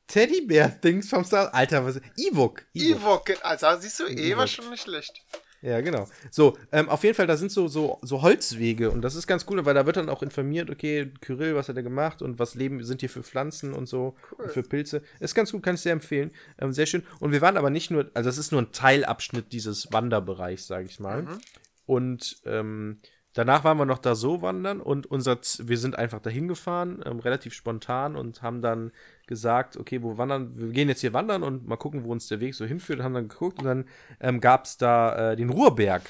[0.07, 1.55] Teddybär-Things vom Star.
[1.55, 2.01] Alter, was.
[2.17, 2.65] Ewok.
[2.75, 5.23] Ewok, also siehst du, eh war schon nicht schlecht.
[5.65, 6.07] Ja, genau.
[6.31, 9.47] So, ähm, auf jeden Fall, da sind so, so, so Holzwege und das ist ganz
[9.49, 12.55] cool, weil da wird dann auch informiert, okay, Kyrill, was hat er gemacht und was
[12.55, 14.45] leben, sind hier für Pflanzen und so cool.
[14.45, 15.03] und für Pilze.
[15.21, 16.33] Ist ganz gut, kann ich sehr empfehlen.
[16.59, 17.03] Ähm, sehr schön.
[17.19, 20.85] Und wir waren aber nicht nur, also das ist nur ein Teilabschnitt dieses Wanderbereichs, sage
[20.85, 21.23] ich mal.
[21.23, 21.39] Mhm.
[21.87, 23.01] Und ähm,
[23.35, 27.19] Danach waren wir noch da so wandern und unser, wir sind einfach dahin gefahren, ähm,
[27.19, 28.93] relativ spontan und haben dann
[29.27, 32.39] gesagt, okay, wo wandern, wir gehen jetzt hier wandern und mal gucken, wo uns der
[32.39, 33.03] Weg so hinführt.
[33.03, 33.85] Haben dann geguckt und dann
[34.21, 36.03] ähm, gab es da äh, den Ruhrberg.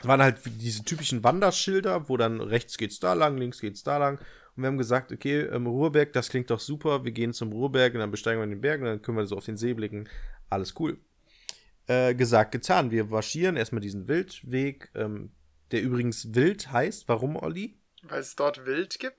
[0.00, 3.98] Es waren halt diese typischen Wanderschilder, wo dann rechts geht's da lang, links geht's da
[3.98, 4.18] lang.
[4.56, 7.04] Und wir haben gesagt, okay, ähm, Ruhrberg, das klingt doch super.
[7.04, 9.36] Wir gehen zum Ruhrberg und dann besteigen wir den Berg und dann können wir so
[9.36, 10.08] auf den See blicken.
[10.48, 10.98] Alles cool.
[11.86, 12.90] Äh, gesagt, getan.
[12.90, 15.30] Wir marschieren erstmal diesen Wildweg, ähm,
[15.72, 17.08] der übrigens wild heißt.
[17.08, 17.78] Warum, Olli?
[18.02, 19.18] Weil es dort Wild gibt?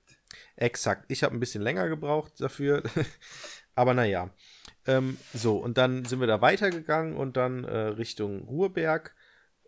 [0.56, 1.04] Exakt.
[1.08, 2.82] Ich habe ein bisschen länger gebraucht dafür.
[3.74, 4.30] Aber naja.
[4.86, 9.14] Ähm, so, und dann sind wir da weitergegangen und dann äh, Richtung Ruhrberg.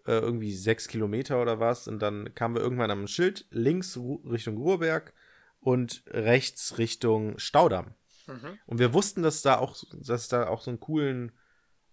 [0.06, 1.88] Äh, irgendwie sechs Kilometer oder was.
[1.88, 5.14] Und dann kamen wir irgendwann am Schild links Ru Richtung Ruhrberg
[5.60, 7.94] und rechts Richtung Staudamm.
[8.26, 8.58] Mhm.
[8.66, 11.32] Und wir wussten, dass da auch, dass da auch so einen coolen,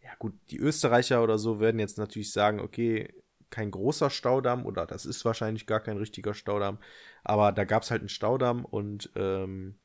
[0.02, 3.14] ja gut, die Österreicher oder so werden jetzt natürlich sagen, okay,
[3.52, 6.80] kein großer Staudamm oder das ist wahrscheinlich gar kein richtiger Staudamm,
[7.24, 9.76] aber da gab es halt einen Staudamm und ähm,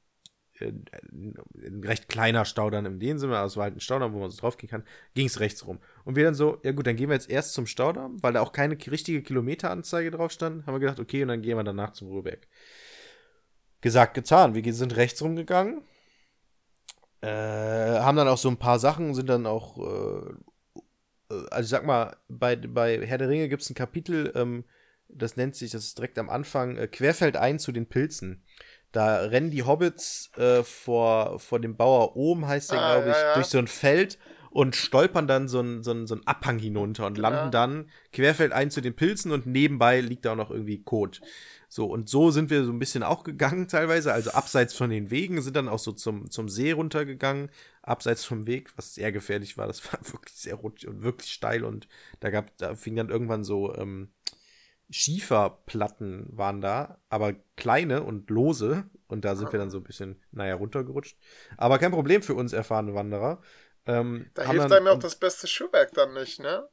[0.61, 0.85] ein
[1.55, 4.31] ein recht kleiner Staudamm in dem Sinne, also es war halt ein Staudamm, wo man
[4.31, 5.81] so drauf gehen kann, ging es rechts rum.
[6.05, 8.41] Und wir dann so, ja gut, dann gehen wir jetzt erst zum Staudamm, weil da
[8.41, 11.93] auch keine richtige Kilometeranzeige drauf stand, haben wir gedacht, okay, und dann gehen wir danach
[11.93, 12.47] zum Ruhrberg.
[13.81, 14.55] Gesagt, getan.
[14.55, 15.83] Wir sind rechts rumgegangen,
[17.21, 20.35] äh, haben dann auch so ein paar Sachen, sind dann auch, äh, äh,
[21.29, 24.65] also ich sag mal, bei, bei Herr der Ringe gibt es ein Kapitel, ähm,
[25.09, 28.43] das nennt sich, das ist direkt am Anfang, äh, Querfeld ein zu den Pilzen.
[28.93, 33.17] Da rennen die Hobbits äh, vor, vor dem Bauer Ohm, heißt der, Ah, glaube ich,
[33.17, 33.35] ja, ja.
[33.35, 34.19] durch so ein Feld
[34.51, 38.53] und stolpern dann so einen so einen- so einen Abhang hinunter und landen dann querfeld
[38.53, 41.21] ein zu den Pilzen und nebenbei liegt da auch noch irgendwie Kot.
[41.77, 45.11] So, und so sind wir so ein bisschen auch gegangen teilweise, also abseits von den
[45.11, 47.51] Wegen, sind dann auch so zum, zum See runtergegangen,
[47.83, 49.67] abseits vom Weg, was sehr gefährlich war.
[49.67, 51.87] Das war wirklich sehr rutschig und wirklich steil und
[52.21, 54.11] da gab, da fing dann irgendwann so ähm,
[54.89, 58.89] Schieferplatten waren da, aber kleine und lose.
[59.07, 61.19] Und da sind wir dann so ein bisschen, naja, runtergerutscht.
[61.59, 63.43] Aber kein Problem für uns erfahrene Wanderer.
[63.85, 66.67] Ähm, Da hilft dann- einem ja auch das beste Schuhwerk dann nicht, ne?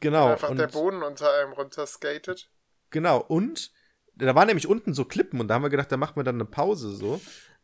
[0.00, 0.24] Genau.
[0.24, 2.50] Wenn einfach der Boden unter einem runterskatet.
[2.90, 3.70] Genau, und
[4.18, 6.36] da waren nämlich unten so Klippen und da haben wir gedacht, da machen wir dann
[6.36, 7.20] eine Pause so.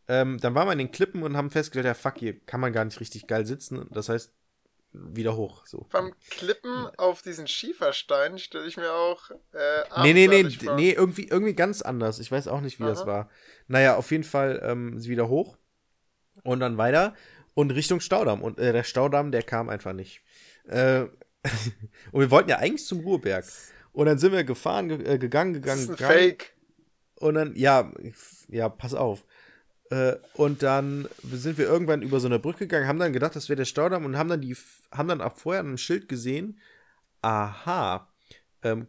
[0.06, 2.72] Ähm, dann waren wir in den Klippen und haben festgestellt, ja fuck, hier kann man
[2.72, 3.86] gar nicht richtig geil sitzen.
[3.90, 4.32] Das heißt,
[4.92, 5.66] wieder hoch.
[5.66, 5.86] So.
[5.90, 10.76] Beim Klippen auf diesen Schieferstein stelle ich mir auch äh, Nee, nee, nee, vor.
[10.76, 12.20] nee, irgendwie, irgendwie ganz anders.
[12.20, 13.06] Ich weiß auch nicht, wie das Aha.
[13.06, 13.30] war.
[13.66, 15.56] Naja, auf jeden Fall ähm, wieder hoch
[16.44, 17.14] und dann weiter
[17.54, 18.42] und Richtung Staudamm.
[18.42, 20.22] Und äh, der Staudamm, der kam einfach nicht.
[20.68, 21.02] Äh,
[22.12, 23.44] und wir wollten ja eigentlich zum Ruhrberg.
[23.94, 26.18] Und dann sind wir gefahren, ge äh, gegangen, Das gegangen, ist ein gegangen.
[26.18, 26.54] Fake.
[27.16, 27.90] Und dann, ja,
[28.48, 29.24] ja, pass auf.
[29.90, 33.48] Äh, und dann sind wir irgendwann über so eine Brücke gegangen, haben dann gedacht, das
[33.48, 34.56] wäre der Staudamm und haben dann die,
[34.90, 36.58] haben dann auch vorher ein Schild gesehen.
[37.22, 38.12] Aha,
[38.62, 38.88] ähm,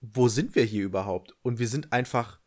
[0.00, 1.36] wo sind wir hier überhaupt?
[1.42, 2.40] Und wir sind einfach,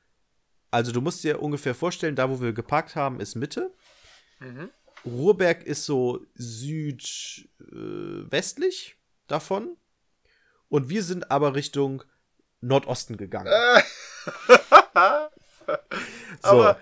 [0.72, 3.72] also du musst dir ungefähr vorstellen, da wo wir geparkt haben, ist Mitte.
[4.40, 4.72] Mhm.
[5.06, 7.48] Ruhrberg ist so südwestlich
[9.28, 9.78] davon.
[10.70, 12.04] Und wir sind aber Richtung
[12.62, 13.52] Nordosten gegangen.
[15.66, 16.50] So.
[16.50, 16.80] aber-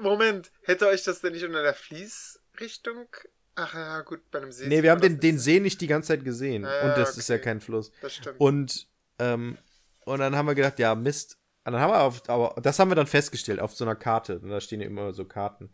[0.00, 3.06] Moment, hätte euch das denn nicht unter der Fließrichtung?
[3.54, 4.66] Ach ja, gut, bei einem See.
[4.66, 5.38] Nee, wir haben den, den.
[5.38, 6.64] See nicht die ganze Zeit gesehen.
[6.64, 7.44] Ah, und das ist ja okay.
[7.44, 7.92] kein Fluss.
[8.00, 8.40] Das stimmt.
[8.40, 8.88] Und,
[9.18, 9.58] ähm,
[10.04, 11.38] und dann haben wir gedacht, ja, Mist.
[11.64, 14.38] Und dann haben wir auf, aber das haben wir dann festgestellt auf so einer Karte.
[14.38, 15.72] Und da stehen ja immer so Karten.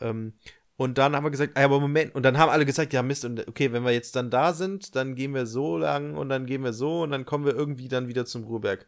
[0.00, 0.38] Ähm,
[0.78, 2.14] und dann haben wir gesagt, ah, ja, aber Moment.
[2.14, 3.24] Und dann haben alle gesagt, ja, Mist.
[3.24, 6.46] Und okay, wenn wir jetzt dann da sind, dann gehen wir so lang und dann
[6.46, 8.86] gehen wir so und dann kommen wir irgendwie dann wieder zum Ruhrberg.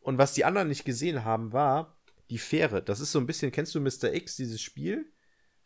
[0.00, 1.96] Und was die anderen nicht gesehen haben, war
[2.30, 2.82] die Fähre.
[2.82, 4.12] Das ist so ein bisschen, kennst du Mr.
[4.12, 5.06] X, dieses Spiel?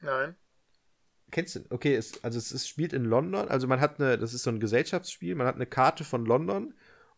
[0.03, 0.37] Nein.
[1.31, 1.61] Kennst du?
[1.71, 3.49] Okay, es, also es ist, spielt in London.
[3.49, 6.75] Also man hat eine, das ist so ein Gesellschaftsspiel, man hat eine Karte von London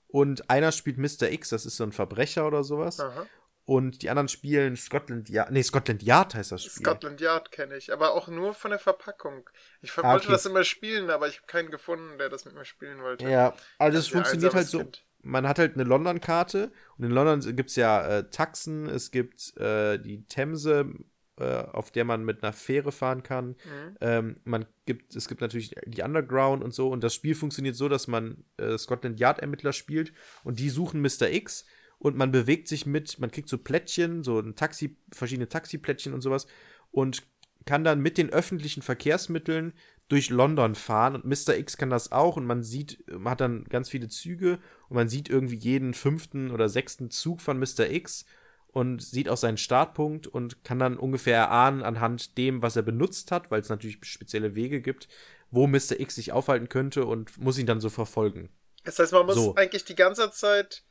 [0.07, 1.32] und einer spielt Mr.
[1.32, 3.01] X, das ist so ein Verbrecher oder sowas.
[3.01, 3.27] Aha.
[3.66, 5.51] Und die anderen spielen Scotland Yard.
[5.51, 6.85] Nee, Scotland Yard heißt das Spiel.
[6.85, 9.49] Scotland Yard kenne ich, aber auch nur von der Verpackung.
[9.81, 10.32] Ich Ah, wollte okay.
[10.32, 13.27] das immer spielen, aber ich habe keinen gefunden, der das mit mir spielen wollte.
[13.28, 14.81] Ja, also es funktioniert halt so.
[14.81, 15.05] Kind.
[15.23, 19.57] Man hat halt eine London-Karte und in London gibt es ja äh, Taxen, es gibt
[19.57, 20.93] äh, die Themse,
[21.41, 23.57] äh, auf der man mit einer Fähre fahren kann.
[23.65, 23.97] Mhm.
[24.03, 27.89] Ähm, man gibt, es gibt natürlich die Underground und so und das Spiel funktioniert so,
[27.89, 30.12] dass man äh, Scotland Yard Ermittler spielt
[30.43, 31.31] und die suchen Mr.
[31.32, 31.65] X
[31.99, 36.21] und man bewegt sich mit, man kriegt so Plättchen, so ein Taxi, verschiedene Taxiplättchen und
[36.21, 36.47] sowas
[36.91, 37.23] und
[37.66, 39.73] kann dann mit den öffentlichen Verkehrsmitteln
[40.09, 41.57] durch London fahren und Mr.
[41.57, 44.59] X kann das auch und man sieht, man hat dann ganz viele Züge
[44.89, 47.91] und man sieht irgendwie jeden fünften oder sechsten Zug von Mr.
[47.91, 48.27] X
[48.69, 53.31] und sieht auch seinen Startpunkt und kann dann ungefähr erahnen anhand dem, was er benutzt
[53.31, 55.09] hat, weil es natürlich spezielle Wege gibt,
[55.51, 55.99] wo Mr.
[55.99, 58.51] X sich aufhalten könnte und muss ihn dann so verfolgen.
[58.85, 59.55] Das heißt, man muss So.
[59.55, 60.83] eigentlich die ganze Zeit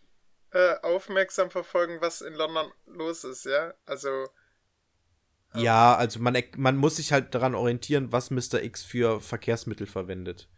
[0.54, 3.74] äh, aufmerksam verfolgen, was in London los ist, ja?
[3.86, 4.28] Also,
[5.56, 8.62] Ja, also man, man muss sich halt daran orientieren, was Mr.
[8.64, 10.50] X für Verkehrsmittel verwendet.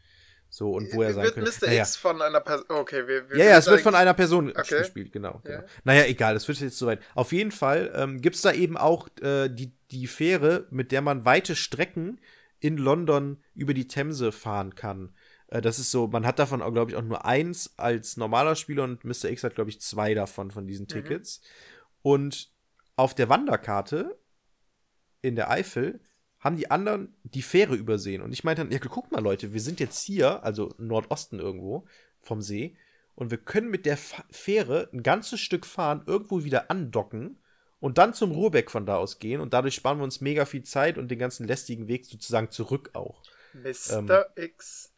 [0.49, 1.51] So, und wo er sein wird könnte.
[1.51, 1.67] Mr.
[1.67, 1.81] Naja.
[1.81, 2.65] X von einer Person.
[2.69, 4.77] Okay, wir, wir Ja, ja, es wird von einer Person Okay.
[4.79, 5.41] gespielt, genau.
[5.43, 5.57] Ja.
[5.57, 5.67] genau.
[5.83, 7.01] Naja, egal, das wird jetzt soweit.
[7.13, 11.01] Auf jeden Fall ähm, gibt es da eben auch äh, die, die Fähre, mit der
[11.01, 12.21] man weite Strecken
[12.59, 15.13] in London über die Themse fahren kann.
[15.55, 18.83] Äh, das ist so, man hat davon, glaube ich, auch nur eins als normaler Spieler
[18.83, 19.25] und Mr.
[19.25, 21.41] X hat, glaube ich, zwei davon, von diesen Tickets.
[22.01, 22.51] Und
[22.95, 24.19] auf der Wanderkarte
[25.21, 26.01] in der Eifel
[26.39, 28.21] haben die anderen die Fähre übersehen.
[28.21, 31.85] Und ich meinte dann, ja, guck mal, Leute, wir sind jetzt hier, also Nordosten irgendwo
[32.21, 32.77] vom See,
[33.15, 37.39] und wir können mit der Fähre ein ganzes Stück fahren, irgendwo wieder andocken
[37.79, 39.39] und dann zum Ruhrbeck von da aus gehen.
[39.39, 42.89] Und dadurch sparen wir uns mega viel Zeit und den ganzen lästigen Weg sozusagen zurück
[42.93, 43.23] auch.
[43.53, 43.99] Mr.
[43.99, 44.93] ähm, X.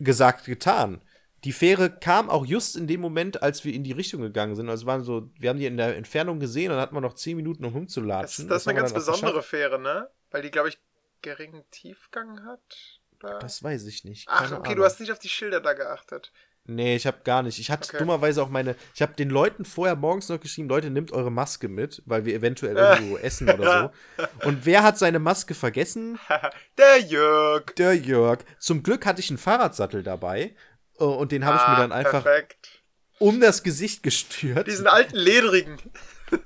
[0.00, 1.00] Gesagt, getan.
[1.44, 4.68] Die Fähre kam auch just in dem Moment, als wir in die Richtung gegangen sind.
[4.70, 7.14] Also waren so, wir haben die in der Entfernung gesehen und dann hatten wir noch
[7.14, 8.48] 10 Minuten, um Das, rumzulatschen.
[8.48, 9.42] das ist eine ganz besondere.
[9.42, 10.08] Fähre, ne?
[10.30, 10.78] Weil die, glaube ich,
[11.20, 12.98] geringen Tiefgang hat.
[13.22, 13.38] Oder?
[13.40, 14.26] Das weiß ich nicht.
[14.30, 14.76] Ach, keine okay, Ahnung.
[14.78, 16.32] du hast nicht auf die Schilder da geachtet.
[16.66, 17.58] Nee, ich habe gar nicht.
[17.58, 17.98] Ich hatte Okay.
[17.98, 18.74] dummerweise auch meine.
[18.94, 22.34] Ich habe den Leuten vorher morgens noch geschrieben: Leute, nehmt eure Maske mit, weil wir
[22.34, 24.26] eventuell irgendwo essen oder so.
[24.48, 26.18] Und wer hat seine Maske vergessen?
[26.78, 27.74] Der Jörg.
[27.76, 28.40] Der Jörg.
[28.58, 30.54] Zum Glück hatte ich einen Fahrradsattel dabei.
[30.98, 32.82] äh, Und den habe ich mir Ah, dann einfach Perfekt.
[33.18, 34.66] um das Gesicht gestürzt.
[34.66, 35.76] Diesen alten ledrigen.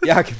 [0.02, 0.34] ja, ge-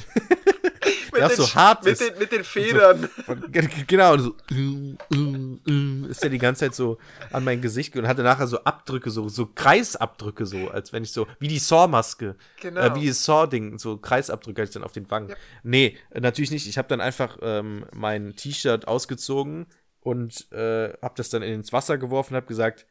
[1.11, 2.01] Mit, Ja, den, so hart mit, ist.
[2.01, 3.09] den, mit den Federn.
[3.51, 6.97] Ge- genau, und so äh, äh, äh, ist der die ganze Zeit so
[7.31, 11.11] an mein Gesicht und hatte nachher so Abdrücke, so, so Kreisabdrücke, so, als wenn ich
[11.11, 12.81] so, wie die Saw-Maske, Genau.
[12.81, 15.29] äh, wie dieses Saw-Ding, so Kreisabdrücke hatte ich dann auf den Wangen.
[15.29, 15.35] Ja.
[15.63, 16.67] Nee, natürlich nicht.
[16.67, 19.67] Ich habe dann einfach ähm, mein T-Shirt ausgezogen
[20.01, 22.85] und äh, habe das dann ins Wasser geworfen und habe gesagt,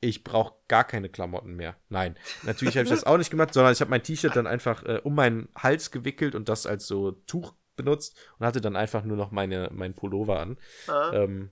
[0.00, 1.76] ich brauche gar keine Klamotten mehr.
[1.88, 4.82] Nein, natürlich habe ich das auch nicht gemacht, sondern ich habe mein T-Shirt dann einfach
[4.84, 9.04] äh, um meinen Hals gewickelt und das als so Tuch benutzt und hatte dann einfach
[9.04, 10.58] nur noch meine, mein Pullover an.
[10.86, 11.12] Ah.
[11.12, 11.50] Ähm,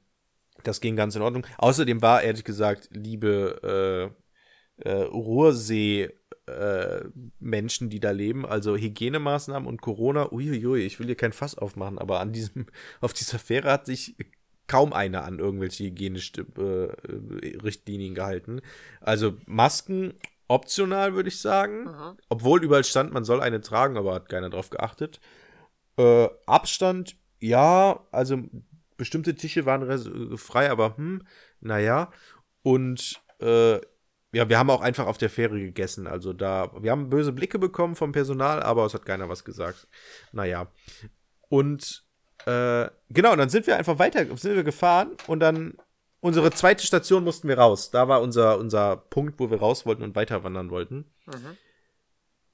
[0.65, 1.47] das ging ganz in Ordnung.
[1.59, 4.15] Außerdem war, ehrlich gesagt, liebe
[4.83, 6.11] äh, äh, Ruhrsee
[6.47, 7.05] äh,
[7.39, 11.99] Menschen, die da leben, also Hygienemaßnahmen und Corona, uiuiui, ich will hier kein Fass aufmachen,
[11.99, 12.67] aber an diesem,
[13.01, 14.17] auf dieser Fähre hat sich
[14.69, 18.61] kaum einer an irgendwelche Hygienerichtlinien gehalten.
[19.01, 20.15] Also Masken
[20.47, 21.85] optional, würde ich sagen.
[21.85, 22.19] Mhm.
[22.29, 25.19] Obwohl überall stand, man soll eine tragen, aber hat keiner drauf geachtet.
[25.97, 28.39] Äh, Abstand, ja, also
[28.97, 31.27] bestimmte Tische waren äh, frei, aber hm,
[31.61, 32.13] naja.
[32.63, 33.81] Und äh,
[34.33, 36.07] ja, wir haben auch einfach auf der Fähre gegessen.
[36.07, 39.89] Also da, wir haben böse Blicke bekommen vom Personal, aber es hat keiner was gesagt.
[40.33, 40.71] Naja.
[41.49, 42.05] Und
[42.49, 45.75] äh, genau, und dann sind wir einfach weiter, sind wir gefahren und dann
[46.21, 47.91] unsere zweite Station mussten wir raus.
[47.91, 51.13] Da war unser, unser Punkt, wo wir raus wollten und weiter wandern wollten.
[51.27, 51.59] Mhm.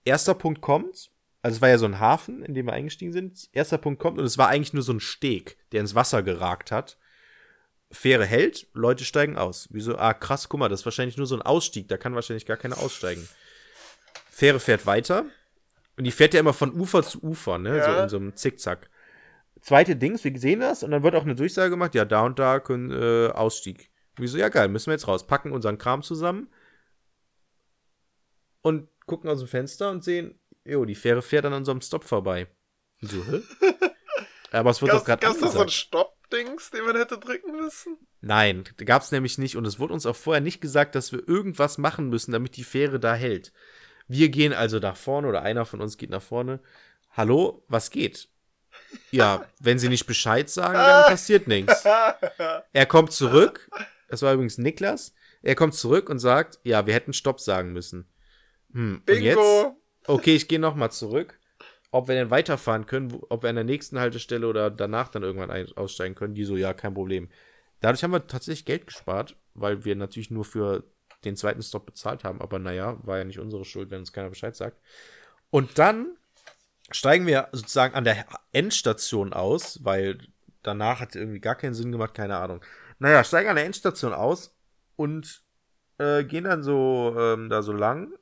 [0.05, 1.11] Erster Punkt kommt,
[1.43, 3.49] also es war ja so ein Hafen, in dem wir eingestiegen sind.
[3.53, 6.73] Erster Punkt kommt und es war eigentlich nur so ein Steg, der ins Wasser geragt
[6.73, 6.99] hat.
[7.93, 9.69] Fähre hält, Leute steigen aus.
[9.71, 9.97] Wieso?
[9.97, 12.57] Ah, krass, guck mal, das ist wahrscheinlich nur so ein Ausstieg, da kann wahrscheinlich gar
[12.57, 13.29] keiner aussteigen.
[14.29, 15.25] Fähre fährt weiter
[15.97, 17.77] und die fährt ja immer von Ufer zu Ufer, ne?
[17.77, 17.85] Ja.
[17.85, 18.91] So in so einem Zickzack.
[19.61, 22.39] Zweite Dings, wir sehen das und dann wird auch eine Durchsage gemacht, ja, da und
[22.39, 23.91] da können äh, Ausstieg.
[24.17, 24.39] Wieso?
[24.39, 25.27] Ja, geil, müssen wir jetzt raus.
[25.27, 26.49] Packen unseren Kram zusammen
[28.63, 32.47] und gucken aus dem Fenster und sehen, jo, die Fähre fährt an unserem Stopp vorbei.
[33.03, 33.43] Und so, hä?
[34.53, 35.69] Aber es wird doch Gab gerade es da so ein.
[35.69, 37.99] Stopp-Dings, den man hätte drücken müssen?
[38.21, 41.27] Nein, gab es nämlich nicht und es wurde uns auch vorher nicht gesagt, dass wir
[41.29, 43.53] irgendwas machen müssen, damit die Fähre da hält.
[44.07, 46.61] Wir gehen also nach vorne oder einer von uns geht nach vorne.
[47.11, 48.29] Hallo, was geht?
[49.11, 51.85] Ja, wenn sie nicht Bescheid sagen, dann passiert nichts.
[52.73, 53.71] Er kommt zurück.
[54.09, 55.15] Das war übrigens Niklas.
[55.43, 58.09] Er kommt zurück und sagt, ja, wir hätten Stopp sagen müssen.
[58.73, 59.37] Hm, und jetzt?
[59.37, 59.77] Bingo!
[60.07, 61.39] Okay, ich gehe nochmal zurück.
[61.91, 65.51] Ob wir denn weiterfahren können, ob wir an der nächsten Haltestelle oder danach dann irgendwann
[65.77, 66.35] aussteigen können.
[66.35, 67.29] Die so, ja, kein Problem.
[67.81, 70.85] Dadurch haben wir tatsächlich Geld gespart, weil wir natürlich nur für
[71.25, 72.41] den zweiten Stop bezahlt haben.
[72.41, 74.79] Aber naja, war ja nicht unsere Schuld, wenn uns keiner Bescheid sagt.
[75.51, 76.17] Und dann
[76.91, 80.19] steigen wir sozusagen an der Endstation aus, weil
[80.63, 82.65] danach hat irgendwie gar keinen Sinn gemacht, keine Ahnung.
[82.99, 84.55] Naja, steigen an der Endstation aus
[84.97, 85.43] und
[85.99, 88.13] äh, gehen dann so ähm, da so lang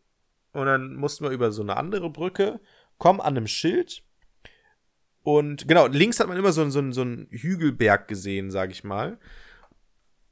[0.52, 2.60] und dann mussten wir über so eine andere Brücke,
[2.98, 4.04] kommen an einem Schild
[5.22, 9.18] und genau, links hat man immer so, so, so einen Hügelberg gesehen, sag ich mal.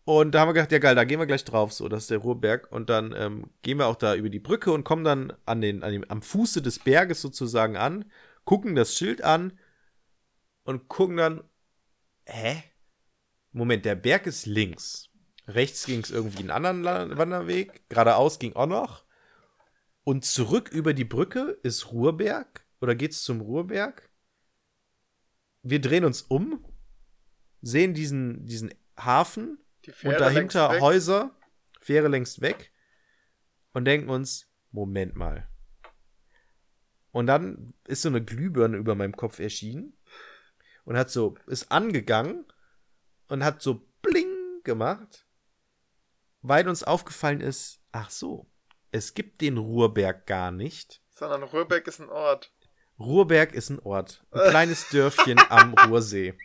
[0.04, 2.10] Und da haben wir gedacht, ja geil, da gehen wir gleich drauf, so, das ist
[2.10, 2.72] der Ruhrberg.
[2.72, 5.82] Und dann ähm, gehen wir auch da über die Brücke und kommen dann an den,
[5.82, 8.10] an dem, am Fuße des Berges sozusagen an,
[8.44, 9.58] gucken das Schild an
[10.64, 11.44] und gucken dann,
[12.26, 12.62] hä?
[13.52, 15.10] Moment, der Berg ist links.
[15.46, 16.84] Rechts ging es irgendwie einen anderen
[17.18, 19.04] Wanderweg, geradeaus ging auch noch.
[20.04, 24.10] Und zurück über die Brücke ist Ruhrberg oder geht's zum Ruhrberg?
[25.62, 26.64] Wir drehen uns um,
[27.60, 29.58] sehen diesen, diesen Hafen
[30.04, 30.80] und dahinter.
[30.80, 31.36] Häuser,
[31.80, 32.72] Fähre längst weg
[33.72, 35.48] und denken uns, Moment mal.
[37.12, 39.98] Und dann ist so eine Glühbirne über meinem Kopf erschienen
[40.84, 42.44] und hat so, ist angegangen
[43.28, 45.26] und hat so bling gemacht,
[46.42, 48.50] weil uns aufgefallen ist, ach so,
[48.92, 51.02] es gibt den Ruhrberg gar nicht.
[51.10, 52.52] Sondern Rührbeck ist ein Ort.
[52.98, 56.38] Ruhrberg ist ein Ort, ein kleines Dörfchen am Ruhrsee.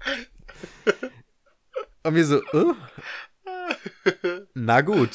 [2.04, 2.74] Und wir so, äh?
[4.54, 5.10] na gut.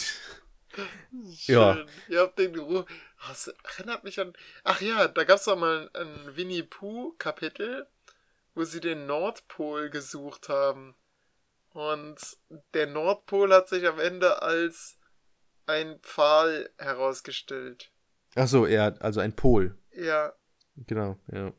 [1.45, 1.75] Ja.
[1.75, 1.89] Schön.
[2.09, 2.85] Ihr habt den Ruhr.
[2.89, 3.47] Oh, Das
[3.77, 4.33] erinnert mich an.
[4.63, 7.87] Ach ja, da gab es doch mal ein, Winnie Pooh-Kapitel,
[8.53, 10.95] wo sie den Nordpol gesucht haben.
[11.69, 12.19] Und
[12.73, 14.97] der Nordpol hat sich am Ende als
[15.65, 17.91] ein Pfahl herausgestellt.
[18.35, 19.77] Ach so, er hat also ein Pol.
[19.91, 20.33] Ja,
[20.85, 21.51] Genau, ja.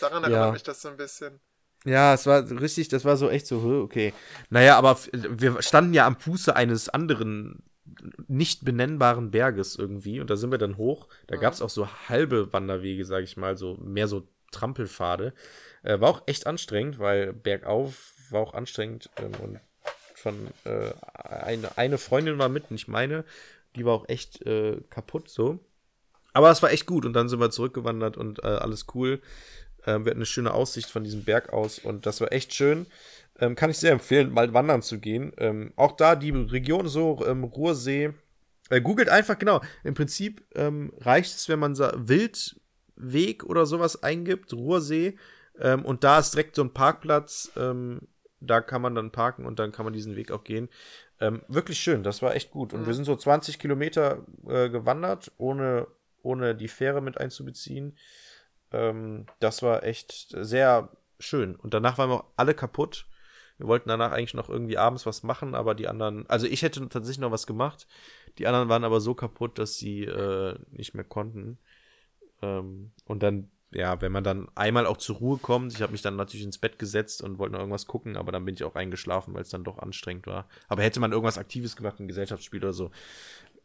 [0.00, 0.28] daran Ja.
[0.28, 1.40] erinnert mich das so ein bisschen.
[1.84, 4.12] Ja, es war richtig, das war so echt so, okay.
[4.50, 7.62] Naja, aber wir standen ja am Fuße eines anderen
[8.26, 11.08] nicht benennbaren Berges irgendwie und da sind wir dann hoch.
[11.26, 11.40] Da Mhm.
[11.40, 15.34] gab es auch so halbe Wanderwege, sag ich mal, so mehr so Trampelpfade.
[15.82, 19.60] Äh, war auch echt anstrengend, weil bergauf war auch anstrengend ähm, und
[20.14, 20.34] von
[20.64, 23.24] äh, eine, eine Freundin war mit, nicht meine,
[23.76, 25.58] die war auch echt äh, kaputt so.
[26.32, 29.20] Aber es war echt gut und dann sind wir zurückgewandert und äh, alles cool.
[29.86, 32.86] Ähm, wir hatten eine schöne Aussicht von diesem Berg aus und das war echt schön.
[33.38, 35.32] Ähm, kann ich sehr empfehlen, mal wandern zu gehen.
[35.38, 38.12] Ähm, auch da die Region so, ähm, Ruhrsee.
[38.70, 39.60] Äh, googelt einfach, genau.
[39.82, 45.18] Im Prinzip ähm, reicht es, wenn man Wildweg oder sowas eingibt, Ruhrsee.
[45.58, 47.50] Ähm, und da ist direkt so ein Parkplatz.
[48.40, 50.68] Da kann man dann parken und dann kann man diesen Weg auch gehen.
[51.48, 52.74] Wirklich schön, das war echt gut.
[52.74, 52.86] Und Mhm.
[52.86, 55.86] wir sind so 20 Kilometer äh, gewandert, ohne,
[56.22, 57.96] ohne die Fähre mit einzubeziehen.
[58.74, 60.88] Ähm, das war echt sehr
[61.18, 61.54] schön.
[61.56, 63.06] Und danach waren wir auch alle kaputt.
[63.56, 66.80] Wir wollten danach eigentlich noch irgendwie abends was machen, aber die anderen, also ich hätte
[66.88, 67.86] tatsächlich noch was gemacht.
[68.38, 71.58] Die anderen waren aber so kaputt, dass sie äh, nicht mehr konnten.
[72.42, 76.02] Ähm, und dann, ja, wenn man dann einmal auch zur Ruhe kommt, ich habe mich
[76.02, 78.74] dann natürlich ins Bett gesetzt und wollte noch irgendwas gucken, aber dann bin ich auch
[78.74, 80.48] eingeschlafen, weil es dann doch anstrengend war.
[80.66, 82.90] Aber hätte man irgendwas Aktives gemacht, ein Gesellschaftsspiel oder so,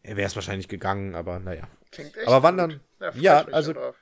[0.03, 1.68] wäre es wahrscheinlich gegangen, aber naja.
[1.91, 2.44] Klingt echt Aber gut.
[2.44, 3.95] wandern, Ja, ja, also- drauf.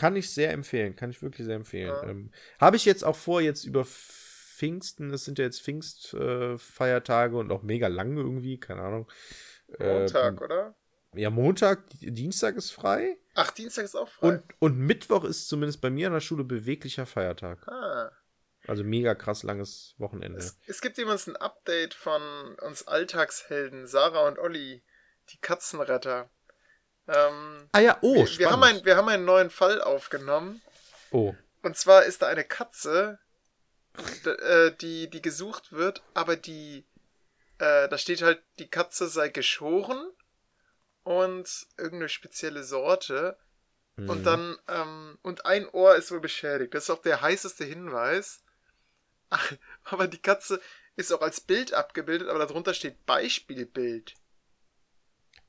[0.00, 1.88] Kann ich sehr empfehlen, kann ich wirklich sehr empfehlen.
[1.88, 2.02] Ja.
[2.08, 7.38] Ähm, Habe ich jetzt auch vor, jetzt über Pfingsten, es sind ja jetzt Pfingstfeiertage äh,
[7.38, 9.10] und auch mega lang irgendwie, keine Ahnung.
[9.78, 10.74] Montag, Ähm, oder?
[11.14, 14.28] ja, Montag, Dienstag ist frei Ach, Dienstag ist auch frei.
[14.28, 17.66] und, und Mittwoch ist zumindest bei mir an der Schule beweglicher Feiertag.
[17.68, 18.10] ah.
[18.66, 20.38] Also mega krass langes Wochenende.
[20.38, 22.20] Es, es gibt übrigens ein Update von
[22.62, 24.82] uns Alltagshelden, Sarah und Olli,
[25.30, 26.28] die Katzenretter.
[27.10, 28.52] Ähm, ah ja, oh, wir, wir, spannend.
[28.52, 30.62] haben ein, wir haben einen neuen Fall aufgenommen.
[31.10, 33.18] oh, Und zwar ist da eine Katze,
[34.24, 36.86] äh, die, die gesucht wird, aber die,
[37.58, 40.10] äh, da steht halt, die Katze sei geschoren
[41.02, 43.36] und irgendeine spezielle Sorte.
[43.96, 44.08] hm.
[44.08, 46.74] Und dann, ähm, und ein Ohr ist wohl beschädigt.
[46.74, 48.44] Das ist auch der heißeste Hinweis.
[49.30, 49.52] Ach,
[49.84, 50.60] aber die Katze
[50.94, 54.14] ist auch als Bild abgebildet, aber darunter steht Beispielbild.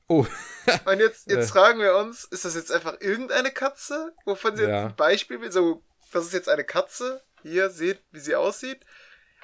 [0.08, 0.26] Oh,
[0.84, 1.52] Und jetzt, jetzt Äh.
[1.52, 4.12] fragen wir uns, ist das jetzt einfach irgendeine Katze?
[4.24, 4.68] Wovon sie Ja.
[4.68, 7.22] jetzt ein Beispielbild, so, das ist jetzt eine Katze.
[7.42, 8.84] Hier, seht, wie sie aussieht.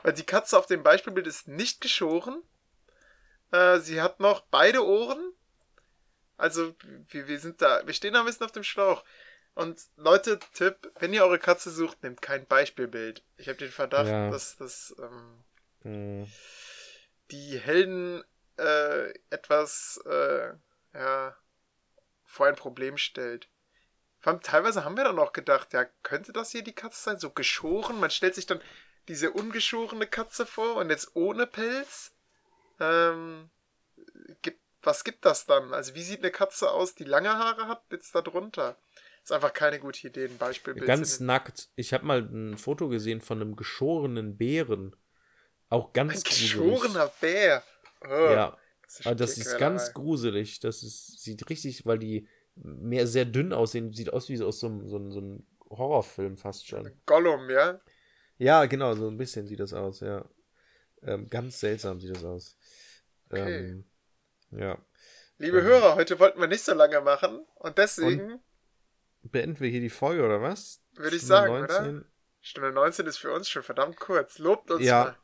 [0.03, 2.43] Weil die Katze auf dem Beispielbild ist nicht geschoren.
[3.51, 5.33] Äh, sie hat noch beide Ohren.
[6.37, 6.75] Also,
[7.09, 9.03] wir, wir sind da, wir stehen da ein bisschen auf dem Schlauch.
[9.55, 13.25] Und Leute, Tipp, wenn ihr eure Katze sucht, nehmt kein Beispielbild.
[13.39, 14.31] Ich habe den Verdacht, Ja.
[14.31, 15.45] dass das ähm,
[15.83, 16.33] hm.
[17.33, 18.23] die Helden
[18.59, 20.53] äh, etwas äh,
[20.95, 21.37] ja,
[22.25, 23.49] vor ein Problem stellt.
[24.21, 27.19] Vor allem teilweise haben wir dann auch gedacht, ja, könnte das hier die Katze sein?
[27.19, 28.01] So geschoren?
[28.01, 28.61] Man stellt sich dann
[29.07, 32.13] diese ungeschorene Katze vor und jetzt ohne Pelz.
[32.81, 33.49] Ähm,
[34.43, 35.73] gibt, was gibt das dann?
[35.73, 38.77] Also wie sieht eine Katze aus, die lange Haare hat, jetzt da drunter?
[39.23, 40.87] Ist einfach keine gute Idee, ein Beispielbild.
[40.87, 41.69] Ganz nackt.
[41.77, 44.97] Ich habe mal ein Foto gesehen von einem geschorenen Bären.
[45.69, 46.53] Auch ganz ein gruselig.
[46.53, 47.63] geschorener Bär.
[48.03, 50.61] Oh, Ja, das ist, das ist ganz gruselig.
[50.61, 53.93] Das ist, sieht richtig, weil die mehr sehr dünn aussehen.
[53.93, 56.91] Sieht aus wie so aus so einem, so einem, so einem Horrorfilm fast schon.
[57.07, 57.81] Gollum, ja?
[58.39, 60.25] Ja, genau, so ein bisschen sieht das aus, ja.
[61.03, 62.57] Ähm, ganz seltsam sieht das aus.
[63.31, 63.71] Okay.
[63.71, 63.85] Ähm,
[64.53, 64.79] ja.
[65.39, 65.65] Liebe Ähm.
[65.65, 68.41] Hörer, heute wollten wir nicht so lange machen und deswegen
[69.23, 70.81] Beenden wir hier die Folge, oder was?
[70.95, 72.05] würde ich Stunde sagen, oder?
[72.41, 74.39] Stunde 19 ist für uns schon verdammt kurz.
[74.39, 75.05] Lobt uns Ja.
[75.05, 75.17] mal.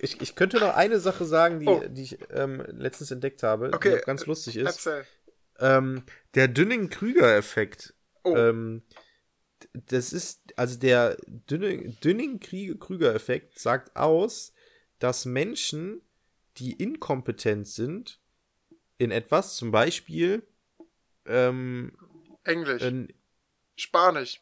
[0.00, 1.82] Ich, ich könnte noch eine Sache sagen, die, Oh.
[1.88, 4.88] die ich ähm, letztens entdeckt habe, Okay, die auch ganz lustig ist.
[5.58, 6.02] Ähm,
[6.34, 7.94] der Dünning-Krüger-Effekt.
[8.22, 8.82] Oh, Ähm,
[9.72, 14.52] das ist, also der Dünning- Dünning-Krüger-Effekt sagt aus,
[14.98, 16.00] dass Menschen,
[16.58, 18.20] die inkompetent sind
[18.98, 20.46] in etwas, zum Beispiel,
[21.26, 21.96] ähm,
[22.44, 22.82] Englisch.
[22.82, 23.08] äh,
[23.76, 24.40] Spanisch.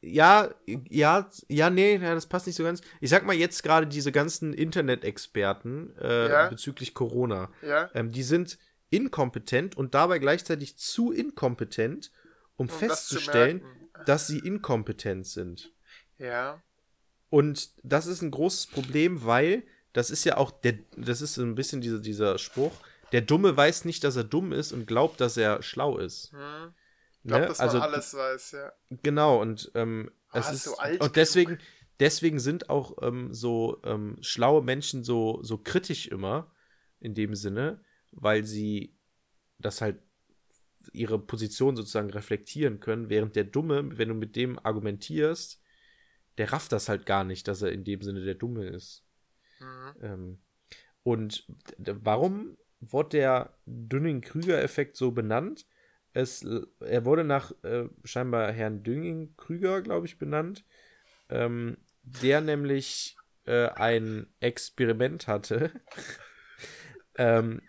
[0.00, 2.80] Ja, ja, ja, nee, ja, das passt nicht so ganz.
[3.00, 6.48] Ich sag mal jetzt gerade diese ganzen Internet-Experten äh, Ja.
[6.48, 7.50] bezüglich Corona.
[7.62, 7.90] Ja.
[7.94, 8.58] Ähm, die sind
[8.90, 12.10] inkompetent und dabei gleichzeitig zu inkompetent,
[12.56, 14.04] um, Um das zu festzustellen, merken.
[14.06, 15.72] dass sie inkompetent sind.
[16.18, 16.62] Ja.
[17.30, 19.62] Und das ist ein großes Problem, weil
[19.92, 22.72] das ist ja auch der, das ist so ein bisschen dieser, dieser Spruch,
[23.12, 26.32] der Dumme weiß nicht, dass er dumm ist und glaubt, dass er schlau ist.
[26.32, 26.74] Hm.
[27.22, 27.48] Ich glaube, Ne?
[27.48, 28.72] dass Also man alles weiß, ja.
[29.02, 31.58] genau und ähm, es Ah, ist so alt und deswegen
[31.98, 36.50] deswegen sind auch ähm, so ähm, schlaue Menschen so so kritisch immer
[37.00, 37.80] in dem Sinne,
[38.12, 38.96] weil sie
[39.58, 39.98] das halt
[40.92, 45.62] ihre Position sozusagen reflektieren können, während der Dumme, wenn du mit dem argumentierst,
[46.38, 49.04] der rafft das halt gar nicht, dass er in dem Sinne der Dumme ist.
[49.60, 49.96] Mhm.
[50.00, 50.38] Ähm,
[51.02, 51.46] und
[51.78, 55.66] warum wurde der Dünning-Krüger-Effekt so benannt?
[56.12, 56.44] Es,
[56.80, 60.64] er wurde nach äh, scheinbar Herrn Dünning-Krüger, glaube ich, benannt,
[61.28, 63.16] ähm, der nämlich
[63.46, 65.70] äh, ein Experiment hatte.
[67.16, 67.62] ähm,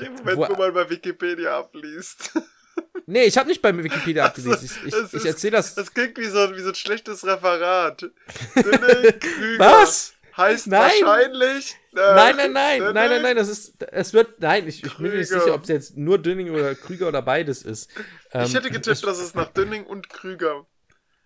[0.00, 2.32] Den Moment, Wo- wo, man bei Wikipedia abliest.
[3.06, 4.80] nee, ich habe nicht bei Wikipedia Also, abgelesen.
[4.88, 5.74] Ich, ich, ich erzähle das.
[5.76, 8.10] Das klingt wie so, ein- wie so ein schlechtes Referat.
[8.54, 10.14] Krüger Was?
[10.36, 10.90] Heißt Nein.
[11.02, 11.76] wahrscheinlich.
[11.94, 14.94] äh, Nein, nein, nein, Dünne nein, nein, nein, das ist, es wird, nein, ich, ich
[14.98, 17.90] bin mir nicht sicher, ob es jetzt nur Dünning oder Krüger oder beides ist.
[18.32, 20.66] Ähm, Ich hätte getippt, dass es nach Dünning und Krüger.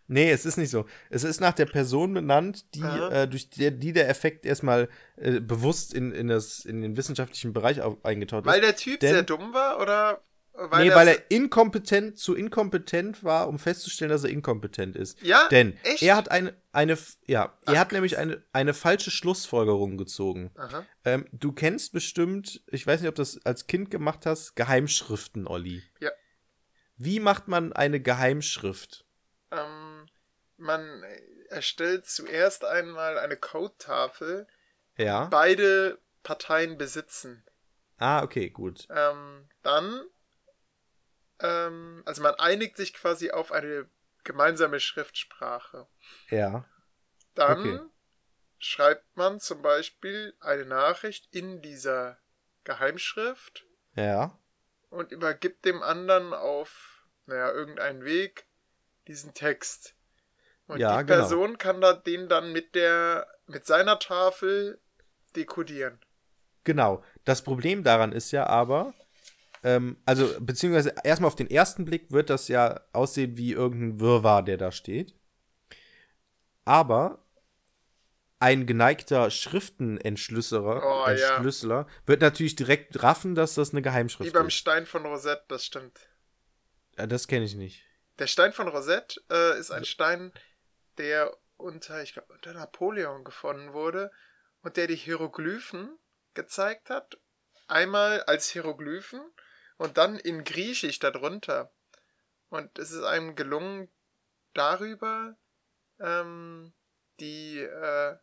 [0.06, 0.86] Nee, es ist nicht so.
[1.08, 5.38] Es ist nach der Person benannt, die, äh, durch die, die der Effekt erstmal äh,
[5.40, 8.66] bewusst in, in, das, in den wissenschaftlichen Bereich auf, eingetaucht Weil ist.
[8.66, 10.20] der Typ Denn- sehr dumm war oder
[10.68, 15.20] weil nee, weil er inkompetent zu inkompetent war, um festzustellen, dass er inkompetent ist.
[15.22, 16.02] Ja, Denn echt?
[16.02, 17.92] er hat eine, eine ja, Ach, er hat krass.
[17.96, 20.50] nämlich eine, eine falsche Schlussfolgerung gezogen.
[20.56, 20.84] Aha.
[21.04, 25.46] Ähm, du kennst bestimmt, ich weiß nicht, ob du das als Kind gemacht hast, Geheimschriften,
[25.46, 25.82] Olli.
[26.00, 26.10] Ja.
[26.96, 29.06] Wie macht man eine Geheimschrift?
[29.50, 30.06] Ähm,
[30.58, 31.02] man
[31.48, 34.46] erstellt zuerst einmal eine Codetafel,
[34.98, 35.24] Ja.
[35.26, 37.42] beide Parteien besitzen.
[37.96, 38.86] Ah, okay, gut.
[38.94, 40.02] Ähm, dann,
[41.40, 43.88] ähm, also man einigt sich quasi auf eine
[44.24, 45.86] gemeinsame Schriftsprache.
[46.30, 46.64] Ja.
[47.34, 47.80] Dann Okay.
[48.58, 52.18] schreibt man zum Beispiel eine Nachricht in dieser
[52.64, 53.64] Geheimschrift
[53.94, 54.38] Ja.
[54.90, 58.46] und übergibt dem anderen auf, naja, irgendeinen Weg
[59.06, 59.94] diesen Text.
[60.66, 61.18] Und Ja, die genau.
[61.20, 64.80] Person kann da den dann mit der, mit seiner Tafel
[65.34, 65.98] dekodieren.
[66.64, 67.02] Genau.
[67.24, 68.92] Das Problem daran ist ja aber,
[69.62, 74.42] ähm, also, beziehungsweise erstmal auf den ersten Blick wird das ja aussehen wie irgendein Wirrwarr,
[74.42, 75.14] der da steht.
[76.64, 77.24] Aber
[78.38, 81.10] ein geneigter Schriftenentschlüsseler Oh, ja.
[81.10, 84.54] Entschlüsseler wird natürlich direkt raffen, dass das eine Wie Geheimschrift beim ist.
[84.54, 86.08] Stein von Rosette, das stimmt.
[86.96, 87.84] Ja, das kenne ich nicht.
[88.18, 90.32] Der Stein von Rosette äh, ist ein Stein,
[90.96, 94.10] der unter, ich glaube, unter Napoleon gefunden wurde
[94.62, 95.98] und der die Hieroglyphen
[96.32, 97.18] gezeigt hat.
[97.68, 99.20] Einmal als Hieroglyphen
[99.80, 101.72] und dann in Griechisch darunter.
[102.50, 103.90] Und es ist einem gelungen,
[104.52, 105.38] darüber
[105.98, 106.74] ähm,
[107.18, 108.18] die, äh,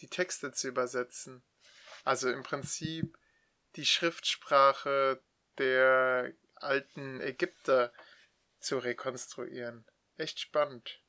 [0.00, 1.42] die Texte zu übersetzen.
[2.04, 3.16] Also im Prinzip
[3.76, 5.22] die Schriftsprache
[5.56, 7.90] der alten Ägypter
[8.58, 9.86] zu rekonstruieren.
[10.18, 11.00] Echt spannend.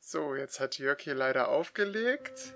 [0.00, 2.54] So, jetzt hat Jörg hier leider aufgelegt.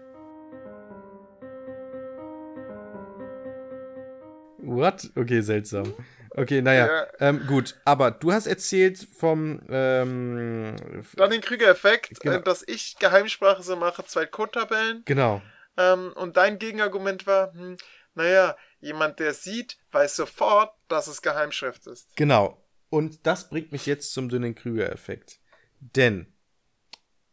[4.62, 5.10] What?
[5.16, 5.92] Okay, seltsam.
[6.36, 6.86] Okay, naja.
[6.86, 7.06] Ja.
[7.18, 10.76] Ähm, gut, aber du hast erzählt vom ähm,
[11.16, 12.36] Dann den Krüger-Effekt, Genau.
[12.36, 15.02] äh, dass ich Geheimsprache so mache, zwei Codetabellen.
[15.04, 15.42] genau.
[15.76, 17.76] Ähm, und dein Gegenargument war, hm,
[18.14, 22.14] naja, jemand, der sieht, weiß sofort, dass es Geheimschrift ist.
[22.16, 22.62] Genau.
[22.90, 25.40] Und das bringt mich jetzt zum dünnen Krüger-Effekt.
[25.80, 26.26] Denn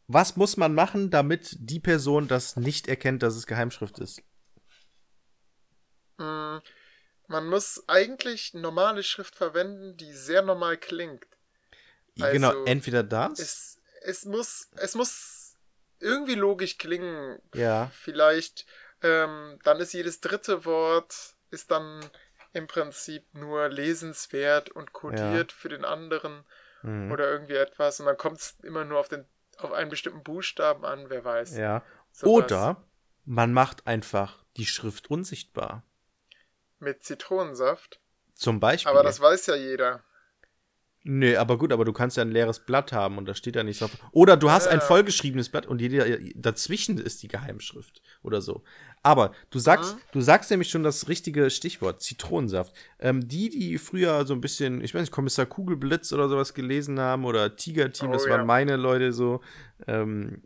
[0.08, 4.22] was muss man machen, damit die Person das nicht erkennt, dass es Geheimschrift ist?
[6.20, 6.62] Hm,
[7.28, 11.26] man muss eigentlich normale Schrift verwenden, die sehr normal klingt.
[12.20, 13.40] Also, genau, entweder das.
[13.40, 15.56] Es, es, muss, es muss
[16.00, 17.40] irgendwie logisch klingen.
[17.54, 17.92] ja.
[17.94, 18.66] Vielleicht,
[19.02, 22.04] ähm, dann ist jedes dritte Wort ist dann
[22.54, 26.44] im Prinzip nur lesenswert und kodiert für den anderen
[26.84, 27.12] Mhm.
[27.12, 28.00] oder irgendwie etwas.
[28.00, 29.26] Und dann kommt es immer nur auf, den,
[29.58, 31.58] auf einen bestimmten Buchstaben an, wer weiß.
[31.58, 31.84] ja.
[32.12, 32.46] Sowas.
[32.46, 32.84] Oder
[33.26, 35.84] man macht einfach die Schrift unsichtbar.
[36.80, 38.00] Mit Zitronensaft.
[38.34, 38.92] Zum Beispiel.
[38.92, 40.04] Aber das weiß ja jeder.
[41.10, 43.64] Nee, aber gut, aber du kannst ja ein leeres Blatt haben und da steht ja
[43.64, 43.92] nichts drauf.
[44.12, 44.86] Oder du hast ein Ja.
[44.86, 46.06] vollgeschriebenes Blatt und jeder,
[46.36, 48.64] dazwischen ist die Geheimschrift oder so.
[49.04, 50.02] Aber du sagst, Mhm.
[50.12, 52.76] du sagst nämlich schon das richtige Stichwort, Zitronensaft.
[53.00, 57.00] Ähm, die, die früher so ein bisschen, ich weiß nicht, Kommissar Kugelblitz oder sowas gelesen
[57.00, 58.32] haben oder Tiger-Team, Oh, das ja.
[58.32, 59.40] waren meine Leute so.
[59.88, 60.44] Ähm,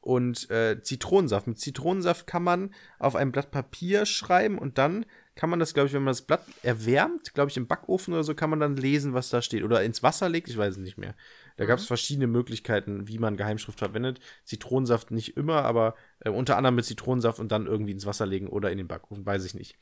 [0.00, 1.46] und äh, Zitronensaft.
[1.46, 5.86] Mit Zitronensaft kann man auf ein Blatt Papier schreiben und dann kann man das, glaube
[5.86, 8.76] ich, wenn man das Blatt erwärmt, glaube ich, im Backofen oder so, kann man dann
[8.76, 9.64] lesen, was da steht.
[9.64, 11.14] Oder ins Wasser legt, ich weiß es nicht mehr.
[11.56, 14.20] Da gab es verschiedene Möglichkeiten, wie man Geheimschrift verwendet.
[14.44, 18.48] Zitronensaft nicht immer, aber äh, unter anderem mit Zitronensaft und dann irgendwie ins Wasser legen
[18.48, 19.78] oder in den Backofen, weiß ich nicht.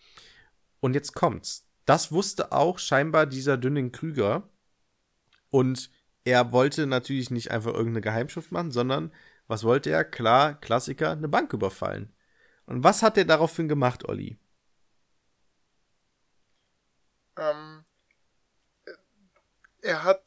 [0.81, 1.67] Und jetzt kommt's.
[1.85, 4.49] Das wusste auch scheinbar dieser Dünning-Krüger.
[5.51, 5.91] Und
[6.25, 9.13] er wollte natürlich nicht einfach irgendeine Geheimschrift machen, sondern
[9.49, 10.05] was wollte er?
[10.05, 12.13] Klar, Klassiker, eine Bank überfallen.
[12.67, 14.39] Und was hat er daraufhin gemacht, Olli?
[17.41, 17.85] Ähm,
[18.85, 18.93] äh,
[19.83, 20.23] er hat.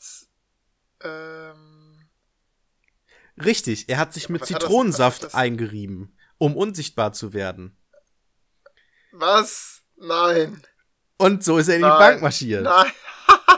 [1.02, 2.10] Ähm,
[3.44, 5.34] Richtig, er hat sich mit Zitronensaft das?
[5.34, 7.78] eingerieben, um unsichtbar zu werden.
[9.12, 9.84] was?
[9.96, 10.62] Nein.
[11.18, 11.88] Und so ist er in die.
[11.88, 12.64] Bank marschiert.
[12.64, 12.92] Nein.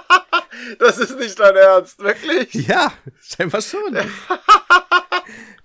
[0.80, 2.54] das ist nicht dein Ernst, wirklich?
[2.54, 3.96] Ja, scheinbar schon.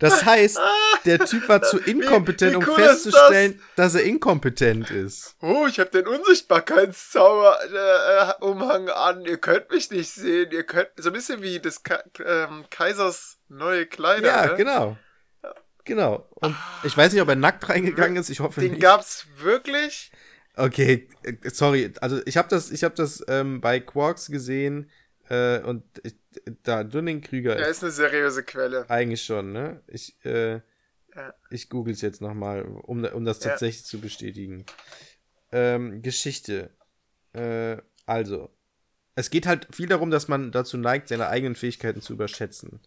[0.00, 0.58] Das heißt,
[1.04, 5.36] der Typ war zu inkompetent, wie um cool ist festzustellen, dass er inkompetent ist.
[5.40, 9.24] Oh, ich habe den Unsichtbarkeitszauber-Umhang an.
[9.24, 10.50] Ihr könnt mich nicht sehen.
[10.50, 10.88] Ihr könnt.
[10.96, 14.26] So ein bisschen wie des Ka ähm, Kaisers neue Kleider.
[14.26, 14.56] Ja, ne?
[14.56, 14.96] genau.
[15.84, 16.26] Genau.
[16.34, 18.30] Und ich weiß nicht, ob er nackt reingegangen ist.
[18.30, 18.82] Ich hoffe Den nicht.
[18.82, 20.10] gab's wirklich.
[20.56, 21.92] Okay, äh, sorry.
[22.00, 24.90] Also ich habe das, ich habe das ähm, bei Quarks gesehen
[25.30, 26.16] äh, und ich,
[26.62, 28.88] da Dunning-Krüger Er ist ist eine seriöse Quelle.
[28.90, 29.52] eigentlich schon.
[29.52, 29.82] Ne?
[29.86, 30.60] Ich, äh,
[31.16, 31.34] Ja.
[31.50, 33.50] ich google es jetzt noch mal, um, um das Ja.
[33.50, 34.64] tatsächlich zu bestätigen.
[35.52, 36.70] Ähm, Geschichte.
[37.32, 38.50] Äh, also,
[39.16, 42.80] es geht halt viel darum, dass man dazu neigt, seine eigenen Fähigkeiten zu überschätzen.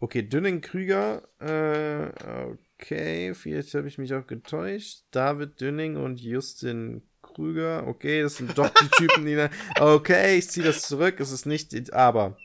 [0.00, 2.44] Okay, Dünning-Krüger, äh,
[2.80, 5.02] okay, vielleicht habe ich mich auch getäuscht.
[5.10, 7.02] David Dünning und Justin
[7.34, 9.50] Krüger, okay, das sind doch die Typen, die da,
[9.80, 12.36] okay, ich ziehe das zurück, es ist nicht, aber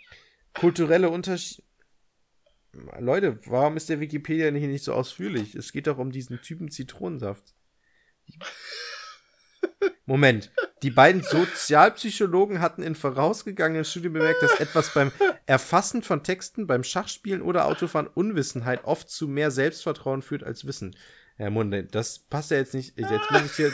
[0.53, 1.63] kulturelle Unterschiede.
[2.99, 5.55] Leute, warum ist der Wikipedia nicht, nicht so ausführlich?
[5.55, 7.53] Es geht doch um diesen Typen Zitronensaft.
[10.05, 10.51] Moment.
[10.83, 15.11] Die beiden Sozialpsychologen hatten in vorausgegangenen Studien bemerkt, dass etwas beim
[15.45, 20.95] Erfassen von Texten, beim Schachspielen oder Autofahren Unwissenheit oft zu mehr Selbstvertrauen führt als Wissen.
[21.37, 22.97] Ja, Moment, das passt ja jetzt nicht.
[22.97, 23.73] Jetzt muss ich hier.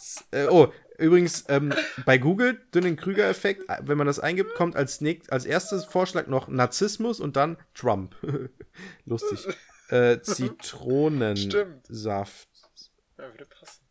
[0.00, 1.72] Zit- äh, oh, übrigens, ähm,
[2.04, 6.48] bei Google, Dünning-Krüger-Effekt, äh, wenn man das eingibt, kommt als, nächst, als erstes Vorschlag noch
[6.48, 8.16] Narzissmus und dann Trump.
[9.04, 9.46] Lustig.
[9.88, 12.48] Äh, Zitronensaft.
[13.18, 13.84] Ja, würde passen.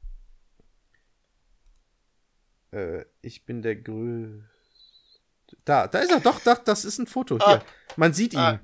[2.72, 4.50] Äh, ich bin der größte.
[5.66, 7.38] Da, da ist er doch, doch, das ist ein Foto.
[7.38, 7.48] Hier.
[7.48, 7.64] Ah.
[7.96, 8.40] Man sieht ihn.
[8.40, 8.60] Ah.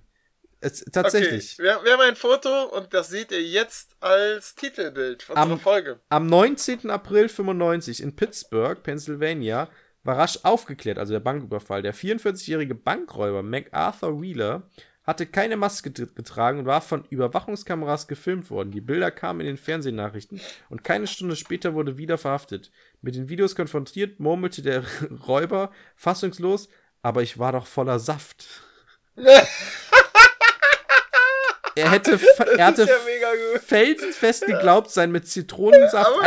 [0.65, 1.53] Es, tatsächlich.
[1.59, 5.51] Okay, wir, wir haben ein Foto und das seht ihr jetzt als Titelbild von Am-
[5.51, 5.99] unserer Folge.
[6.09, 6.89] Am 19.
[6.89, 9.69] April 95 in Pittsburgh, Pennsylvania,
[10.03, 11.81] war rasch aufgeklärt, also der Banküberfall.
[11.81, 14.69] Der 44-jährige Bankräuber MacArthur Wheeler
[15.03, 18.71] hatte keine Maske get- getragen und war von Überwachungskameras gefilmt worden.
[18.71, 22.71] Die Bilder kamen in den Fernsehnachrichten und keine Stunde später wurde Wheeler verhaftet.
[23.01, 24.83] Mit den Videos konfrontiert, murmelte der
[25.27, 26.69] Räuber fassungslos,
[27.03, 28.47] aber ich war doch voller Saft.
[31.75, 32.19] Er hätte,
[32.57, 36.23] er hatte ja felsenfest geglaubt, sein mit Zitronensaft Aber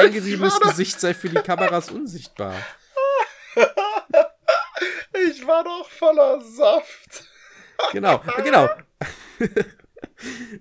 [0.60, 2.54] doch- Gesicht sei für die Kameras unsichtbar.
[5.30, 7.24] Ich war doch voller Saft.
[7.92, 8.68] Genau, genau.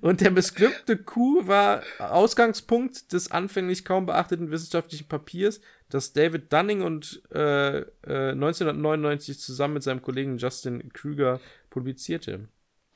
[0.01, 6.81] Und der missglückte Coup war Ausgangspunkt des anfänglich kaum beachteten wissenschaftlichen Papiers, das David Dunning
[6.81, 11.39] und äh, äh, 1999 zusammen mit seinem Kollegen Justin Krüger
[11.69, 12.47] publizierte.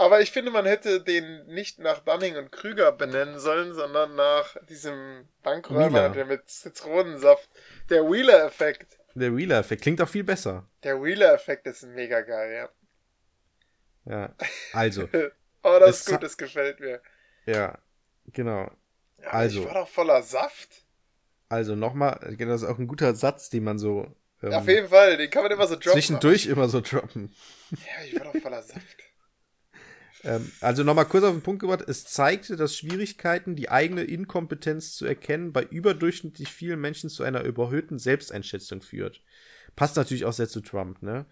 [0.01, 4.57] Aber ich finde, man hätte den nicht nach Dunning und Krüger benennen sollen, sondern nach
[4.67, 7.47] diesem Bankräuber, der mit Zitronensaft.
[7.91, 8.97] Der Wheeler-Effekt.
[9.13, 10.67] Der Wheeler-Effekt klingt auch viel besser.
[10.83, 12.69] Der Wheeler-Effekt ist mega geil,
[14.05, 14.11] ja.
[14.11, 14.35] Ja,
[14.73, 15.07] also,
[15.63, 16.99] Oh, das ist gut, das gefällt mir.
[17.45, 17.77] ja,
[18.33, 18.71] genau.
[19.21, 19.59] Ja, Also.
[19.61, 20.83] Ich war doch voller Saft.
[21.47, 24.07] Also nochmal, das ist auch ein guter Satz, den man so
[24.41, 25.91] ähm, Auf jeden Fall, den kann man immer so droppen.
[25.91, 27.35] zwischendurch immer so droppen.
[27.69, 28.97] Ja, ich war doch voller Saft.
[30.23, 34.95] Ähm, also nochmal kurz auf den Punkt gebracht, es zeigte, dass Schwierigkeiten, die eigene Inkompetenz
[34.95, 39.21] zu erkennen, bei überdurchschnittlich vielen Menschen zu einer überhöhten Selbsteinschätzung führt.
[39.75, 41.25] Passt natürlich auch sehr zu Trump, ne?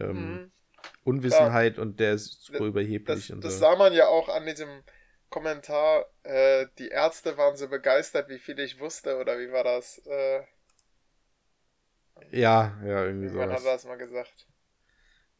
[0.00, 0.50] Ähm, Mhm.
[1.04, 3.58] Unwissenheit und der ist super Das, überheblich und das so.
[3.58, 4.82] sah man ja auch an diesem
[5.30, 6.06] Kommentar.
[6.24, 9.98] Äh, die Ärzte waren so begeistert, wie viel ich wusste, oder wie war das?
[10.06, 10.42] Äh,
[12.32, 14.46] Ja, ja, irgendwie wann hat er das mal gesagt?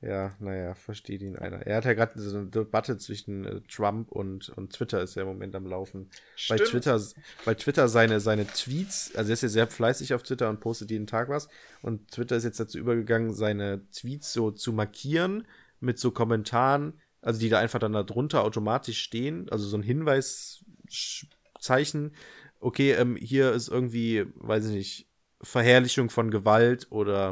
[0.03, 1.65] Ja, naja, versteht ihn einer.
[1.65, 5.23] Er hat ja gerade so eine Debatte zwischen äh, Trump und, und Twitter ist ja
[5.23, 6.11] im Moment am Laufen.
[6.49, 6.71] Weil Stimmt.
[6.71, 7.01] Twitter,
[7.45, 10.91] weil Twitter seine, seine Tweets, also er ist ja sehr fleißig auf Twitter und postet
[10.91, 11.49] jeden Tag was.
[11.83, 15.47] Und Twitter ist jetzt dazu übergegangen, seine Tweets so zu markieren
[15.79, 19.85] mit so Kommentaren, also die da einfach dann da drunter automatisch stehen, also so ein
[19.85, 22.17] Hinweiszeichen.
[22.59, 25.07] Okay, ähm, hier ist irgendwie, weiß ich nicht,
[25.43, 27.31] Verherrlichung von Gewalt oder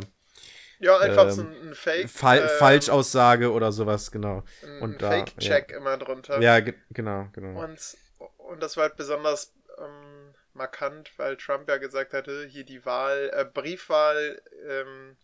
[0.81, 2.09] Ja, einfach ähm, so ein, Fake.
[2.09, 4.43] Fal ähm, Falschaussage oder sowas, genau.
[4.63, 6.41] Ein und da- Fake-Check immer drunter.
[6.41, 7.63] Ja, ge genau, genau.
[7.63, 7.97] Und,
[8.39, 13.31] und das war halt besonders ähm, markant, weil Trump ja gesagt hatte, hier die Wahl,
[13.35, 15.17] äh, Briefwahl ähm,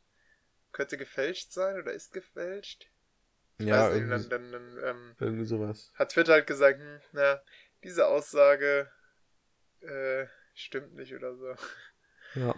[0.73, 2.89] könnte gefälscht sein oder ist gefälscht.
[3.59, 5.91] Ich ja, nicht, irgendwie, dann, dann, dann ähm, irgendwie sowas.
[5.95, 7.41] hat Twitter halt gesagt, hm, na,
[7.83, 8.91] diese Aussage
[9.81, 11.55] äh, stimmt nicht oder so.
[12.35, 12.55] Ja.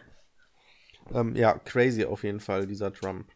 [1.12, 3.30] Ähm, ja, crazy auf jeden Fall, dieser Trump.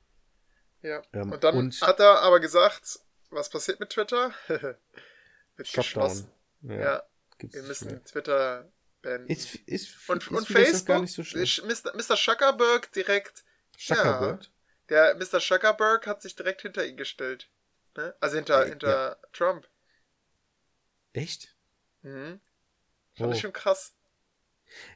[0.82, 1.02] Ja.
[1.12, 2.98] Ähm, und dann und- hat er aber gesagt,
[3.30, 4.32] was passiert mit Twitter?
[4.48, 5.82] Wird Shutdown.
[5.82, 6.30] geschlossen.
[6.62, 7.02] Ja, Ja,
[7.38, 8.04] wir müssen.
[8.04, 8.70] Twitter
[9.00, 9.28] beenden.
[9.30, 11.22] Ist, ist, und ist und Facebook, gar nicht so.
[11.22, 11.94] Mr.
[11.96, 12.16] Mr.
[12.16, 13.44] Zuckerberg direkt,
[13.78, 14.46] Zuckerberg?
[14.88, 15.40] der Mr.
[15.40, 17.48] Zuckerberg hat sich direkt hinter ihn gestellt.
[17.96, 18.14] Ne?
[18.20, 19.68] Also hinter, hinter Trump.
[21.12, 21.54] Echt?
[22.02, 22.40] Mhm.
[23.16, 23.34] Fand Oh.
[23.34, 23.94] ich schon krass.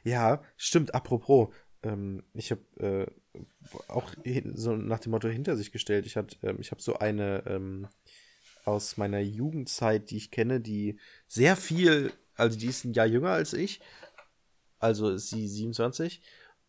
[0.03, 0.95] Ja, stimmt.
[0.95, 3.41] Apropos, ähm, ich habe äh,
[3.87, 4.11] auch
[4.53, 6.05] so nach dem Motto hinter sich gestellt.
[6.05, 7.87] Ich, hat, ähm, ich habe so eine ähm,
[8.65, 13.31] aus meiner Jugendzeit, die ich kenne, die sehr viel, also die ist ein Jahr jünger
[13.31, 13.79] als ich.
[14.79, 16.21] Also ist sie 27.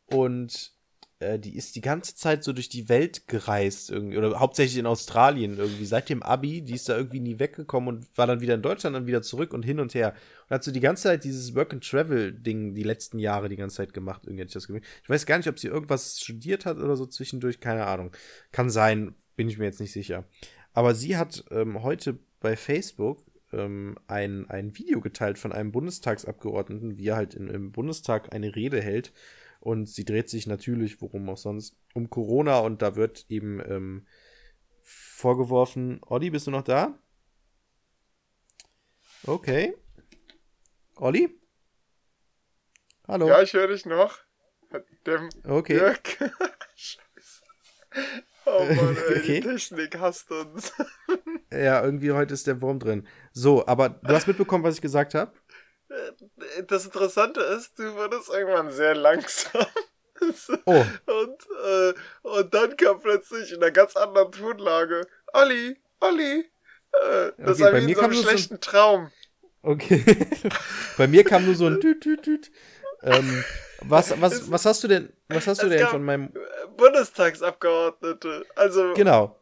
[0.06, 0.77] Und
[1.20, 4.18] äh, die ist die ganze Zeit so durch die Welt gereist irgendwie.
[4.18, 5.84] Oder hauptsächlich in Australien irgendwie.
[5.84, 8.94] Seit dem Abi, die ist da irgendwie nie weggekommen und war dann wieder in Deutschland,
[8.94, 10.14] dann wieder zurück und hin und her.
[10.48, 14.22] Und hat so die ganze Zeit dieses Work-and-Travel-Ding die letzten Jahre die ganze Zeit gemacht.
[14.24, 14.82] Irgendwie hatte ich das Gefühl.
[15.02, 18.12] Ich weiß gar nicht, ob sie irgendwas studiert hat oder so zwischendurch, keine Ahnung.
[18.52, 20.24] Kann sein, bin ich mir jetzt nicht sicher.
[20.72, 26.98] Aber sie hat ähm, heute bei Facebook ähm, ein, ein Video geteilt von einem Bundestagsabgeordneten,
[26.98, 29.12] wie er halt in, im Bundestag eine Rede hält.
[29.60, 34.06] Und sie dreht sich natürlich, worum auch sonst, um Corona und da wird eben ähm,
[34.82, 36.98] vorgeworfen, Olli, bist du noch da?
[39.26, 39.74] Okay.
[40.96, 41.38] Olli?
[43.06, 43.28] Hallo?
[43.28, 44.18] Ja, ich höre dich noch.
[45.06, 45.74] Dem okay.
[45.78, 46.18] Dirk.
[46.74, 47.42] Scheiße.
[48.50, 49.40] Oh Mann, ey, Okay.
[49.40, 50.72] die Technik hasst uns.
[51.52, 53.06] Ja, irgendwie heute ist der Wurm drin.
[53.32, 55.32] So, aber du hast mitbekommen, was ich gesagt habe?
[56.66, 59.66] Das Interessante ist, du wurdest irgendwann sehr langsam.
[60.66, 66.50] Oh, Und, äh, und dann kam plötzlich in einer ganz anderen Tonlage, Olli, Olli.
[66.92, 69.12] Äh, das Okay, war bei wie mir so kam einem nur so- schlechten Traum.
[69.62, 70.04] okay.
[70.98, 72.50] Bei mir kam nur so ein Tüt, Tüt, Tüt.
[73.02, 73.44] Ähm,
[73.82, 76.32] was, was, was hast du denn, was hast du denn von meinem,
[76.76, 78.44] Bundestagsabgeordnete.
[78.56, 79.38] Also, genau,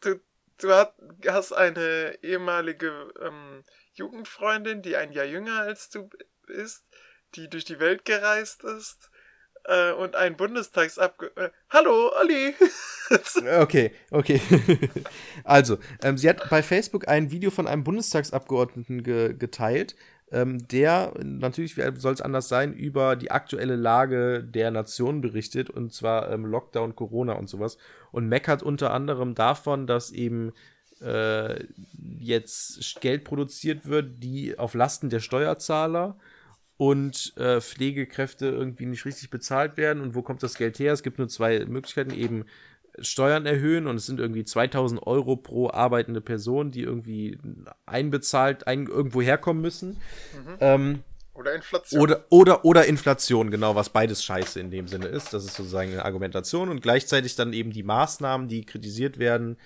[0.00, 0.20] du,
[0.58, 0.94] du hat,
[1.26, 3.64] hast eine ehemalige ähm,
[4.00, 6.08] Jugendfreundin, die ein Jahr jünger als du
[6.46, 6.86] bist,
[7.34, 9.10] die durch die Welt gereist ist.
[9.64, 11.48] Äh, und ein Bundestagsabgeordneter.
[11.48, 12.54] Äh, Hallo, Olli!
[13.58, 14.40] Okay, okay.
[15.44, 19.96] also, ähm, sie hat bei Facebook ein Video von einem Bundestagsabgeordneten ge geteilt,
[20.30, 25.70] ähm, der natürlich, wie soll es anders sein, über die aktuelle Lage der Nation berichtet,
[25.70, 27.78] und zwar ähm, Lockdown, Corona und sowas.
[28.12, 30.52] Und meckert unter anderem davon, dass eben
[31.02, 31.64] äh,
[32.18, 36.16] jetzt Geld produziert wird, die auf Lasten der Steuerzahler
[36.76, 40.02] und äh, Pflegekräfte irgendwie nicht richtig bezahlt werden.
[40.02, 40.92] Und wo kommt das Geld her?
[40.92, 42.44] Es gibt nur zwei Möglichkeiten, eben
[42.98, 47.38] Steuern erhöhen und es sind irgendwie 2000 Euro pro arbeitende Person, die irgendwie
[47.86, 49.98] einbezahlt, ein, irgendwo herkommen müssen.
[50.60, 51.02] Ähm,
[51.34, 52.00] Oder Inflation.
[52.02, 55.32] oder, oder, oder Inflation, genau, was beides scheiße in dem Sinne ist.
[55.32, 59.56] Das ist sozusagen eine Argumentation und gleichzeitig dann eben die Maßnahmen, die kritisiert werden,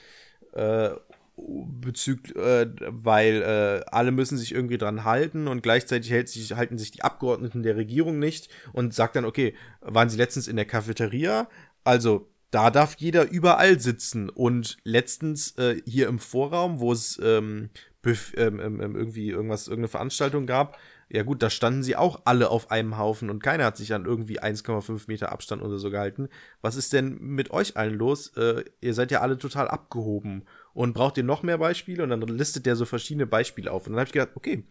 [0.52, 0.90] äh,
[1.36, 6.78] bezüglich, äh, weil äh, alle müssen sich irgendwie dran halten und gleichzeitig hält sich, halten
[6.78, 10.64] sich die Abgeordneten der Regierung nicht und sagt dann, okay, waren sie letztens in der
[10.64, 11.48] Cafeteria?
[11.82, 14.28] Also, da darf jeder überall sitzen.
[14.28, 17.70] Und letztens äh, hier im Vorraum, wo es ähm,
[18.06, 20.78] ähm, ähm, ähm, irgendwie irgendwas, irgendeine Veranstaltung gab,
[21.08, 24.04] ja gut, da standen sie auch alle auf einem Haufen und keiner hat sich an
[24.04, 26.28] irgendwie 1,5 Meter Abstand oder so gehalten.
[26.60, 28.28] Was ist denn mit euch allen los?
[28.36, 30.44] Äh, ihr seid ja alle total abgehoben.
[30.74, 32.02] Und braucht ihr noch mehr Beispiele?
[32.02, 33.86] Und dann listet der so verschiedene Beispiele auf.
[33.86, 34.64] Und dann habe ich gedacht, okay.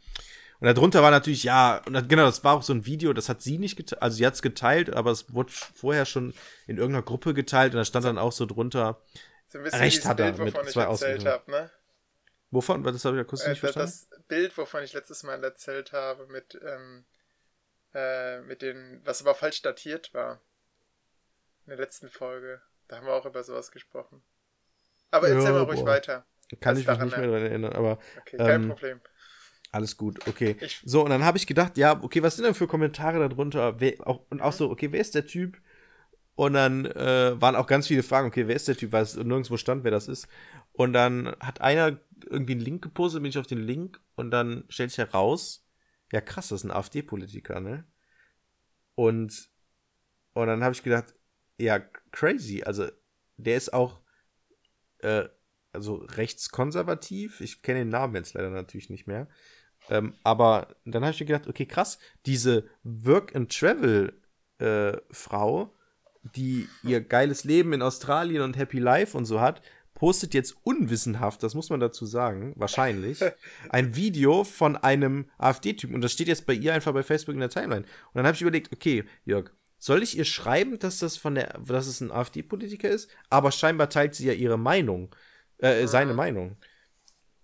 [0.60, 3.42] Und darunter war natürlich, ja, und genau, das war auch so ein Video, das hat
[3.42, 6.34] sie nicht geteilt, also sie hat es geteilt, aber es wurde vorher schon
[6.68, 9.02] in irgendeiner Gruppe geteilt und da stand dann auch so drunter,
[9.48, 11.70] so ein bisschen Recht hat er Bild, mit wovon ich zwei habe, ne?
[12.50, 14.08] wovon, das habe ich ja kurz Äh, nicht das, verstanden.
[14.10, 17.04] das Bild, wovon ich letztes Mal erzählt habe, mit, ähm,
[17.94, 20.40] äh, mit den, was aber falsch datiert war.
[21.66, 22.62] In der letzten Folge.
[22.88, 24.24] Da haben wir auch über sowas gesprochen.
[25.14, 25.86] Aber erzähl Ja, mal ruhig boah.
[25.86, 26.26] weiter.
[26.60, 29.00] Kann ich mich nicht mehr daran erinnern, aber Okay, kein Ähm, Problem.
[29.72, 30.56] alles gut, okay.
[30.60, 33.80] Ich- So, und dann habe ich gedacht, ja, okay, was sind denn für Kommentare darunter?
[33.80, 35.58] Wer, auch, und auch so, okay, wer ist der Typ?
[36.36, 39.16] Und dann äh, waren auch ganz viele Fragen, okay, wer ist der Typ, weil es
[39.16, 40.28] nirgendwo stand, wer das ist.
[40.74, 42.00] Und dann hat einer
[42.30, 45.68] irgendwie einen Link gepostet, bin ich auf den Link und dann stellt sich heraus,
[46.12, 47.86] ja krass, das ist ein AfD-Politiker, ne?
[48.96, 49.50] Und,
[50.34, 51.16] und dann habe ich gedacht,
[51.60, 51.80] ja,
[52.12, 52.88] crazy, also
[53.38, 54.02] der ist auch,
[55.04, 55.30] äh,
[55.72, 59.28] also rechtskonservativ, ich kenne den Namen jetzt leider natürlich nicht mehr,
[59.90, 65.76] ähm, aber dann habe ich mir gedacht, okay, krass, diese Work-and-Travel-Frau,
[66.36, 69.62] die ihr geiles Leben in Australien und Happy Life und so hat,
[69.94, 73.20] postet jetzt unwissenhaft, das muss man dazu sagen, wahrscheinlich,
[73.70, 77.42] ein Video von einem AfD-Typen und das steht jetzt bei ihr einfach bei Facebook in
[77.42, 77.84] der Timeline.
[77.84, 79.52] Und dann habe ich überlegt, okay, Jörg,
[79.84, 83.10] soll ich ihr schreiben, dass das von der, dass es ein AfD-Politiker ist?
[83.30, 85.14] Aber scheinbar teilt sie ja ihre Meinung,
[85.58, 86.56] äh, seine Meinung.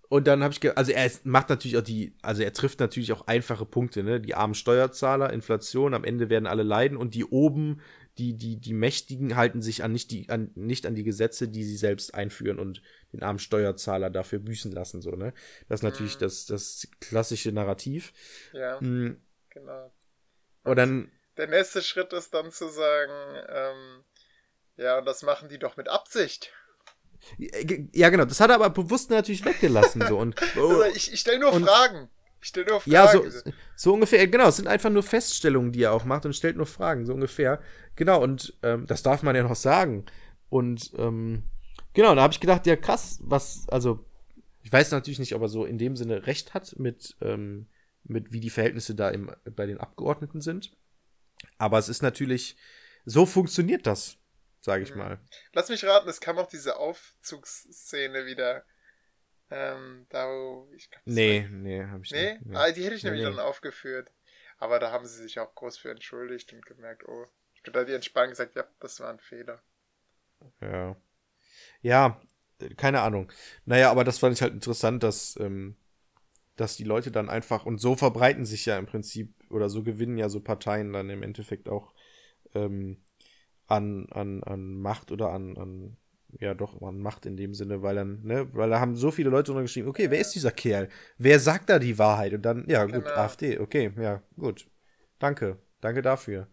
[0.08, 2.80] Und dann habe ich, ge also er ist, macht natürlich auch die, also er trifft
[2.80, 4.20] natürlich auch einfache Punkte, ne?
[4.20, 7.80] Die armen Steuerzahler, Inflation, am Ende werden alle leiden und die oben,
[8.18, 11.62] die, die, die Mächtigen halten sich an nicht, die, an, nicht an die Gesetze, die
[11.64, 15.34] sie selbst einführen und den armen Steuerzahler dafür büßen lassen, so, ne?
[15.68, 16.20] Das ist natürlich Mhm.
[16.20, 18.12] das, das klassische Narrativ.
[18.52, 19.16] Ja, Mm,
[19.50, 19.92] genau.
[20.64, 21.10] Und dann,
[21.40, 23.12] Der nächste Schritt ist dann zu sagen,
[23.48, 24.04] ähm,
[24.76, 26.52] ja, und das machen die doch mit Absicht.
[27.38, 31.38] ja genau, das hat er aber bewusst natürlich weggelassen, so, und, Also ich ich stelle
[31.40, 32.10] nur und- Fragen.
[32.42, 32.92] Ich stelle nur Fragen.
[32.92, 33.24] Ja, so,
[33.74, 36.66] so ungefähr, genau, es sind einfach nur Feststellungen, die er auch macht und stellt nur
[36.66, 37.62] Fragen, so ungefähr.
[37.96, 40.04] Genau, und ähm, das darf man ja noch sagen.
[40.50, 41.44] Und ähm,
[41.94, 44.04] genau, da habe ich gedacht, ja krass, was, also,
[44.62, 47.66] ich weiß natürlich nicht, ob er so in dem Sinne recht hat mit, ähm,
[48.04, 50.72] mit wie die Verhältnisse da im, bei den Abgeordneten sind.
[51.60, 52.56] Aber es ist natürlich,
[53.04, 54.16] so funktioniert das,
[54.60, 54.98] sage ich Mhm.
[54.98, 55.20] mal.
[55.52, 58.64] Lass mich raten, es kam auch diese Aufzugsszene wieder.
[59.50, 62.38] Ähm, da wo ich glaub, Nee, war- nee, habe ich Nee?
[62.40, 62.56] nicht.
[62.56, 63.36] Ah, die hätte ich Nee, nämlich nee.
[63.36, 64.10] dann aufgeführt.
[64.58, 67.26] Aber da haben sie sich auch groß für entschuldigt und gemerkt, oh.
[67.54, 69.62] Ich bin da die entspannt gesagt, ja, das war ein Fehler.
[70.62, 70.96] Ja.
[71.82, 72.20] Ja,
[72.60, 73.30] äh, keine Ahnung.
[73.66, 75.76] Naja, aber das fand ich halt interessant, dass, ähm,
[76.60, 80.18] dass die Leute dann einfach, und so verbreiten sich ja im Prinzip, oder so gewinnen
[80.18, 81.94] ja so Parteien dann im Endeffekt auch
[82.54, 82.98] ähm,
[83.66, 85.96] an, an, an Macht oder an, an,
[86.38, 89.30] ja doch, an Macht in dem Sinne, weil dann, ne, weil da haben so viele
[89.30, 90.88] Leute drunter geschrieben, okay, wer ist dieser Kerl?
[91.18, 92.34] Wer sagt da die Wahrheit?
[92.34, 93.16] Und dann, ja, gut, Genau.
[93.16, 94.68] AfD, okay, ja, gut.
[95.18, 96.48] Danke, danke dafür.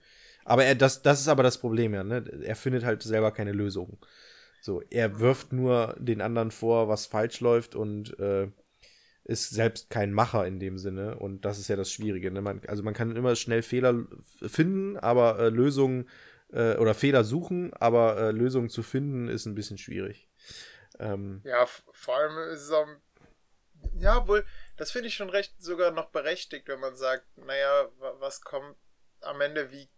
[0.45, 2.23] Aber er, das, das ist aber das Problem, ja, ne?
[2.43, 3.97] Er findet halt selber keine Lösung.
[4.61, 8.47] So, er wirft nur den anderen vor, was falsch läuft und äh,
[9.27, 11.17] ist selbst kein Macher in dem Sinne.
[11.19, 12.31] Und das ist ja das Schwierige.
[12.31, 12.41] Ne?
[12.41, 14.05] Man, also man kann immer schnell Fehler
[14.41, 16.09] finden, aber äh, Lösungen
[16.51, 20.29] äh, oder Fehler suchen, aber äh, Lösungen zu finden ist ein bisschen schwierig.
[20.99, 22.87] Ähm, Ja, vor allem ist es auch.
[23.99, 24.45] Ja, wohl,
[24.77, 28.75] das finde ich schon recht sogar noch berechtigt, wenn man sagt, naja, wa- was kommt
[29.21, 29.89] am Ende, wie,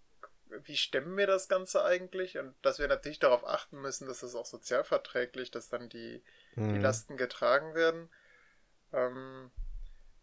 [0.63, 2.37] wie stemmen wir das Ganze eigentlich?
[2.37, 6.23] Und dass wir natürlich darauf achten müssen, dass das auch sozialverträglich, dass dann die,
[6.55, 6.79] die mh.
[6.79, 8.09] Lasten getragen werden.
[8.93, 9.51] Ähm,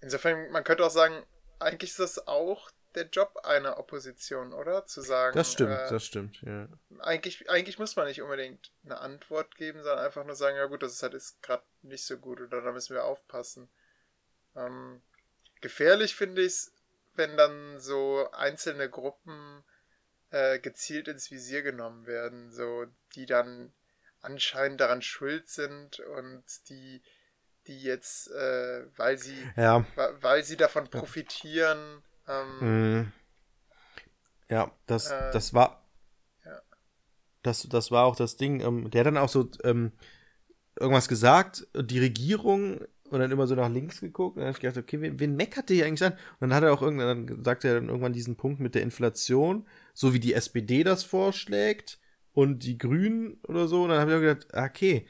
[0.00, 1.24] insofern, man könnte auch sagen,
[1.58, 4.86] eigentlich ist das auch der Job einer Opposition, oder?
[4.86, 6.68] Zu sagen, das stimmt, äh, das stimmt, ja.
[7.00, 10.82] eigentlich, eigentlich muss man nicht unbedingt eine Antwort geben, sondern einfach nur sagen, ja gut,
[10.82, 13.68] das ist halt ist gerade nicht so gut oder da müssen wir aufpassen.
[14.56, 15.02] Ähm,
[15.60, 16.72] gefährlich finde ich es,
[17.14, 19.62] wenn dann so einzelne Gruppen
[20.30, 23.72] äh, gezielt ins Visier genommen werden, so die dann
[24.20, 27.02] anscheinend daran schuld sind und die,
[27.66, 29.84] die jetzt, äh, weil sie, Ja,
[30.20, 33.06] weil sie davon profitieren, ähm, mh.
[34.48, 35.82] ja, das, Äh, das war.
[36.44, 36.60] ja.
[37.42, 38.60] Das, das war auch das Ding.
[38.60, 39.92] Ähm, der hat dann auch so ähm,
[40.78, 42.80] irgendwas gesagt, die Regierung
[43.10, 45.36] und dann immer so nach links geguckt und dann hab ich gedacht, okay, wen, wen
[45.36, 46.14] meckert der hier eigentlich an?
[46.14, 48.82] Und dann hat er auch irgendwann, dann sagt er dann irgendwann diesen Punkt mit der
[48.82, 51.98] Inflation, so wie die SPD das vorschlägt
[52.32, 53.84] und die Grünen oder so.
[53.84, 55.06] Und dann habe ich auch gedacht, ah, okay,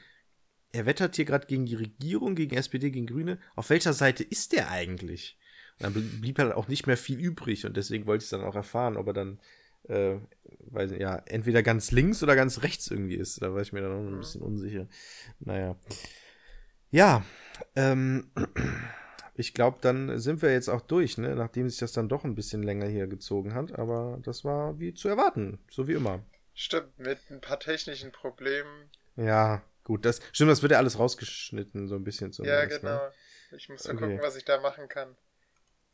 [0.71, 3.39] er wettert hier gerade gegen die Regierung, gegen SPD, gegen Grüne.
[3.55, 5.37] Auf welcher Seite ist der eigentlich?
[5.79, 8.43] Und dann bl- blieb halt auch nicht mehr viel übrig und deswegen wollte ich dann
[8.43, 9.39] auch erfahren, ob er dann,
[9.87, 10.15] äh,
[10.71, 13.41] weiß nicht, ja, entweder ganz links oder ganz rechts irgendwie ist.
[13.41, 14.87] Da war ich mir dann auch noch ein bisschen unsicher.
[15.39, 15.75] Naja.
[16.91, 17.25] Ja,
[17.75, 18.31] ähm,
[19.35, 21.35] ich glaube, dann sind wir jetzt auch durch, ne?
[21.35, 23.77] nachdem sich das dann doch ein bisschen länger hier gezogen hat.
[23.77, 26.23] Aber das war wie zu erwarten, so wie immer.
[26.53, 28.89] stimmt, mit ein paar technischen Problemen.
[29.15, 32.81] Ja, gut, das stimmt, das wird ja alles rausgeschnitten, so ein bisschen ja, zumindest.
[32.81, 32.95] genau.
[32.97, 33.11] Ne?
[33.55, 34.03] Ich muss mal Okay.
[34.03, 35.15] gucken, was ich da machen kann.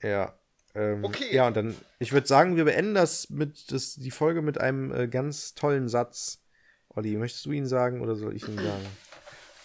[0.01, 0.37] Ja.
[0.73, 1.31] Ähm, Okay.
[1.31, 4.91] Ja, und dann, ich würde sagen, wir beenden das mit das, die Folge mit einem
[4.91, 6.41] äh, ganz tollen Satz.
[6.89, 8.85] Olli, möchtest du ihn sagen oder soll ich ihn sagen?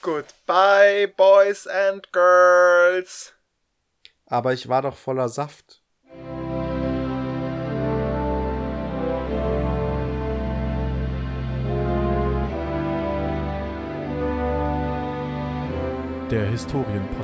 [0.03, 3.33] Goodbye, Boys and Girls.
[4.27, 5.83] Aber ich war doch voller Saft.
[16.31, 17.18] Der Historienpodcast.